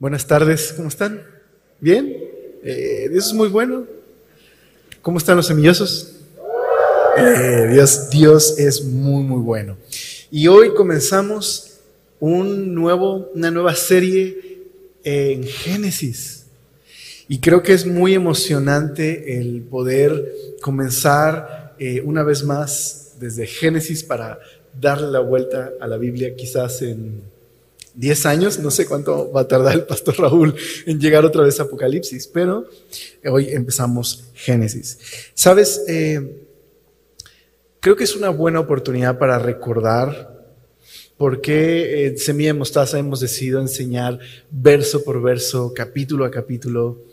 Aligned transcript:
Buenas 0.00 0.26
tardes, 0.26 0.74
¿cómo 0.76 0.88
están? 0.88 1.22
¿Bien? 1.78 2.12
Eh, 2.64 3.08
Dios 3.12 3.28
es 3.28 3.32
muy 3.32 3.48
bueno. 3.48 3.86
¿Cómo 5.02 5.18
están 5.18 5.36
los 5.36 5.46
semillosos? 5.46 6.16
Eh, 7.16 7.68
Dios, 7.72 8.10
Dios 8.10 8.58
es 8.58 8.82
muy, 8.82 9.22
muy 9.22 9.40
bueno. 9.40 9.76
Y 10.32 10.48
hoy 10.48 10.74
comenzamos 10.74 11.78
un 12.18 12.74
nuevo, 12.74 13.30
una 13.36 13.52
nueva 13.52 13.76
serie 13.76 14.64
en 15.04 15.44
Génesis. 15.44 16.46
Y 17.28 17.38
creo 17.38 17.62
que 17.62 17.72
es 17.72 17.86
muy 17.86 18.14
emocionante 18.14 19.38
el 19.38 19.62
poder 19.62 20.34
comenzar 20.60 21.76
eh, 21.78 22.02
una 22.04 22.24
vez 22.24 22.42
más 22.42 23.14
desde 23.20 23.46
Génesis 23.46 24.02
para 24.02 24.40
darle 24.78 25.12
la 25.12 25.20
vuelta 25.20 25.70
a 25.80 25.86
la 25.86 25.98
Biblia, 25.98 26.34
quizás 26.34 26.82
en 26.82 27.32
10 27.94 28.26
años, 28.26 28.58
no 28.58 28.70
sé 28.70 28.86
cuánto 28.86 29.30
va 29.30 29.42
a 29.42 29.48
tardar 29.48 29.74
el 29.74 29.84
pastor 29.84 30.18
Raúl 30.18 30.54
en 30.86 31.00
llegar 31.00 31.24
otra 31.24 31.42
vez 31.42 31.60
a 31.60 31.64
Apocalipsis, 31.64 32.26
pero 32.26 32.66
hoy 33.30 33.50
empezamos 33.50 34.24
Génesis. 34.34 34.98
Sabes, 35.34 35.84
eh, 35.86 36.44
creo 37.80 37.96
que 37.96 38.04
es 38.04 38.16
una 38.16 38.30
buena 38.30 38.60
oportunidad 38.60 39.18
para 39.18 39.38
recordar 39.38 40.34
por 41.16 41.40
qué 41.40 42.06
en 42.06 42.18
Semilla 42.18 42.52
de 42.52 42.58
Mostaza 42.58 42.98
hemos 42.98 43.20
decidido 43.20 43.60
enseñar 43.60 44.18
verso 44.50 45.04
por 45.04 45.22
verso, 45.22 45.72
capítulo 45.74 46.24
a 46.24 46.30
capítulo, 46.30 47.04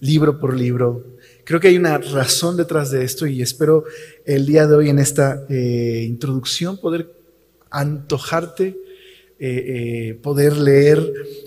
libro 0.00 0.38
por 0.38 0.56
libro. 0.56 1.04
Creo 1.42 1.58
que 1.58 1.68
hay 1.68 1.76
una 1.76 1.98
razón 1.98 2.56
detrás 2.56 2.90
de 2.92 3.04
esto 3.04 3.26
y 3.26 3.42
espero 3.42 3.84
el 4.24 4.46
día 4.46 4.66
de 4.66 4.76
hoy 4.76 4.90
en 4.90 5.00
esta 5.00 5.44
eh, 5.48 6.04
introducción 6.06 6.78
poder 6.78 7.12
antojarte 7.70 8.76
eh, 9.38 10.08
eh, 10.08 10.14
poder 10.14 10.56
leer 10.56 11.00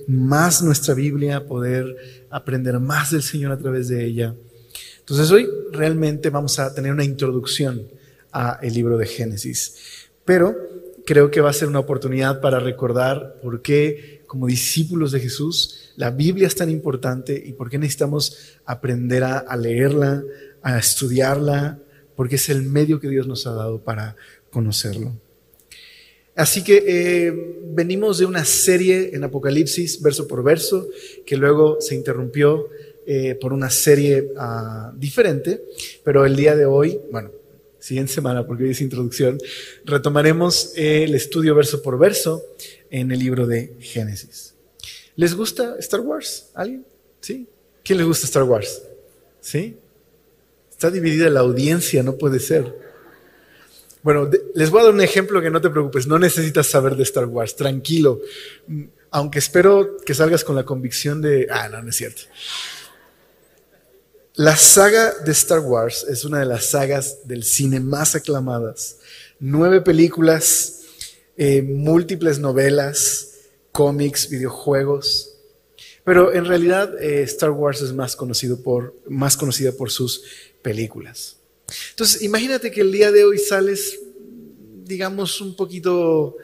más 0.08 0.62
nuestra 0.64 0.94
Biblia, 0.94 1.46
poder 1.46 2.26
aprender 2.30 2.80
más 2.80 3.12
del 3.12 3.22
Señor 3.22 3.52
a 3.52 3.58
través 3.58 3.90
de 3.90 4.06
ella. 4.06 4.36
Entonces 5.00 5.30
hoy 5.32 5.50
realmente 5.72 6.30
vamos 6.30 6.60
a 6.60 6.74
tener 6.74 6.92
una 6.92 7.04
introducción 7.04 7.88
a 8.32 8.60
el 8.62 8.74
libro 8.74 8.98
de 8.98 9.06
Génesis, 9.06 10.10
pero 10.24 10.56
creo 11.06 11.30
que 11.32 11.42
va 11.42 11.50
a 11.50 11.54
ser 11.54 11.68
una 11.68 11.80
oportunidad 11.80 12.40
para 12.40 12.60
recordar 12.60 13.40
por 13.42 13.62
qué 13.62 14.22
como 14.26 14.48
discípulos 14.48 15.12
de 15.12 15.20
Jesús 15.20 15.92
la 15.98 16.10
Biblia 16.12 16.48
es 16.48 16.56
tan 16.56 16.70
importante 16.70 17.42
y 17.46 17.54
por 17.54 17.70
qué 17.70 17.78
necesitamos 17.78 18.58
aprender 18.66 19.24
a, 19.24 19.40
a 19.40 19.58
leerla, 19.58 20.24
a 20.62 20.80
estudiarla, 20.80 21.80
porque 22.16 22.36
es 22.36 22.50
el 22.50 22.64
medio 22.64 23.00
que 23.00 23.10
Dios 23.10 23.28
nos 23.28 23.46
ha 23.48 23.52
dado 23.52 23.84
para 23.84 24.16
conocerlo. 24.50 25.14
Así 26.36 26.64
que 26.64 26.84
eh, 26.88 27.34
venimos 27.74 28.18
de 28.18 28.26
una 28.26 28.46
serie 28.46 29.12
en 29.14 29.24
Apocalipsis, 29.24 30.02
verso 30.02 30.28
por 30.28 30.44
verso, 30.44 30.88
que 31.26 31.36
luego 31.38 31.80
se 31.82 31.96
interrumpió 31.96 32.70
eh, 33.06 33.36
por 33.36 33.52
una 33.52 33.70
serie 33.70 34.32
uh, 34.38 34.96
diferente, 34.98 35.64
pero 36.04 36.26
el 36.26 36.36
día 36.36 36.56
de 36.56 36.66
hoy, 36.66 37.00
bueno, 37.12 37.32
siguiente 37.80 38.14
semana, 38.14 38.46
porque 38.46 38.64
hoy 38.64 38.72
es 38.72 38.82
introducción, 38.82 39.40
retomaremos 39.86 40.74
el 40.76 41.16
estudio 41.16 41.56
verso 41.56 41.82
por 41.82 41.98
verso 41.98 42.44
en 42.90 43.12
el 43.12 43.20
libro 43.20 43.48
de 43.48 43.74
Génesis. 43.80 44.54
¿Les 45.16 45.34
gusta 45.34 45.76
Star 45.80 46.02
Wars? 46.02 46.50
¿Alguien? 46.54 46.86
¿Sí? 47.20 47.48
¿Quién 47.84 47.98
les 47.98 48.08
gusta 48.08 48.28
Star 48.28 48.44
Wars? 48.44 48.84
¿Sí? 49.42 49.78
Está 50.70 50.92
dividida 50.92 51.30
la 51.30 51.42
audiencia, 51.42 52.04
no 52.04 52.18
puede 52.18 52.40
ser. 52.40 52.91
Bueno, 54.04 54.30
les 54.56 54.70
voy 54.72 54.82
a 54.82 54.86
dar 54.86 54.94
un 54.94 55.02
ejemplo 55.02 55.42
que 55.42 55.52
no 55.52 55.62
te 55.62 55.70
preocupes, 55.70 56.08
no 56.08 56.18
necesitas 56.18 56.68
saber 56.68 56.96
de 56.96 57.04
Star 57.04 57.26
Wars, 57.26 57.56
tranquilo. 57.56 58.20
Aunque 59.12 59.40
espero 59.40 59.98
que 59.98 60.14
salgas 60.14 60.44
con 60.44 60.56
la 60.56 60.64
convicción 60.64 61.22
de, 61.22 61.48
ah, 61.52 61.70
no, 61.70 61.84
no 61.84 61.90
es 61.90 61.96
cierto. 61.98 62.22
La 64.36 64.56
saga 64.56 65.14
de 65.26 65.32
Star 65.34 65.60
Wars 65.60 66.06
es 66.10 66.26
una 66.26 66.40
de 66.40 66.46
las 66.46 66.72
sagas 66.72 67.28
del 67.28 67.44
cine 67.44 67.80
más 67.80 68.16
aclamadas. 68.16 68.98
Nueve 69.40 69.82
películas, 69.82 70.82
eh, 71.38 71.62
múltiples 71.62 72.40
novelas, 72.40 73.34
cómics, 73.72 74.30
videojuegos. 74.30 75.36
Pero 76.04 76.34
en 76.34 76.46
realidad 76.46 77.00
eh, 77.00 77.24
Star 77.24 77.52
Wars 77.52 77.82
es 77.82 77.94
más, 77.94 78.16
conocido 78.16 78.64
por, 78.64 78.96
más 79.08 79.38
conocida 79.38 79.74
por 79.74 79.92
sus 79.92 80.24
películas. 80.62 81.41
Entonces, 81.92 82.22
imagínate 82.22 82.72
que 82.72 82.82
el 82.82 82.92
día 82.92 83.12
de 83.12 83.24
hoy 83.24 83.38
sales, 83.38 84.00
digamos, 84.84 85.42
un 85.42 85.56
poquito 85.56 86.38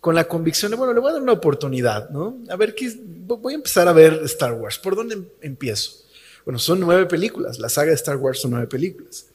con 0.00 0.14
la 0.14 0.28
convicción 0.28 0.70
de, 0.70 0.76
bueno, 0.76 0.92
le 0.92 1.00
voy 1.00 1.10
a 1.10 1.14
dar 1.14 1.22
una 1.22 1.32
oportunidad, 1.32 2.10
¿no? 2.10 2.38
A 2.48 2.56
ver, 2.56 2.74
¿qué, 2.74 2.92
voy 2.96 3.54
a 3.54 3.56
empezar 3.56 3.88
a 3.88 3.92
ver 3.92 4.20
Star 4.24 4.52
Wars. 4.52 4.78
¿Por 4.78 4.94
dónde 4.94 5.20
empiezo? 5.40 6.04
Bueno, 6.44 6.58
son 6.58 6.78
nueve 6.78 7.06
películas, 7.06 7.58
la 7.58 7.68
saga 7.68 7.88
de 7.88 7.96
Star 7.96 8.16
Wars 8.16 8.40
son 8.40 8.52
nueve 8.52 8.68
películas. 8.68 9.26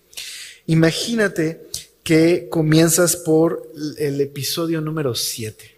Imagínate 0.68 1.68
que 2.04 2.48
comienzas 2.50 3.18
por 3.18 3.70
el 3.98 4.22
episodio 4.22 4.80
número 4.80 5.14
siete, 5.14 5.78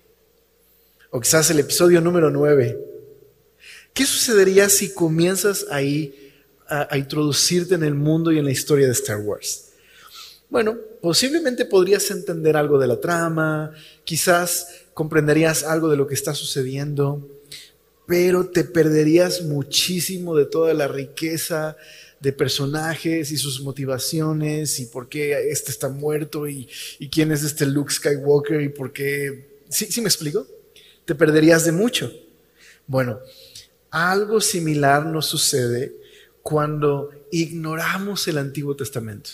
o 1.09 1.19
quizás 1.19 1.49
el 1.49 1.59
episodio 1.59 2.01
número 2.01 2.29
nueve. 2.29 2.77
¿Qué 3.93 4.05
sucedería 4.05 4.69
si 4.69 4.93
comienzas 4.93 5.65
ahí 5.69 6.22
a, 6.73 6.97
introducirte 6.97 7.75
en 7.75 7.83
el 7.83 7.93
mundo 7.93 8.31
y 8.31 8.39
en 8.39 8.45
la 8.45 8.51
historia 8.51 8.87
de 8.87 8.93
Star 8.93 9.17
Wars? 9.17 9.69
Bueno, 10.49 10.77
posiblemente 11.01 11.65
podrías 11.65 12.09
entender 12.11 12.57
algo 12.57 12.79
de 12.79 12.87
la 12.87 12.99
trama, 12.99 13.71
quizás 14.03 14.67
comprenderías 14.93 15.63
algo 15.63 15.89
de 15.89 15.97
lo 15.97 16.07
que 16.07 16.13
está 16.13 16.33
sucediendo, 16.33 17.27
pero 18.05 18.47
te 18.47 18.63
perderías 18.63 19.41
muchísimo 19.43 20.35
de 20.35 20.45
toda 20.45 20.73
la 20.73 20.87
riqueza 20.87 21.77
de 22.19 22.33
personajes 22.33 23.31
y 23.31 23.37
sus 23.37 23.61
motivaciones 23.61 24.79
y 24.79 24.85
por 24.85 25.09
qué 25.09 25.49
este 25.49 25.71
está 25.71 25.89
muerto 25.89 26.47
y, 26.47 26.69
quién 27.11 27.31
es 27.31 27.43
este 27.43 27.65
Luke 27.65 27.93
Skywalker 27.93 28.61
y 28.61 28.69
por 28.69 28.93
qué... 28.93 29.59
¿Sí, 29.69 29.87
¿Sí 29.87 30.01
me 30.01 30.07
explico? 30.07 30.47
Te 31.05 31.15
perderías 31.15 31.65
de 31.65 31.71
mucho. 31.71 32.13
Bueno, 32.87 33.19
algo 33.89 34.39
similar 34.39 35.05
nos 35.05 35.25
sucede 35.25 36.02
cuando 36.43 37.09
ignoramos 37.31 38.27
el 38.27 38.37
Antiguo 38.37 38.75
Testamento. 38.75 39.31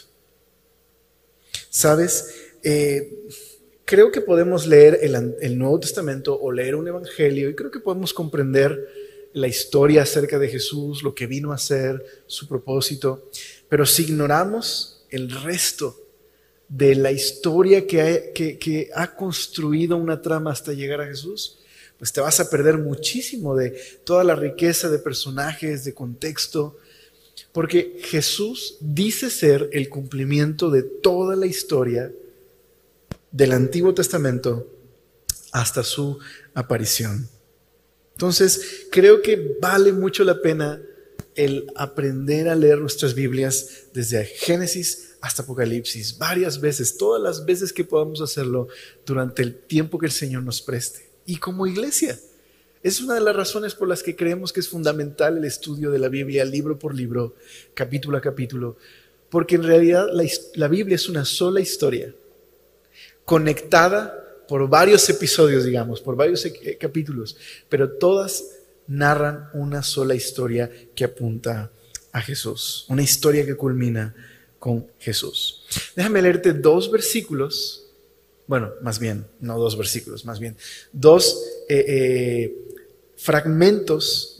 ¿Sabes? 1.69 2.35
Eh, 2.63 3.27
creo 3.83 4.11
que 4.11 4.21
podemos 4.21 4.67
leer 4.67 4.99
el, 5.01 5.57
Nuevo 5.57 5.79
Testamento 5.79 6.39
o 6.39 6.51
leer 6.51 6.75
un 6.75 6.87
Evangelio 6.87 7.49
y 7.49 7.55
creo 7.55 7.71
que 7.71 7.79
podemos 7.79 8.13
comprender 8.13 8.87
la 9.33 9.47
historia 9.47 10.03
acerca 10.03 10.37
de 10.37 10.47
Jesús, 10.47 11.03
lo 11.03 11.13
que 11.15 11.27
vino 11.27 11.51
a 11.51 11.55
hacer, 11.55 12.23
su 12.27 12.47
propósito, 12.47 13.29
pero 13.67 13.85
si 13.85 14.03
ignoramos 14.03 15.03
el 15.09 15.31
resto 15.31 15.99
de 16.67 16.93
la 16.95 17.11
historia 17.11 17.87
que 17.87 18.31
que 18.33 18.89
ha 18.93 19.15
construido 19.15 19.97
una 19.97 20.21
trama 20.21 20.51
hasta 20.51 20.73
llegar 20.73 21.01
a 21.01 21.07
Jesús, 21.07 21.59
pues 21.97 22.13
te 22.13 22.21
vas 22.21 22.39
a 22.39 22.49
perder 22.49 22.77
muchísimo 22.77 23.55
de 23.55 23.71
toda 24.03 24.23
la 24.23 24.35
riqueza 24.35 24.89
de 24.89 24.99
personajes, 24.99 25.83
de 25.83 25.93
contexto, 25.93 26.77
porque 27.51 27.99
Jesús 28.01 28.77
dice 28.79 29.29
ser 29.29 29.69
el 29.73 29.89
cumplimiento 29.89 30.69
de 30.69 30.83
toda 30.83 31.35
la 31.35 31.45
historia 31.45 32.11
del 33.31 33.51
Antiguo 33.51 33.93
Testamento 33.93 34.67
hasta 35.51 35.83
su 35.83 36.19
aparición. 36.53 37.27
Entonces, 38.13 38.87
creo 38.91 39.21
que 39.21 39.57
vale 39.61 39.93
mucho 39.93 40.23
la 40.23 40.41
pena 40.41 40.81
el 41.35 41.71
aprender 41.75 42.49
a 42.49 42.55
leer 42.55 42.79
nuestras 42.79 43.13
Biblias 43.15 43.85
desde 43.93 44.25
Génesis 44.25 45.15
hasta 45.21 45.43
Apocalipsis, 45.43 46.17
varias 46.17 46.59
veces, 46.59 46.97
todas 46.97 47.21
las 47.21 47.45
veces 47.45 47.71
que 47.71 47.83
podamos 47.83 48.21
hacerlo 48.21 48.67
durante 49.05 49.41
el 49.41 49.55
tiempo 49.55 49.97
que 49.97 50.05
el 50.05 50.11
Señor 50.11 50.43
nos 50.43 50.61
preste. 50.61 51.09
Y 51.25 51.37
como 51.37 51.67
iglesia, 51.67 52.19
es 52.81 53.01
una 53.01 53.15
de 53.15 53.21
las 53.21 53.35
razones 53.35 53.75
por 53.75 53.87
las 53.87 54.03
que 54.03 54.15
creemos 54.15 54.53
que 54.53 54.61
es 54.61 54.69
fundamental 54.69 55.37
el 55.37 55.45
estudio 55.45 55.91
de 55.91 55.99
la 55.99 56.07
Biblia 56.07 56.45
libro 56.45 56.79
por 56.79 56.95
libro, 56.95 57.35
capítulo 57.73 58.17
a 58.17 58.21
capítulo, 58.21 58.77
porque 59.29 59.55
en 59.55 59.63
realidad 59.63 60.07
la, 60.55 60.67
Biblia 60.67 60.95
es 60.95 61.09
una 61.09 61.25
sola 61.25 61.59
historia, 61.59 62.13
conectada 63.25 64.45
por 64.47 64.67
varios 64.67 65.07
episodios, 65.09 65.65
digamos, 65.65 66.01
por 66.01 66.15
varios 66.15 66.45
eh, 66.45 66.77
capítulos, 66.79 67.37
pero 67.67 67.91
todas 67.91 68.45
narran 68.87 69.49
una 69.53 69.83
sola 69.83 70.15
historia 70.15 70.71
que 70.95 71.03
apunta 71.03 71.71
a 72.11 72.21
Jesús, 72.21 72.85
una 72.89 73.03
historia 73.03 73.45
que 73.45 73.55
culmina 73.55 74.15
con 74.57 74.87
Jesús. 74.99 75.63
Déjame 75.95 76.21
leerte 76.21 76.53
dos 76.53 76.89
versículos, 76.89 77.85
bueno, 78.47 78.71
más 78.81 78.97
bien, 78.97 79.27
no 79.41 79.59
dos 79.59 79.77
versículos, 79.77 80.25
más 80.25 80.39
bien, 80.39 80.57
dos 80.91 81.39
eh, 81.69 81.85
eh, 81.87 82.68
fragmentos 83.19 84.37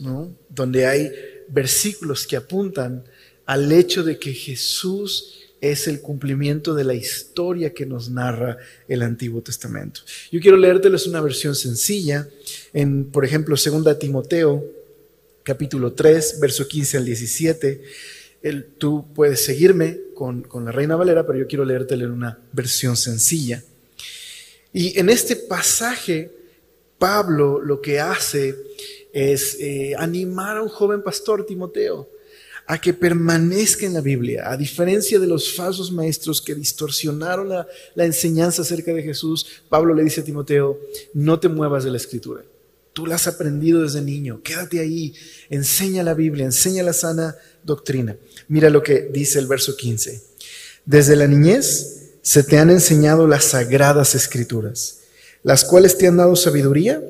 donde 0.48 0.88
hay 0.88 1.12
versículos 1.50 2.26
que 2.26 2.38
apuntan 2.38 3.04
al 3.46 3.72
hecho 3.74 4.04
de 4.04 4.18
que 4.18 4.32
Jesús 4.32 5.36
es 5.60 5.90
el 5.90 6.00
cumplimiento 6.00 6.74
de 6.74 6.86
la 6.86 6.94
historia 6.94 7.74
que 7.74 7.86
nos 7.86 8.10
narra 8.10 8.58
el 8.88 9.02
Antiguo 9.02 9.42
Testamento. 9.42 10.00
Yo 10.32 10.40
quiero 10.40 10.56
leérteles 10.56 11.06
una 11.08 11.20
versión 11.20 11.56
sencilla 11.56 12.30
en, 12.72 13.06
por 13.12 13.26
ejemplo, 13.26 13.58
2 13.58 14.00
Timoteo, 14.00 14.66
capítulo 15.44 15.92
3, 15.92 16.40
verso 16.40 16.66
15 16.66 16.98
al 16.98 17.06
17. 17.06 17.82
tú 18.78 19.06
puedes 19.14 19.44
seguirme 19.44 20.00
con, 20.16 20.44
con, 20.44 20.64
la 20.64 20.72
Reina 20.72 20.96
Valera, 20.96 21.28
pero 21.28 21.38
yo 21.38 21.48
quiero 21.48 21.66
leértelo 21.66 22.06
en 22.06 22.12
una 22.12 22.40
versión 22.54 22.96
sencilla. 22.96 23.62
Y 24.72 24.98
en 24.98 25.10
este 25.10 25.36
pasaje, 25.36 26.39
Pablo 27.00 27.60
lo 27.60 27.82
que 27.82 28.00
hace 28.00 28.56
es 29.12 29.58
eh, 29.60 29.94
animar 29.98 30.58
a 30.58 30.62
un 30.62 30.70
joven 30.70 31.02
pastor, 31.02 31.46
Timoteo, 31.46 32.10
a 32.68 32.80
que 32.80 32.94
permanezca 32.94 33.88
en 33.88 33.96
la 33.96 34.02
Biblia, 34.02 34.52
a 34.52 34.56
diferencia 34.56 35.18
de 35.18 35.26
los 35.26 35.56
falsos 35.56 35.92
maestros 35.92 36.40
que 36.40 36.54
distorsionaron 36.54 37.50
la, 37.50 37.68
la, 37.96 38.06
enseñanza 38.06 38.62
acerca 38.62 38.94
de 38.94 39.02
Jesús, 39.02 39.64
Pablo 39.70 39.96
le 39.96 40.04
dice 40.04 40.22
a 40.22 40.24
Timoteo, 40.24 40.80
no 41.16 41.40
te 41.40 41.48
muevas 41.48 41.84
de 41.84 41.90
la 41.90 41.98
escritura. 41.98 42.44
Tú 42.94 43.08
la 43.08 43.16
has 43.16 43.28
aprendido 43.28 43.82
desde 43.82 44.02
niño, 44.02 44.42
quédate 44.44 44.80
ahí, 44.80 45.16
enseña 45.50 46.04
la 46.04 46.14
Biblia, 46.14 46.46
enseña 46.46 46.84
la 46.84 46.94
sana 46.94 47.36
doctrina. 47.64 48.18
Mira 48.48 48.70
lo 48.70 48.84
que 48.84 49.10
dice 49.12 49.40
el 49.40 49.48
verso 49.48 49.76
15. 49.76 50.22
Desde 50.86 51.16
la 51.16 51.28
niñez 51.28 52.10
se 52.22 52.44
te 52.44 52.58
han 52.58 52.70
enseñado 52.70 53.26
las 53.26 53.46
sagradas 53.46 54.16
escrituras, 54.16 54.99
las 55.44 55.66
cuales 55.66 55.98
te 55.98 56.08
han 56.08 56.18
dado 56.18 56.36
sabiduría 56.36 57.04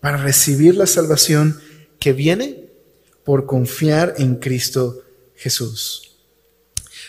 para 0.00 0.16
recibir 0.16 0.76
la 0.76 0.86
salvación 0.86 1.60
que 1.98 2.12
viene 2.12 2.68
por 3.24 3.46
confiar 3.46 4.14
en 4.18 4.36
Cristo 4.36 5.02
Jesús. 5.34 6.16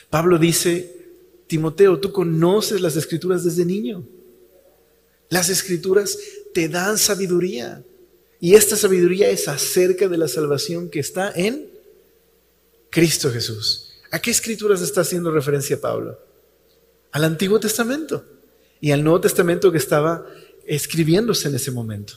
Pablo 0.09 0.37
dice, 0.37 0.95
Timoteo, 1.47 1.99
tú 1.99 2.11
conoces 2.11 2.81
las 2.81 2.95
escrituras 2.95 3.43
desde 3.43 3.65
niño. 3.65 4.05
Las 5.29 5.49
escrituras 5.49 6.17
te 6.53 6.67
dan 6.67 6.97
sabiduría. 6.97 7.83
Y 8.39 8.55
esta 8.55 8.75
sabiduría 8.75 9.29
es 9.29 9.47
acerca 9.47 10.07
de 10.07 10.17
la 10.17 10.27
salvación 10.27 10.89
que 10.89 10.99
está 10.99 11.31
en 11.33 11.69
Cristo 12.89 13.31
Jesús. 13.31 13.93
¿A 14.11 14.19
qué 14.19 14.31
escrituras 14.31 14.81
está 14.81 15.01
haciendo 15.01 15.31
referencia 15.31 15.79
Pablo? 15.79 16.19
Al 17.11 17.23
Antiguo 17.23 17.59
Testamento 17.59 18.25
y 18.81 18.91
al 18.91 19.03
Nuevo 19.03 19.21
Testamento 19.21 19.71
que 19.71 19.77
estaba 19.77 20.25
escribiéndose 20.75 21.49
en 21.49 21.55
ese 21.55 21.69
momento. 21.69 22.13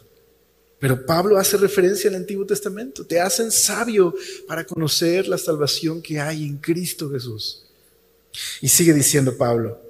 Pero 0.79 1.05
Pablo 1.05 1.39
hace 1.39 1.57
referencia 1.57 2.09
al 2.09 2.17
Antiguo 2.17 2.47
Testamento. 2.47 3.05
Te 3.05 3.21
hacen 3.21 3.51
sabio 3.51 4.15
para 4.47 4.65
conocer 4.65 5.27
la 5.27 5.39
salvación 5.39 6.01
que 6.01 6.21
hay 6.21 6.45
en 6.45 6.59
Cristo 6.59 7.11
Jesús. 7.11 7.65
Y 8.61 8.69
sigue 8.69 8.93
diciendo 8.93 9.37
Pablo, 9.37 9.81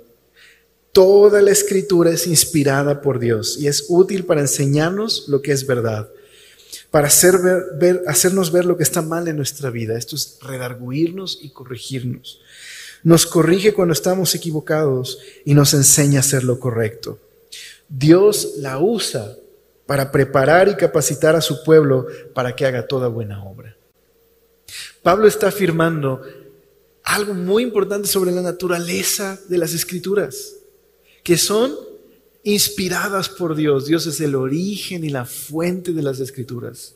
toda 0.92 1.42
la 1.42 1.50
escritura 1.50 2.10
es 2.10 2.26
inspirada 2.26 3.02
por 3.02 3.18
Dios 3.18 3.58
y 3.58 3.66
es 3.66 3.84
útil 3.88 4.24
para 4.24 4.40
enseñarnos 4.40 5.24
lo 5.28 5.42
que 5.42 5.52
es 5.52 5.66
verdad, 5.66 6.08
para 6.90 7.08
hacer 7.08 7.38
ver, 7.78 8.02
hacernos 8.06 8.52
ver 8.52 8.64
lo 8.64 8.76
que 8.76 8.82
está 8.82 9.02
mal 9.02 9.28
en 9.28 9.36
nuestra 9.36 9.70
vida. 9.70 9.98
Esto 9.98 10.16
es 10.16 10.38
redarguirnos 10.40 11.38
y 11.42 11.50
corregirnos. 11.50 12.40
Nos 13.02 13.26
corrige 13.26 13.74
cuando 13.74 13.92
estamos 13.92 14.34
equivocados 14.34 15.18
y 15.44 15.52
nos 15.52 15.74
enseña 15.74 16.18
a 16.18 16.20
hacer 16.20 16.44
lo 16.44 16.58
correcto. 16.58 17.18
Dios 17.88 18.54
la 18.58 18.78
usa 18.78 19.36
para 19.86 20.10
preparar 20.10 20.68
y 20.68 20.76
capacitar 20.76 21.36
a 21.36 21.40
su 21.40 21.62
pueblo 21.62 22.06
para 22.34 22.56
que 22.56 22.64
haga 22.66 22.86
toda 22.86 23.08
buena 23.08 23.44
obra. 23.44 23.76
Pablo 25.02 25.26
está 25.26 25.48
afirmando 25.48 26.22
algo 27.04 27.34
muy 27.34 27.62
importante 27.62 28.08
sobre 28.08 28.32
la 28.32 28.40
naturaleza 28.40 29.38
de 29.48 29.58
las 29.58 29.74
escrituras, 29.74 30.54
que 31.22 31.36
son 31.36 31.74
inspiradas 32.42 33.28
por 33.28 33.54
Dios. 33.54 33.86
Dios 33.86 34.06
es 34.06 34.20
el 34.20 34.34
origen 34.34 35.04
y 35.04 35.10
la 35.10 35.26
fuente 35.26 35.92
de 35.92 36.02
las 36.02 36.20
escrituras. 36.20 36.94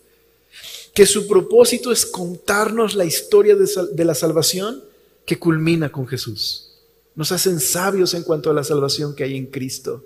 Que 0.95 1.07
su 1.07 1.27
propósito 1.27 1.93
es 1.93 2.07
contarnos 2.07 2.95
la 2.95 3.05
historia 3.05 3.55
de, 3.55 4.05
la 4.05 4.15
salvación 4.15 4.83
que 5.27 5.39
culmina 5.39 5.93
con 5.93 6.07
Jesús. 6.07 6.71
Nos 7.15 7.33
hacen 7.33 7.61
sabios 7.61 8.15
en 8.15 8.23
cuanto 8.23 8.51
a 8.51 8.55
la 8.55 8.65
salvación 8.65 9.15
que 9.15 9.25
hay 9.25 9.37
en 9.37 9.47
Cristo. 9.47 10.05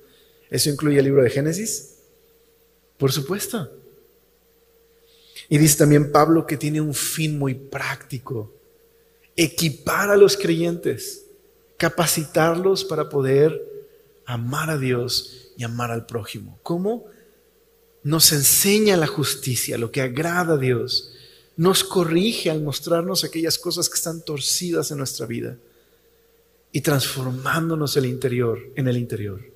Eso 0.53 0.69
incluye 0.69 0.99
el 0.99 1.07
libro 1.07 1.23
de 1.23 1.31
Génesis, 1.31 1.95
por 2.99 3.11
supuesto. 3.11 3.73
Y 5.49 5.57
dice 5.57 5.79
también 5.79 6.13
Pablo 6.13 6.47
que 6.47 6.59
tiene 6.59 6.79
un 6.79 6.93
fin 6.93 7.39
muy 7.39 7.55
práctico, 7.55 8.53
equipar 9.35 10.11
a 10.11 10.17
los 10.17 10.37
creyentes, 10.37 11.25
capacitarlos 11.79 12.85
para 12.85 13.09
poder 13.09 13.63
amar 14.27 14.69
a 14.69 14.77
Dios 14.77 15.53
y 15.57 15.65
amar 15.65 15.91
al 15.91 16.05
prójimo. 16.05 16.59
¿Cómo? 16.63 17.07
Nos 18.03 18.31
enseña 18.33 18.99
la 18.99 19.07
justicia, 19.07 19.79
lo 19.79 19.91
que 19.91 20.03
agrada 20.03 20.55
a 20.55 20.59
Dios. 20.59 21.15
Nos 21.57 21.83
corrige 21.83 22.51
al 22.51 22.63
mostrarnos 22.63 23.25
aquellas 23.25 23.59
cosas 23.59 23.89
que 23.89 23.95
están 23.95 24.23
torcidas 24.23 24.91
en 24.91 24.99
nuestra 24.99 25.25
vida 25.25 25.57
y 26.73 26.83
transformándonos 26.83 27.97
el 27.97 28.05
interior, 28.05 28.61
en 28.77 28.89
el 28.89 28.99
interior. 28.99 29.52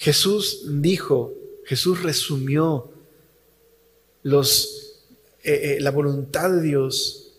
Jesús 0.00 0.62
dijo 0.66 1.34
Jesús 1.66 2.02
resumió 2.02 2.90
los, 4.22 4.96
eh, 5.42 5.76
eh, 5.76 5.80
la 5.80 5.90
voluntad 5.90 6.50
de 6.50 6.62
Dios 6.62 7.34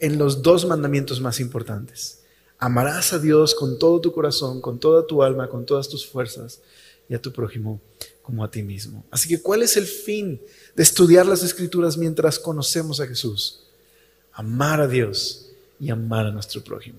en 0.00 0.18
los 0.18 0.42
dos 0.42 0.66
mandamientos 0.66 1.20
más 1.20 1.38
importantes. 1.38 2.22
Amarás 2.58 3.12
a 3.12 3.20
Dios 3.20 3.54
con 3.54 3.78
todo 3.78 4.00
tu 4.00 4.12
corazón, 4.12 4.60
con 4.60 4.80
toda 4.80 5.06
tu 5.06 5.22
alma, 5.22 5.48
con 5.48 5.64
todas 5.64 5.88
tus 5.88 6.04
fuerzas 6.04 6.60
y 7.08 7.14
a 7.14 7.22
tu 7.22 7.32
prójimo 7.32 7.80
como 8.22 8.42
a 8.42 8.50
ti 8.50 8.64
mismo. 8.64 9.04
Así 9.12 9.28
que, 9.28 9.40
¿cuál 9.40 9.62
es 9.62 9.76
el 9.76 9.86
fin 9.86 10.42
de 10.74 10.82
estudiar 10.82 11.26
las 11.26 11.44
escrituras 11.44 11.96
mientras 11.96 12.40
conocemos 12.40 12.98
a 12.98 13.06
Jesús? 13.06 13.62
Amar 14.32 14.80
a 14.80 14.88
Dios 14.88 15.52
y 15.78 15.90
amar 15.90 16.26
a 16.26 16.32
nuestro 16.32 16.62
prójimo. 16.62 16.98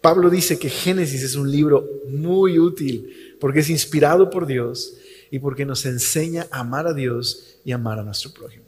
Pablo 0.00 0.30
dice 0.30 0.58
que 0.58 0.68
Génesis 0.68 1.22
es 1.22 1.34
un 1.34 1.50
libro 1.50 1.88
muy 2.08 2.58
útil 2.58 3.36
porque 3.40 3.60
es 3.60 3.70
inspirado 3.70 4.30
por 4.30 4.46
Dios 4.46 4.94
y 5.30 5.38
porque 5.38 5.64
nos 5.64 5.84
enseña 5.86 6.46
a 6.50 6.60
amar 6.60 6.86
a 6.86 6.94
Dios 6.94 7.58
y 7.64 7.72
amar 7.72 7.98
a 7.98 8.02
nuestro 8.02 8.32
prójimo. 8.32 8.64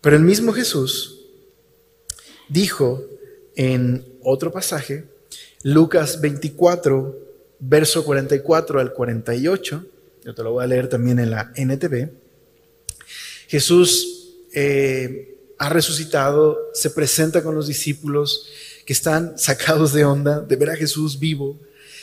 Pero 0.00 0.16
el 0.16 0.22
mismo 0.22 0.52
Jesús 0.52 1.26
dijo 2.48 3.04
en 3.56 4.04
otro 4.22 4.50
pasaje, 4.50 5.04
Lucas 5.62 6.20
24, 6.20 7.18
verso 7.58 8.04
44 8.04 8.80
al 8.80 8.92
48, 8.92 9.86
yo 10.24 10.34
te 10.34 10.42
lo 10.42 10.52
voy 10.52 10.64
a 10.64 10.66
leer 10.66 10.88
también 10.88 11.18
en 11.18 11.30
la 11.30 11.52
NTV, 11.54 12.10
Jesús 13.48 14.36
eh, 14.54 15.38
ha 15.58 15.68
resucitado, 15.68 16.70
se 16.72 16.90
presenta 16.90 17.42
con 17.42 17.54
los 17.54 17.66
discípulos 17.66 18.48
que 18.90 18.94
están 18.94 19.38
sacados 19.38 19.92
de 19.92 20.04
onda 20.04 20.40
de 20.40 20.56
ver 20.56 20.70
a 20.70 20.74
Jesús 20.74 21.20
vivo, 21.20 21.56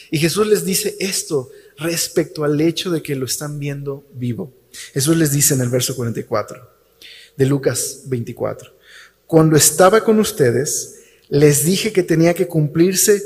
y 0.09 0.19
Jesús 0.19 0.47
les 0.47 0.63
dice 0.63 0.95
esto, 1.01 1.51
respecto 1.77 2.45
al 2.45 2.61
hecho 2.61 2.91
de 2.91 3.01
que 3.01 3.13
lo 3.13 3.25
están 3.25 3.59
viendo 3.59 4.05
vivo. 4.13 4.53
Eso 4.93 5.13
les 5.13 5.33
dice 5.33 5.53
en 5.53 5.59
el 5.59 5.67
verso 5.67 5.97
44 5.97 6.65
de 7.35 7.45
Lucas 7.45 8.03
24. 8.05 8.73
Cuando 9.25 9.57
estaba 9.57 10.01
con 10.01 10.17
ustedes, 10.17 11.01
les 11.27 11.65
dije 11.65 11.91
que 11.91 12.03
tenía 12.03 12.33
que 12.33 12.47
cumplirse 12.47 13.21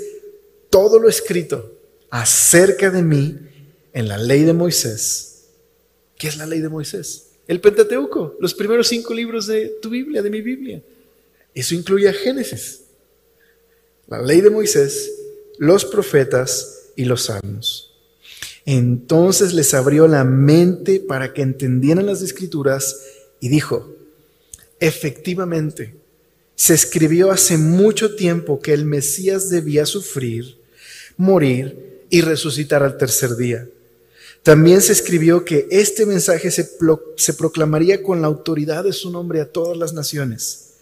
todo 0.72 0.98
lo 0.98 1.08
escrito 1.08 1.72
acerca 2.10 2.89
de 2.89 3.03
mí 3.03 3.38
en 3.94 4.08
la 4.08 4.18
ley 4.18 4.41
de 4.41 4.53
Moisés. 4.53 5.44
¿Qué 6.18 6.30
es 6.30 6.38
la 6.38 6.48
ley 6.48 6.62
de 6.62 6.70
Moisés? 6.70 7.27
El 7.48 7.62
Pentateuco, 7.62 8.38
los 8.39 8.56
primeros 8.56 8.88
cinco 8.88 9.13
libros 9.13 9.46
de 9.46 9.77
tu 9.84 9.91
Biblia, 9.91 10.24
de 10.24 10.32
mi 10.32 10.41
Biblia. 10.41 10.82
Eso 11.53 11.75
incluye 11.75 12.10
a 12.10 12.13
Génesis, 12.13 12.86
la 14.08 14.22
ley 14.22 14.41
de 14.41 14.50
Moisés, 14.50 15.12
los 15.58 15.86
profetas 15.86 16.89
y 16.96 17.05
los 17.05 17.24
salmos. 17.24 17.91
Entonces 18.65 19.53
les 19.53 19.74
abrió 19.74 20.08
la 20.08 20.24
mente 20.24 21.00
para 21.00 21.34
que 21.34 21.41
entendieran 21.41 22.05
las 22.05 22.22
escrituras 22.22 23.01
y 23.39 23.50
dijo, 23.50 23.96
efectivamente, 24.79 25.96
se 26.55 26.74
escribió 26.74 27.31
hace 27.31 27.58
mucho 27.58 28.15
tiempo 28.15 28.60
que 28.60 28.74
el 28.74 28.86
Mesías 28.86 29.50
debía 29.50 29.86
sufrir, 29.86 30.58
morir 31.17 32.03
y 32.10 32.22
resucitar 32.22 32.84
al 32.84 32.98
tercer 32.98 33.36
día. 33.36 33.67
También 34.43 34.81
se 34.81 34.91
escribió 34.91 35.46
que 35.46 35.67
este 35.72 36.05
mensaje 36.05 36.51
se, 36.51 36.70
se 37.15 37.34
proclamaría 37.34 38.03
con 38.03 38.22
la 38.22 38.27
autoridad 38.27 38.84
de 38.84 38.93
su 38.93 39.12
nombre 39.12 39.41
a 39.41 39.51
todas 39.51 39.77
las 39.77 39.93
naciones, 39.93 40.74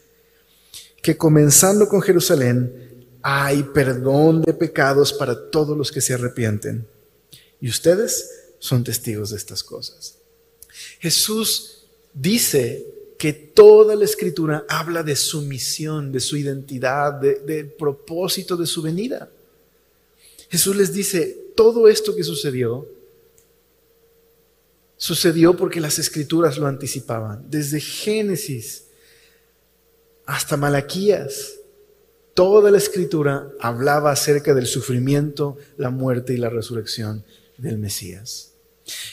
que 1.02 1.16
comenzando 1.16 1.88
con 1.88 2.02
Jerusalén 2.02 2.89
hay 3.22 3.64
perdón 3.64 4.42
de 4.42 4.54
pecados 4.54 5.14
para 5.14 5.50
todos 5.50 5.78
los 5.78 5.92
que 5.92 6.02
se 6.02 6.14
arrepienten 6.14 6.88
y 7.62 7.70
ustedes 7.70 8.54
son 8.60 8.84
testigos 8.84 9.32
de 9.32 9.38
estas 9.38 9.64
cosas. 9.64 10.18
Jesús 11.00 11.86
dice 12.14 12.86
que 13.18 13.34
toda 13.34 13.96
la 13.96 14.06
escritura 14.06 14.66
habla 14.70 15.04
de 15.04 15.16
su 15.16 15.42
misión, 15.42 16.12
de 16.12 16.22
su 16.22 16.38
identidad, 16.38 17.14
del 17.14 17.72
propósito 17.72 18.56
de 18.56 18.66
su 18.66 18.82
venida. 18.82 19.30
Jesús 20.50 20.76
les 20.76 20.94
dice, 20.94 21.52
todo 21.56 21.90
esto 21.90 22.16
que 22.16 22.24
sucedió, 22.24 22.88
sucedió 24.96 25.56
porque 25.56 25.82
las 25.82 26.00
escrituras 26.00 26.58
lo 26.58 26.68
anticipaban. 26.68 27.46
Desde 27.50 27.82
Génesis 27.82 28.86
hasta 30.26 30.56
Malaquías, 30.56 31.59
toda 32.34 32.72
la 32.72 32.78
escritura 32.78 33.52
hablaba 33.60 34.12
acerca 34.12 34.54
del 34.54 34.66
sufrimiento, 34.66 35.58
la 35.78 35.90
muerte 35.90 36.34
y 36.34 36.38
la 36.38 36.50
resurrección 36.50 37.24
del 37.58 37.78
Mesías. 37.78 38.54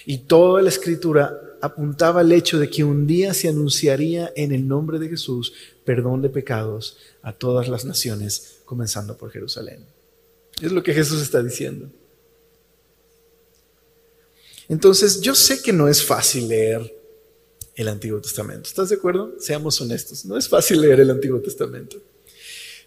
Y 0.05 0.19
toda 0.19 0.63
la 0.63 0.69
escritura 0.69 1.39
apuntaba 1.61 2.21
al 2.21 2.33
hecho 2.33 2.59
de 2.59 2.71
que 2.71 2.85
un 2.85 3.07
día 3.07 3.35
se 3.35 3.49
anunciaría 3.49 4.33
en 4.37 4.53
el 4.53 4.67
nombre 4.67 4.99
de 4.99 5.09
Jesús 5.09 5.53
perdón 5.85 6.23
de 6.23 6.31
pecados 6.31 6.99
a 7.23 7.33
todas 7.33 7.69
las 7.69 7.85
naciones, 7.85 8.59
comenzando 8.65 9.17
por 9.17 9.31
Jerusalén. 9.31 9.85
Es 10.61 10.73
lo 10.73 10.83
que 10.83 10.95
Jesús 10.95 11.23
está 11.23 11.43
diciendo. 11.43 11.91
Entonces, 14.69 15.21
yo 15.21 15.35
sé 15.35 15.63
que 15.63 15.73
no 15.73 15.89
es 15.89 16.03
fácil 16.03 16.49
leer 16.49 16.93
el 17.75 17.89
Antiguo 17.89 18.21
Testamento. 18.21 18.69
¿Estás 18.69 18.89
de 18.89 18.97
acuerdo? 18.97 19.35
Seamos 19.39 19.81
honestos. 19.81 20.25
No 20.25 20.37
es 20.37 20.49
fácil 20.49 20.81
leer 20.81 21.01
el 21.01 21.11
Antiguo 21.11 21.41
Testamento. 21.41 21.99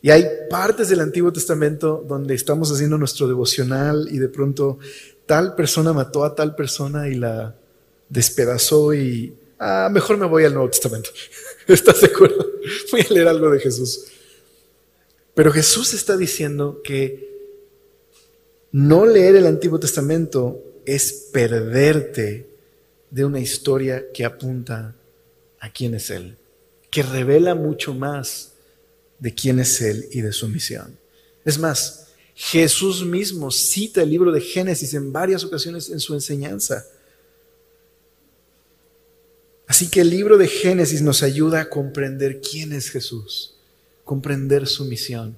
Y 0.01 0.11
hay 0.11 0.25
partes 0.49 0.89
del 0.89 1.01
Antiguo 1.01 1.33
Testamento 1.33 2.05
donde 2.07 2.33
estamos 2.33 2.71
haciendo 2.71 2.97
nuestro 2.97 3.27
devocional 3.27 4.07
y 4.09 4.17
de 4.17 4.29
pronto 4.29 4.79
tal 5.25 5.55
persona 5.55 5.91
mató 5.91 6.23
a 6.23 6.35
tal 6.35 6.55
persona 6.55 7.09
y 7.09 7.15
la 7.15 7.55
despedazó 8.07 8.93
y, 8.93 9.33
ah, 9.59 9.89
mejor 9.91 10.17
me 10.17 10.25
voy 10.25 10.45
al 10.45 10.53
Nuevo 10.53 10.69
Testamento. 10.69 11.09
¿Estás 11.67 12.01
de 12.01 12.07
acuerdo? 12.07 12.47
Voy 12.91 13.01
a 13.01 13.13
leer 13.13 13.27
algo 13.27 13.51
de 13.51 13.59
Jesús. 13.59 14.05
Pero 15.35 15.51
Jesús 15.51 15.93
está 15.93 16.17
diciendo 16.17 16.81
que 16.83 17.29
no 18.71 19.05
leer 19.05 19.35
el 19.35 19.45
Antiguo 19.45 19.79
Testamento 19.79 20.63
es 20.85 21.29
perderte 21.31 22.47
de 23.11 23.25
una 23.25 23.39
historia 23.39 24.11
que 24.11 24.25
apunta 24.25 24.95
a 25.59 25.71
quién 25.71 25.93
es 25.93 26.09
Él, 26.09 26.37
que 26.89 27.03
revela 27.03 27.53
mucho 27.53 27.93
más 27.93 28.53
de 29.19 29.33
quién 29.33 29.59
es 29.59 29.81
Él 29.81 30.07
y 30.11 30.21
de 30.21 30.31
su 30.31 30.47
misión. 30.47 30.97
Es 31.45 31.57
más, 31.57 32.07
Jesús 32.35 33.03
mismo 33.05 33.51
cita 33.51 34.01
el 34.01 34.09
libro 34.09 34.31
de 34.31 34.41
Génesis 34.41 34.93
en 34.93 35.11
varias 35.11 35.43
ocasiones 35.43 35.89
en 35.89 35.99
su 35.99 36.13
enseñanza. 36.13 36.85
Así 39.67 39.89
que 39.89 40.01
el 40.01 40.09
libro 40.09 40.37
de 40.37 40.47
Génesis 40.47 41.01
nos 41.01 41.21
ayuda 41.21 41.61
a 41.61 41.69
comprender 41.69 42.39
quién 42.41 42.73
es 42.73 42.89
Jesús, 42.89 43.55
comprender 44.05 44.67
su 44.67 44.85
misión. 44.85 45.37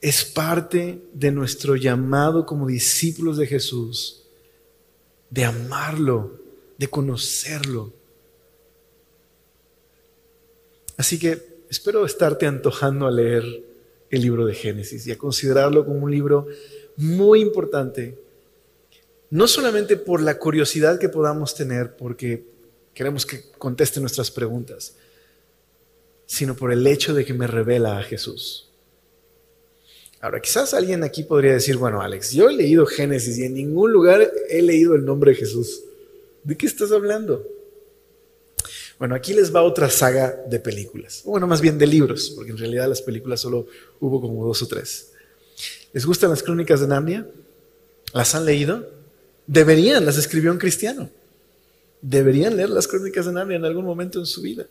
Es 0.00 0.24
parte 0.24 1.02
de 1.14 1.30
nuestro 1.30 1.76
llamado 1.76 2.44
como 2.44 2.66
discípulos 2.66 3.38
de 3.38 3.46
Jesús, 3.46 4.22
de 5.30 5.44
amarlo, 5.44 6.38
de 6.76 6.88
conocerlo. 6.88 7.92
Así 10.96 11.18
que 11.18 11.51
espero 11.72 12.04
estarte 12.04 12.44
antojando 12.44 13.06
a 13.06 13.10
leer 13.10 13.42
el 14.10 14.20
libro 14.20 14.44
de 14.44 14.54
Génesis 14.54 15.06
y 15.06 15.10
a 15.10 15.16
considerarlo 15.16 15.86
como 15.86 16.00
un 16.00 16.10
libro 16.10 16.46
muy 16.98 17.40
importante, 17.40 18.18
no 19.30 19.48
solamente 19.48 19.96
por 19.96 20.20
la 20.20 20.38
curiosidad 20.38 20.98
que 20.98 21.08
podamos 21.08 21.54
tener, 21.54 21.96
porque 21.96 22.44
queremos 22.92 23.24
que 23.24 23.44
conteste 23.56 24.00
nuestras 24.00 24.30
preguntas, 24.30 24.96
sino 26.26 26.54
por 26.54 26.74
el 26.74 26.86
hecho 26.86 27.14
de 27.14 27.24
que 27.24 27.32
me 27.32 27.46
revela 27.46 27.96
a 27.96 28.02
Jesús. 28.02 28.68
Ahora, 30.20 30.40
quizás 30.40 30.74
alguien 30.74 31.02
aquí 31.02 31.22
podría 31.22 31.54
decir, 31.54 31.78
bueno, 31.78 32.02
Alex, 32.02 32.32
yo 32.32 32.50
he 32.50 32.52
leído 32.52 32.84
Génesis 32.84 33.38
y 33.38 33.44
en 33.44 33.54
ningún 33.54 33.92
lugar 33.92 34.30
he 34.50 34.60
leído 34.60 34.94
el 34.94 35.06
nombre 35.06 35.30
de 35.30 35.38
Jesús. 35.38 35.84
¿De 36.44 36.54
qué 36.54 36.66
estás 36.66 36.92
hablando? 36.92 37.48
Bueno, 39.02 39.16
aquí 39.16 39.34
les 39.34 39.52
va 39.52 39.64
otra 39.64 39.90
saga 39.90 40.44
de 40.48 40.60
películas. 40.60 41.22
Bueno, 41.24 41.48
más 41.48 41.60
bien 41.60 41.76
de 41.76 41.88
libros, 41.88 42.30
porque 42.36 42.52
en 42.52 42.56
realidad 42.56 42.88
las 42.88 43.02
películas 43.02 43.40
solo 43.40 43.66
hubo 43.98 44.20
como 44.20 44.46
dos 44.46 44.62
o 44.62 44.68
tres. 44.68 45.10
¿Les 45.92 46.06
gustan 46.06 46.30
las 46.30 46.40
crónicas 46.40 46.78
de 46.78 46.86
Narnia? 46.86 47.26
¿Las 48.14 48.36
han 48.36 48.44
leído? 48.44 48.88
Deberían, 49.44 50.06
las 50.06 50.18
escribió 50.18 50.52
un 50.52 50.58
cristiano. 50.58 51.10
Deberían 52.00 52.56
leer 52.56 52.70
las 52.70 52.86
crónicas 52.86 53.26
de 53.26 53.32
Narnia 53.32 53.56
en 53.56 53.64
algún 53.64 53.84
momento 53.84 54.20
en 54.20 54.26
su 54.26 54.40
vida. 54.40 54.68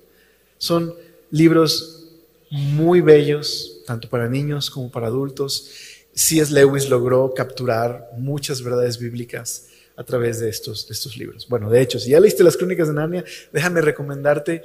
Son 0.57 0.95
libros 1.29 2.07
muy 2.50 3.01
bellos, 3.01 3.81
tanto 3.85 4.07
para 4.07 4.29
niños 4.29 4.69
como 4.69 4.89
para 4.89 5.07
adultos. 5.07 5.71
C.S. 6.13 6.53
Lewis 6.53 6.88
logró 6.88 7.33
capturar 7.33 8.11
muchas 8.17 8.61
verdades 8.63 8.97
bíblicas 8.97 9.70
a 10.01 10.03
través 10.03 10.39
de 10.39 10.50
estos, 10.50 10.89
estos 10.89 11.15
libros. 11.15 11.48
Bueno, 11.48 11.70
de 11.70 11.79
hecho, 11.79 12.00
si 12.00 12.10
ya 12.10 12.20
leíste 12.20 12.43
las 12.43 12.58
crónicas 12.58 12.88
de 12.88 12.96
Narnia, 12.96 13.24
déjame 13.53 13.81
recomendarte 13.81 14.63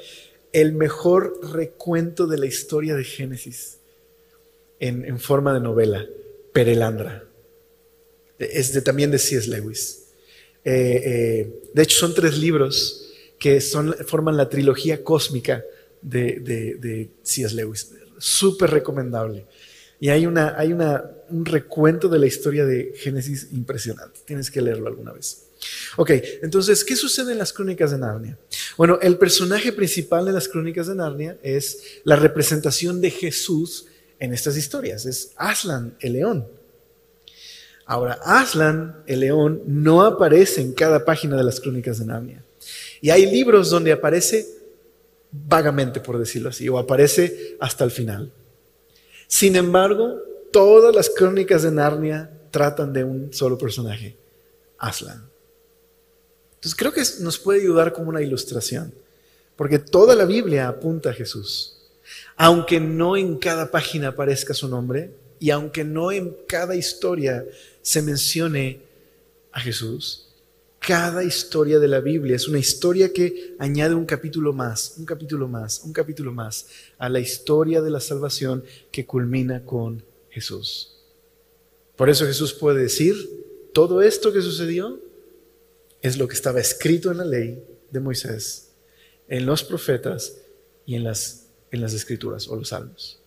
el 0.50 0.72
mejor 0.72 1.38
recuento 1.52 2.26
de 2.26 2.38
la 2.38 2.46
historia 2.46 2.96
de 2.96 3.04
Génesis 3.04 3.78
en, 4.80 5.18
forma 5.18 5.52
de 5.52 5.60
novela, 5.60 6.06
Perelandra. 6.54 7.24
Es 8.38 8.72
de, 8.72 8.80
también 8.80 9.10
de 9.10 9.18
C.S. 9.18 9.48
Lewis. 9.50 10.06
Eh, 10.64 11.02
eh, 11.04 11.60
de 11.74 11.82
hecho, 11.82 11.98
son 11.98 12.14
tres 12.14 12.38
libros 12.38 13.12
que 13.38 13.60
son, 13.60 13.94
forman 14.06 14.38
la 14.38 14.48
trilogía 14.48 15.04
cósmica 15.04 15.62
de, 16.00 16.40
de 16.40 17.10
C.S. 17.22 17.54
Lewis. 17.54 17.92
Súper 18.16 18.70
recomendable. 18.70 19.46
Y 19.98 20.10
hay, 20.10 20.26
una, 20.26 20.54
hay 20.58 20.72
una, 20.72 21.04
un 21.30 21.44
recuento 21.44 22.08
de 22.08 22.18
la 22.18 22.26
historia 22.26 22.66
de 22.66 22.92
Génesis 22.96 23.48
impresionante. 23.52 24.20
Tienes 24.24 24.50
que 24.50 24.60
leerlo 24.60 24.88
alguna 24.88 25.12
vez. 25.12 25.44
Ok, 25.96 26.10
entonces, 26.42 26.84
¿qué 26.84 26.96
sucede 26.96 27.32
en 27.32 27.38
las 27.38 27.52
crónicas 27.52 27.90
de 27.90 27.98
Narnia? 27.98 28.38
Bueno, 28.76 28.98
el 29.00 29.16
personaje 29.16 29.72
principal 29.72 30.26
de 30.26 30.32
las 30.32 30.48
crónicas 30.48 30.86
de 30.86 30.94
Narnia 30.94 31.38
es 31.42 32.00
la 32.04 32.16
representación 32.16 33.00
de 33.00 33.10
Jesús 33.10 33.86
en 34.18 34.32
estas 34.32 34.56
historias. 34.56 35.06
Es 35.06 35.32
Aslan, 35.36 35.96
el 36.00 36.14
león. 36.14 36.46
Ahora, 37.86 38.18
Aslan, 38.24 38.96
el 39.06 39.20
león, 39.20 39.62
no 39.66 40.02
aparece 40.02 40.60
en 40.60 40.72
cada 40.72 41.04
página 41.04 41.36
de 41.36 41.44
las 41.44 41.60
crónicas 41.60 41.98
de 41.98 42.06
Narnia. 42.06 42.44
Y 43.00 43.10
hay 43.10 43.30
libros 43.30 43.70
donde 43.70 43.92
aparece 43.92 44.46
vagamente, 45.30 46.00
por 46.00 46.18
decirlo 46.18 46.48
así, 46.48 46.68
o 46.68 46.78
aparece 46.78 47.56
hasta 47.60 47.84
el 47.84 47.90
final. 47.90 48.32
Sin 49.26 49.56
embargo, 49.56 50.20
todas 50.52 50.94
las 50.94 51.10
crónicas 51.10 51.62
de 51.62 51.72
Narnia 51.72 52.30
tratan 52.50 52.92
de 52.92 53.04
un 53.04 53.32
solo 53.32 53.58
personaje, 53.58 54.16
Aslan. 54.78 55.28
Entonces 56.54 56.74
creo 56.74 56.92
que 56.92 57.02
nos 57.20 57.38
puede 57.38 57.60
ayudar 57.60 57.92
como 57.92 58.08
una 58.08 58.22
ilustración, 58.22 58.92
porque 59.56 59.78
toda 59.78 60.14
la 60.14 60.24
Biblia 60.24 60.68
apunta 60.68 61.10
a 61.10 61.14
Jesús. 61.14 61.76
Aunque 62.36 62.80
no 62.80 63.16
en 63.16 63.36
cada 63.36 63.70
página 63.70 64.08
aparezca 64.08 64.54
su 64.54 64.68
nombre 64.68 65.10
y 65.38 65.50
aunque 65.50 65.84
no 65.84 66.12
en 66.12 66.36
cada 66.46 66.74
historia 66.76 67.44
se 67.82 68.00
mencione 68.00 68.80
a 69.52 69.60
Jesús, 69.60 70.25
cada 70.80 71.24
historia 71.24 71.78
de 71.78 71.88
la 71.88 72.00
Biblia 72.00 72.36
es 72.36 72.48
una 72.48 72.58
historia 72.58 73.12
que 73.12 73.56
añade 73.58 73.94
un 73.94 74.06
capítulo 74.06 74.52
más, 74.52 74.94
un 74.98 75.04
capítulo 75.04 75.48
más, 75.48 75.80
un 75.80 75.92
capítulo 75.92 76.32
más 76.32 76.66
a 76.98 77.08
la 77.08 77.18
historia 77.18 77.82
de 77.82 77.90
la 77.90 78.00
salvación 78.00 78.64
que 78.92 79.04
culmina 79.04 79.64
con 79.64 80.04
Jesús. 80.30 80.96
Por 81.96 82.10
eso 82.10 82.26
Jesús 82.26 82.52
puede 82.52 82.82
decir, 82.82 83.16
todo 83.72 84.02
esto 84.02 84.32
que 84.32 84.42
sucedió 84.42 85.00
es 86.02 86.18
lo 86.18 86.28
que 86.28 86.34
estaba 86.34 86.60
escrito 86.60 87.10
en 87.10 87.18
la 87.18 87.24
ley 87.24 87.62
de 87.90 88.00
Moisés, 88.00 88.70
en 89.28 89.44
los 89.44 89.64
profetas 89.64 90.36
y 90.84 90.94
en 90.94 91.04
las, 91.04 91.46
en 91.72 91.80
las 91.80 91.94
escrituras 91.94 92.48
o 92.48 92.56
los 92.56 92.68
salmos. 92.68 93.18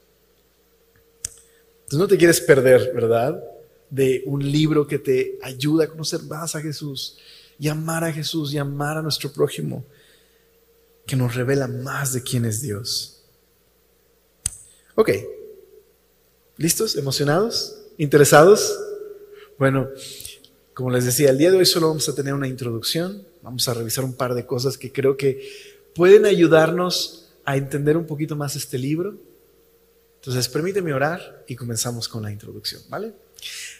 Entonces 1.79 1.99
no 1.99 2.07
te 2.07 2.17
quieres 2.17 2.39
perder, 2.39 2.91
¿verdad? 2.93 3.43
De 3.89 4.23
un 4.27 4.49
libro 4.49 4.87
que 4.87 4.99
te 4.99 5.39
ayuda 5.41 5.85
a 5.85 5.87
conocer 5.87 6.21
más 6.23 6.55
a 6.55 6.61
Jesús 6.61 7.17
y 7.59 7.67
amar 7.67 8.03
a 8.03 8.13
Jesús 8.13 8.53
y 8.53 8.57
amar 8.57 8.97
a 8.97 9.01
nuestro 9.01 9.31
prójimo, 9.31 9.85
que 11.05 11.15
nos 11.15 11.35
revela 11.35 11.67
más 11.67 12.13
de 12.13 12.23
quién 12.23 12.45
es 12.45 12.61
Dios. 12.61 13.23
Ok, 14.95 15.11
¿listos? 16.57 16.95
¿Emocionados? 16.95 17.75
¿Interesados? 17.97 18.79
Bueno, 19.57 19.89
como 20.73 20.91
les 20.91 21.05
decía, 21.05 21.29
el 21.31 21.37
día 21.37 21.51
de 21.51 21.57
hoy 21.57 21.65
solo 21.65 21.89
vamos 21.89 22.07
a 22.07 22.15
tener 22.15 22.33
una 22.33 22.47
introducción, 22.47 23.27
vamos 23.41 23.67
a 23.67 23.73
revisar 23.73 24.05
un 24.05 24.13
par 24.13 24.33
de 24.33 24.45
cosas 24.45 24.77
que 24.77 24.91
creo 24.91 25.17
que 25.17 25.49
pueden 25.95 26.25
ayudarnos 26.25 27.31
a 27.43 27.57
entender 27.57 27.97
un 27.97 28.05
poquito 28.05 28.35
más 28.35 28.55
este 28.55 28.77
libro. 28.77 29.17
Entonces, 30.15 30.47
permíteme 30.47 30.93
orar 30.93 31.43
y 31.47 31.55
comenzamos 31.55 32.07
con 32.07 32.23
la 32.23 32.31
introducción, 32.31 32.81
¿vale? 32.89 33.13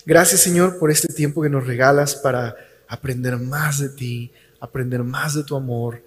Gracias 0.06 0.42
Señor 0.42 0.80
por 0.80 0.90
este 0.92 1.14
tiempo 1.14 1.42
que 1.42 1.50
nos 1.50 1.68
regalas 1.68 2.16
para 2.16 2.56
aprender 2.90 3.38
más 3.38 3.80
de 3.80 3.88
ti, 3.88 4.32
aprender 4.60 5.04
más 5.04 5.36
de 5.36 5.44
tu 5.44 5.56
amor. 5.56 6.04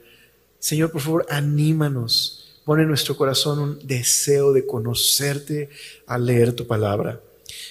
Señor, 0.59 0.91
por 0.91 1.01
favor, 1.01 1.27
anímanos. 1.31 2.61
Pone 2.65 2.83
en 2.83 2.89
nuestro 2.89 3.17
corazón 3.17 3.59
un 3.59 3.87
deseo 3.87 4.53
de 4.53 4.67
conocerte 4.67 5.71
al 6.07 6.27
leer 6.27 6.53
tu 6.53 6.67
palabra. 6.67 7.21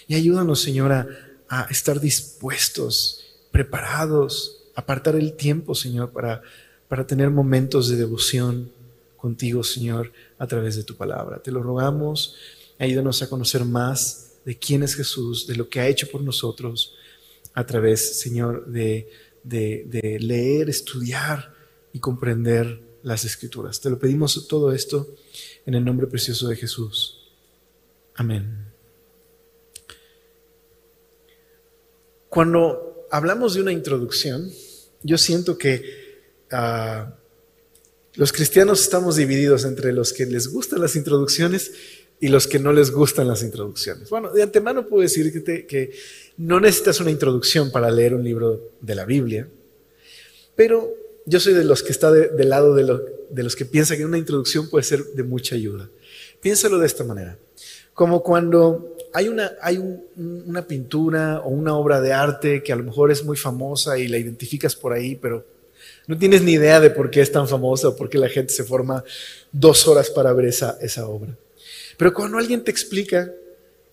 Y 0.07 0.15
ayúdanos, 0.15 0.61
Señor, 0.61 0.91
a, 0.91 1.07
a 1.47 1.67
estar 1.69 1.99
dispuestos, 1.99 3.23
preparados, 3.51 4.63
apartar 4.75 5.15
el 5.15 5.33
tiempo, 5.33 5.75
Señor, 5.75 6.11
para, 6.11 6.41
para 6.87 7.05
tener 7.05 7.29
momentos 7.29 7.89
de 7.89 7.97
devoción 7.97 8.71
contigo, 9.17 9.63
Señor, 9.63 10.11
a 10.39 10.47
través 10.47 10.75
de 10.75 10.83
tu 10.83 10.95
palabra. 10.95 11.39
Te 11.39 11.51
lo 11.51 11.61
rogamos, 11.61 12.35
ayúdanos 12.79 13.21
a 13.21 13.29
conocer 13.29 13.65
más 13.65 14.31
de 14.45 14.57
quién 14.57 14.83
es 14.83 14.95
Jesús, 14.95 15.47
de 15.47 15.55
lo 15.55 15.69
que 15.69 15.79
ha 15.79 15.87
hecho 15.87 16.09
por 16.09 16.21
nosotros, 16.21 16.95
a 17.53 17.65
través, 17.65 18.19
Señor, 18.19 18.65
de, 18.67 19.09
de, 19.43 20.17
leer, 20.19 20.69
estudiar 20.69 21.53
y 21.93 21.99
comprender 21.99 22.81
las 23.03 23.25
escrituras. 23.25 23.81
Te 23.81 23.89
lo 23.89 23.99
pedimos 23.99 24.47
todo 24.47 24.71
esto 24.71 25.15
en 25.65 25.73
el 25.75 25.83
nombre 25.83 26.07
precioso 26.07 26.47
de 26.47 26.55
Jesús. 26.55 27.29
Amén. 28.15 28.67
Cuando 32.29 33.07
hablamos 33.11 33.55
de 33.55 33.61
una 33.61 33.71
introducción, 33.71 34.51
yo 35.03 35.17
siento 35.17 35.57
que 35.57 36.21
ah, 36.51 37.15
los 38.13 38.31
cristianos 38.31 38.81
estamos 38.81 39.15
divididos 39.15 39.65
entre 39.65 39.93
los 39.93 40.13
que 40.13 40.25
les 40.25 40.47
gustan 40.47 40.81
las 40.81 40.95
introducciones 40.95 41.71
y 42.21 42.27
los 42.27 42.47
que 42.47 42.59
no 42.59 42.71
les 42.71 42.91
gustan 42.91 43.27
las 43.27 43.41
introducciones. 43.41 44.09
Bueno, 44.09 44.31
de 44.31 44.43
antemano 44.43 44.87
puedo 44.87 45.01
decir 45.01 45.43
que, 45.43 45.91
no 46.37 46.59
necesitas 46.59 46.99
una 46.99 47.11
introducción 47.11 47.71
para 47.71 47.91
leer 47.91 48.13
un 48.13 48.23
libro 48.23 48.71
de 48.79 48.95
la 48.95 49.05
Biblia, 49.05 49.47
pero 50.55 50.93
yo 51.25 51.39
soy 51.39 51.53
de 51.53 51.63
los 51.63 51.83
que 51.83 51.91
está 51.91 52.11
del 52.11 52.49
lado 52.49 52.75
de, 52.75 52.83
de 53.29 53.43
los 53.43 53.55
que 53.55 53.65
piensa 53.65 53.97
que 53.97 54.05
una 54.05 54.19
introducción 54.19 54.69
puede 54.69 54.83
ser 54.83 55.03
de 55.03 55.23
mucha 55.23 55.55
ayuda. 55.55 55.89
Piénsalo 56.39 56.77
de 56.77 56.85
esta 56.85 57.03
manera, 57.03 57.37
como 57.93 58.21
cuando 58.21 58.95
hay, 59.13 59.27
una, 59.27 59.53
hay 59.61 59.77
una 60.15 60.67
pintura 60.67 61.41
o 61.41 61.49
una 61.49 61.75
obra 61.75 62.01
de 62.01 62.13
arte 62.13 62.61
que 62.61 62.71
a 62.71 62.75
lo 62.75 62.83
mejor 62.83 63.11
es 63.11 63.23
muy 63.23 63.35
famosa 63.35 63.97
y 63.97 64.07
la 64.07 64.17
identificas 64.17 64.75
por 64.75 64.93
ahí, 64.93 65.15
pero 65.15 65.43
no 66.05 66.17
tienes 66.17 66.43
ni 66.43 66.53
idea 66.53 66.79
de 66.79 66.91
por 66.91 67.09
qué 67.09 67.21
es 67.21 67.31
tan 67.31 67.47
famosa 67.47 67.89
o 67.89 67.95
por 67.95 68.09
qué 68.09 68.19
la 68.19 68.29
gente 68.29 68.53
se 68.53 68.63
forma 68.63 69.03
dos 69.51 69.87
horas 69.87 70.09
para 70.11 70.33
ver 70.33 70.45
esa, 70.45 70.77
esa 70.81 71.07
obra. 71.07 71.35
Pero 72.01 72.15
cuando 72.15 72.39
alguien 72.39 72.63
te 72.63 72.71
explica 72.71 73.31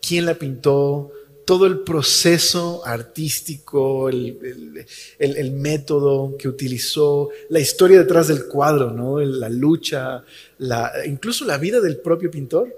quién 0.00 0.24
la 0.24 0.32
pintó, 0.32 1.12
todo 1.44 1.66
el 1.66 1.80
proceso 1.80 2.80
artístico, 2.86 4.08
el, 4.08 5.52
método 5.52 6.34
que 6.38 6.48
utilizó, 6.48 7.28
la 7.50 7.60
historia 7.60 7.98
detrás 7.98 8.28
del 8.28 8.46
cuadro, 8.46 8.92
¿no? 8.92 9.20
la 9.20 9.50
lucha, 9.50 10.24
incluso 11.04 11.44
la 11.44 11.58
vida 11.58 11.82
del 11.82 11.98
propio 11.98 12.30
pintor, 12.30 12.74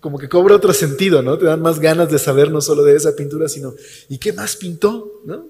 como 0.00 0.18
que 0.18 0.30
cobra 0.30 0.56
otro 0.56 0.72
sentido, 0.72 1.20
¿no? 1.20 1.36
Te 1.36 1.44
dan 1.44 1.60
más 1.60 1.78
ganas 1.78 2.10
de 2.10 2.18
saber 2.18 2.50
no 2.50 2.62
solo 2.62 2.84
de 2.84 2.96
esa 2.96 3.14
pintura, 3.14 3.50
sino 3.50 3.74
¿y 4.08 4.16
qué 4.16 4.32
más 4.32 4.56
pintó? 4.56 5.20
¿no? 5.26 5.46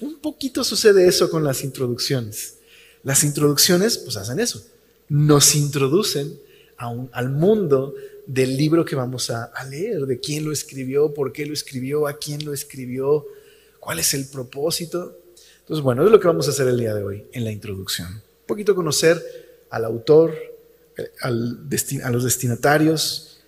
Un 0.00 0.18
poquito 0.20 0.64
sucede 0.64 1.06
eso 1.06 1.28
con 1.28 1.44
las 1.44 1.62
introducciones. 1.62 2.56
Las 3.02 3.22
introducciones, 3.22 3.98
pues 3.98 4.16
hacen 4.16 4.40
eso, 4.40 4.64
nos 5.10 5.54
introducen 5.54 6.47
al 6.78 7.30
mundo 7.30 7.94
del 8.26 8.56
libro 8.56 8.84
que 8.84 8.94
vamos 8.94 9.30
a, 9.30 9.52
leer, 9.68 10.06
de 10.06 10.20
quién 10.20 10.44
lo 10.44 10.52
escribió, 10.52 11.12
por 11.12 11.32
qué 11.32 11.46
lo 11.46 11.52
escribió, 11.52 12.06
a 12.06 12.18
quién 12.18 12.44
lo 12.44 12.52
escribió, 12.52 13.26
cuál 13.80 13.98
es 13.98 14.14
el 14.14 14.26
propósito. 14.26 15.18
Entonces, 15.60 15.82
bueno, 15.82 16.04
es 16.04 16.10
lo 16.10 16.20
que 16.20 16.28
vamos 16.28 16.46
a 16.46 16.50
hacer 16.50 16.68
el 16.68 16.78
día 16.78 16.94
de 16.94 17.02
hoy 17.02 17.26
en 17.32 17.44
la 17.44 17.50
introducción. 17.50 18.08
Un 18.12 18.46
poquito 18.46 18.74
conocer 18.74 19.64
al 19.70 19.84
autor, 19.84 20.34
eh, 20.96 21.10
a 21.22 21.30
los 22.10 22.24
destinatarios 22.24 23.40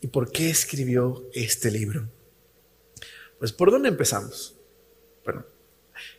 y 0.00 0.06
por 0.06 0.30
qué 0.30 0.50
escribió 0.50 1.24
este 1.32 1.70
libro. 1.70 2.08
Pues, 3.38 3.52
¿por 3.52 3.70
dónde 3.72 3.88
empezamos? 3.88 4.54
Bueno, 5.24 5.44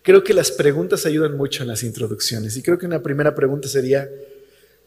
creo 0.01 0.24
que 0.24 0.33
las 0.33 0.51
preguntas 0.51 1.05
ayudan 1.05 1.38
mucho 1.38 1.63
en 1.63 1.69
las 1.69 1.83
introducciones 1.83 2.57
y 2.57 2.62
creo 2.62 2.77
que 2.77 2.86
una 2.86 3.01
primera 3.01 3.33
pregunta 3.33 3.69
sería, 3.69 4.10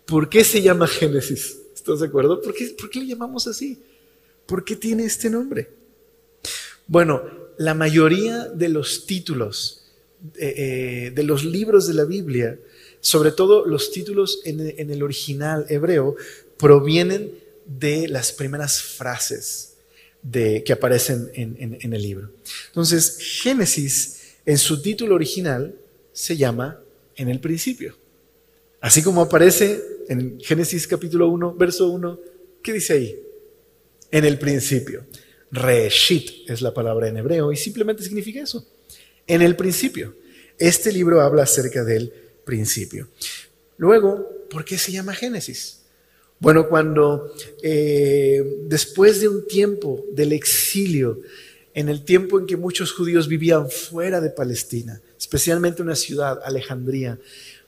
¿por 0.06 0.28
qué 0.28 0.44
se 0.44 0.62
llama 0.62 0.86
Génesis? 0.86 1.58
¿Estás 1.74 2.00
de 2.00 2.06
acuerdo? 2.06 2.40
¿Por 2.40 2.54
qué, 2.54 2.74
¿Por 2.78 2.88
qué 2.88 3.00
le 3.00 3.06
llamamos 3.06 3.46
así? 3.46 3.78
¿Por 4.46 4.64
qué 4.64 4.76
tiene 4.76 5.04
este 5.04 5.28
nombre? 5.28 5.68
Bueno, 6.86 7.22
la 7.58 7.74
mayoría 7.74 8.44
de 8.44 8.68
los 8.68 9.06
títulos 9.06 9.82
eh, 10.36 10.54
eh, 10.56 11.12
de 11.14 11.22
los 11.24 11.44
libros 11.44 11.86
de 11.86 11.94
la 11.94 12.04
Biblia, 12.04 12.58
sobre 13.00 13.32
todo 13.32 13.66
los 13.66 13.90
títulos 13.90 14.40
en, 14.44 14.60
el 14.90 15.02
original 15.02 15.66
hebreo, 15.68 16.16
provienen 16.56 17.32
de 17.66 18.08
las 18.08 18.32
primeras 18.32 18.80
frases 18.80 19.74
que 20.32 20.72
aparecen 20.72 21.30
en, 21.34 21.78
en 21.80 21.92
el 21.92 22.02
libro. 22.02 22.30
Entonces, 22.68 23.18
Génesis, 23.20 24.34
en 24.44 24.58
su 24.58 24.82
título 24.82 25.14
original, 25.14 25.74
se 26.12 26.36
llama 26.36 26.80
en 27.14 27.28
el 27.28 27.38
principio. 27.38 27.96
Así 28.80 29.02
como 29.02 29.22
aparece 29.22 29.82
en 30.08 30.38
Génesis 30.40 30.86
capítulo 30.86 31.28
1, 31.28 31.54
verso 31.54 31.88
1, 31.88 32.20
¿qué 32.62 32.72
dice 32.72 32.92
ahí? 32.92 33.20
En 34.10 34.24
el 34.24 34.38
principio. 34.38 35.06
Reshit 35.50 36.48
es 36.50 36.60
la 36.60 36.74
palabra 36.74 37.08
en 37.08 37.16
hebreo 37.16 37.52
y 37.52 37.56
simplemente 37.56 38.02
significa 38.02 38.42
eso. 38.42 38.66
En 39.26 39.42
el 39.42 39.56
principio. 39.56 40.14
Este 40.58 40.92
libro 40.92 41.20
habla 41.20 41.42
acerca 41.42 41.84
del 41.84 42.12
principio. 42.44 43.08
Luego, 43.76 44.46
¿por 44.48 44.64
qué 44.64 44.78
se 44.78 44.92
llama 44.92 45.14
Génesis? 45.14 45.82
Bueno, 46.38 46.68
cuando 46.68 47.32
eh, 47.62 48.58
después 48.64 49.20
de 49.20 49.28
un 49.28 49.46
tiempo 49.46 50.04
del 50.12 50.32
exilio, 50.32 51.20
en 51.74 51.88
el 51.88 52.04
tiempo 52.04 52.38
en 52.38 52.46
que 52.46 52.56
muchos 52.56 52.92
judíos 52.92 53.28
vivían 53.28 53.70
fuera 53.70 54.20
de 54.20 54.30
Palestina, 54.30 55.00
especialmente 55.18 55.82
una 55.82 55.94
ciudad, 55.94 56.40
Alejandría, 56.44 57.18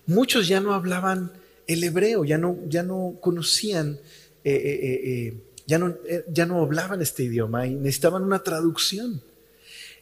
muchos 0.08 0.48
ya 0.48 0.60
no 0.60 0.74
hablaban 0.74 1.30
el 1.68 1.84
hebreo, 1.84 2.24
ya 2.24 2.38
no, 2.38 2.58
ya 2.66 2.82
no 2.82 3.18
conocían, 3.20 4.00
eh, 4.42 4.52
eh, 4.52 5.00
eh, 5.04 5.34
ya, 5.66 5.78
no, 5.78 5.96
ya 6.32 6.46
no 6.46 6.62
hablaban 6.62 7.00
este 7.00 7.22
idioma 7.24 7.66
y 7.66 7.74
necesitaban 7.74 8.24
una 8.24 8.42
traducción. 8.42 9.22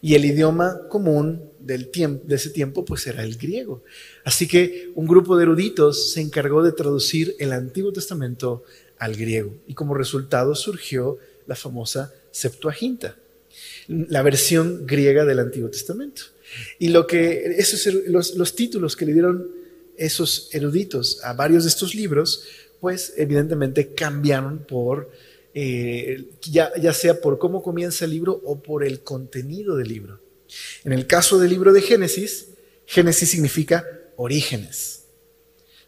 Y 0.00 0.14
el 0.14 0.24
idioma 0.24 0.88
común 0.88 1.50
del 1.58 1.88
tiempo, 1.88 2.22
de 2.26 2.36
ese 2.36 2.50
tiempo 2.50 2.84
pues 2.84 3.06
era 3.06 3.24
el 3.24 3.36
griego. 3.36 3.82
Así 4.24 4.46
que 4.46 4.92
un 4.94 5.06
grupo 5.06 5.36
de 5.36 5.42
eruditos 5.42 6.12
se 6.12 6.20
encargó 6.20 6.62
de 6.62 6.72
traducir 6.72 7.34
el 7.40 7.52
Antiguo 7.52 7.92
Testamento 7.92 8.62
al 8.98 9.16
griego 9.16 9.54
y 9.66 9.74
como 9.74 9.94
resultado 9.94 10.54
surgió 10.54 11.18
la 11.46 11.56
famosa 11.56 12.14
Septuaginta, 12.30 13.16
la 13.88 14.22
versión 14.22 14.86
griega 14.86 15.24
del 15.24 15.40
Antiguo 15.40 15.70
Testamento. 15.70 16.22
Y 16.78 16.88
lo 16.88 17.06
que 17.06 17.56
esos 17.58 17.92
los, 18.06 18.36
los 18.36 18.54
títulos 18.54 18.94
que 18.94 19.06
le 19.06 19.12
dieron 19.14 19.65
esos 19.98 20.48
eruditos 20.52 21.22
a 21.24 21.32
varios 21.32 21.64
de 21.64 21.70
estos 21.70 21.94
libros, 21.94 22.44
pues 22.80 23.14
evidentemente 23.16 23.94
cambiaron 23.94 24.58
por, 24.58 25.10
eh, 25.54 26.24
ya, 26.42 26.72
ya 26.80 26.92
sea 26.92 27.20
por 27.20 27.38
cómo 27.38 27.62
comienza 27.62 28.04
el 28.04 28.12
libro 28.12 28.40
o 28.44 28.62
por 28.62 28.84
el 28.84 29.00
contenido 29.00 29.76
del 29.76 29.88
libro. 29.88 30.20
En 30.84 30.92
el 30.92 31.06
caso 31.06 31.38
del 31.38 31.50
libro 31.50 31.72
de 31.72 31.82
Génesis, 31.82 32.46
Génesis 32.86 33.30
significa 33.30 33.84
orígenes. 34.16 35.04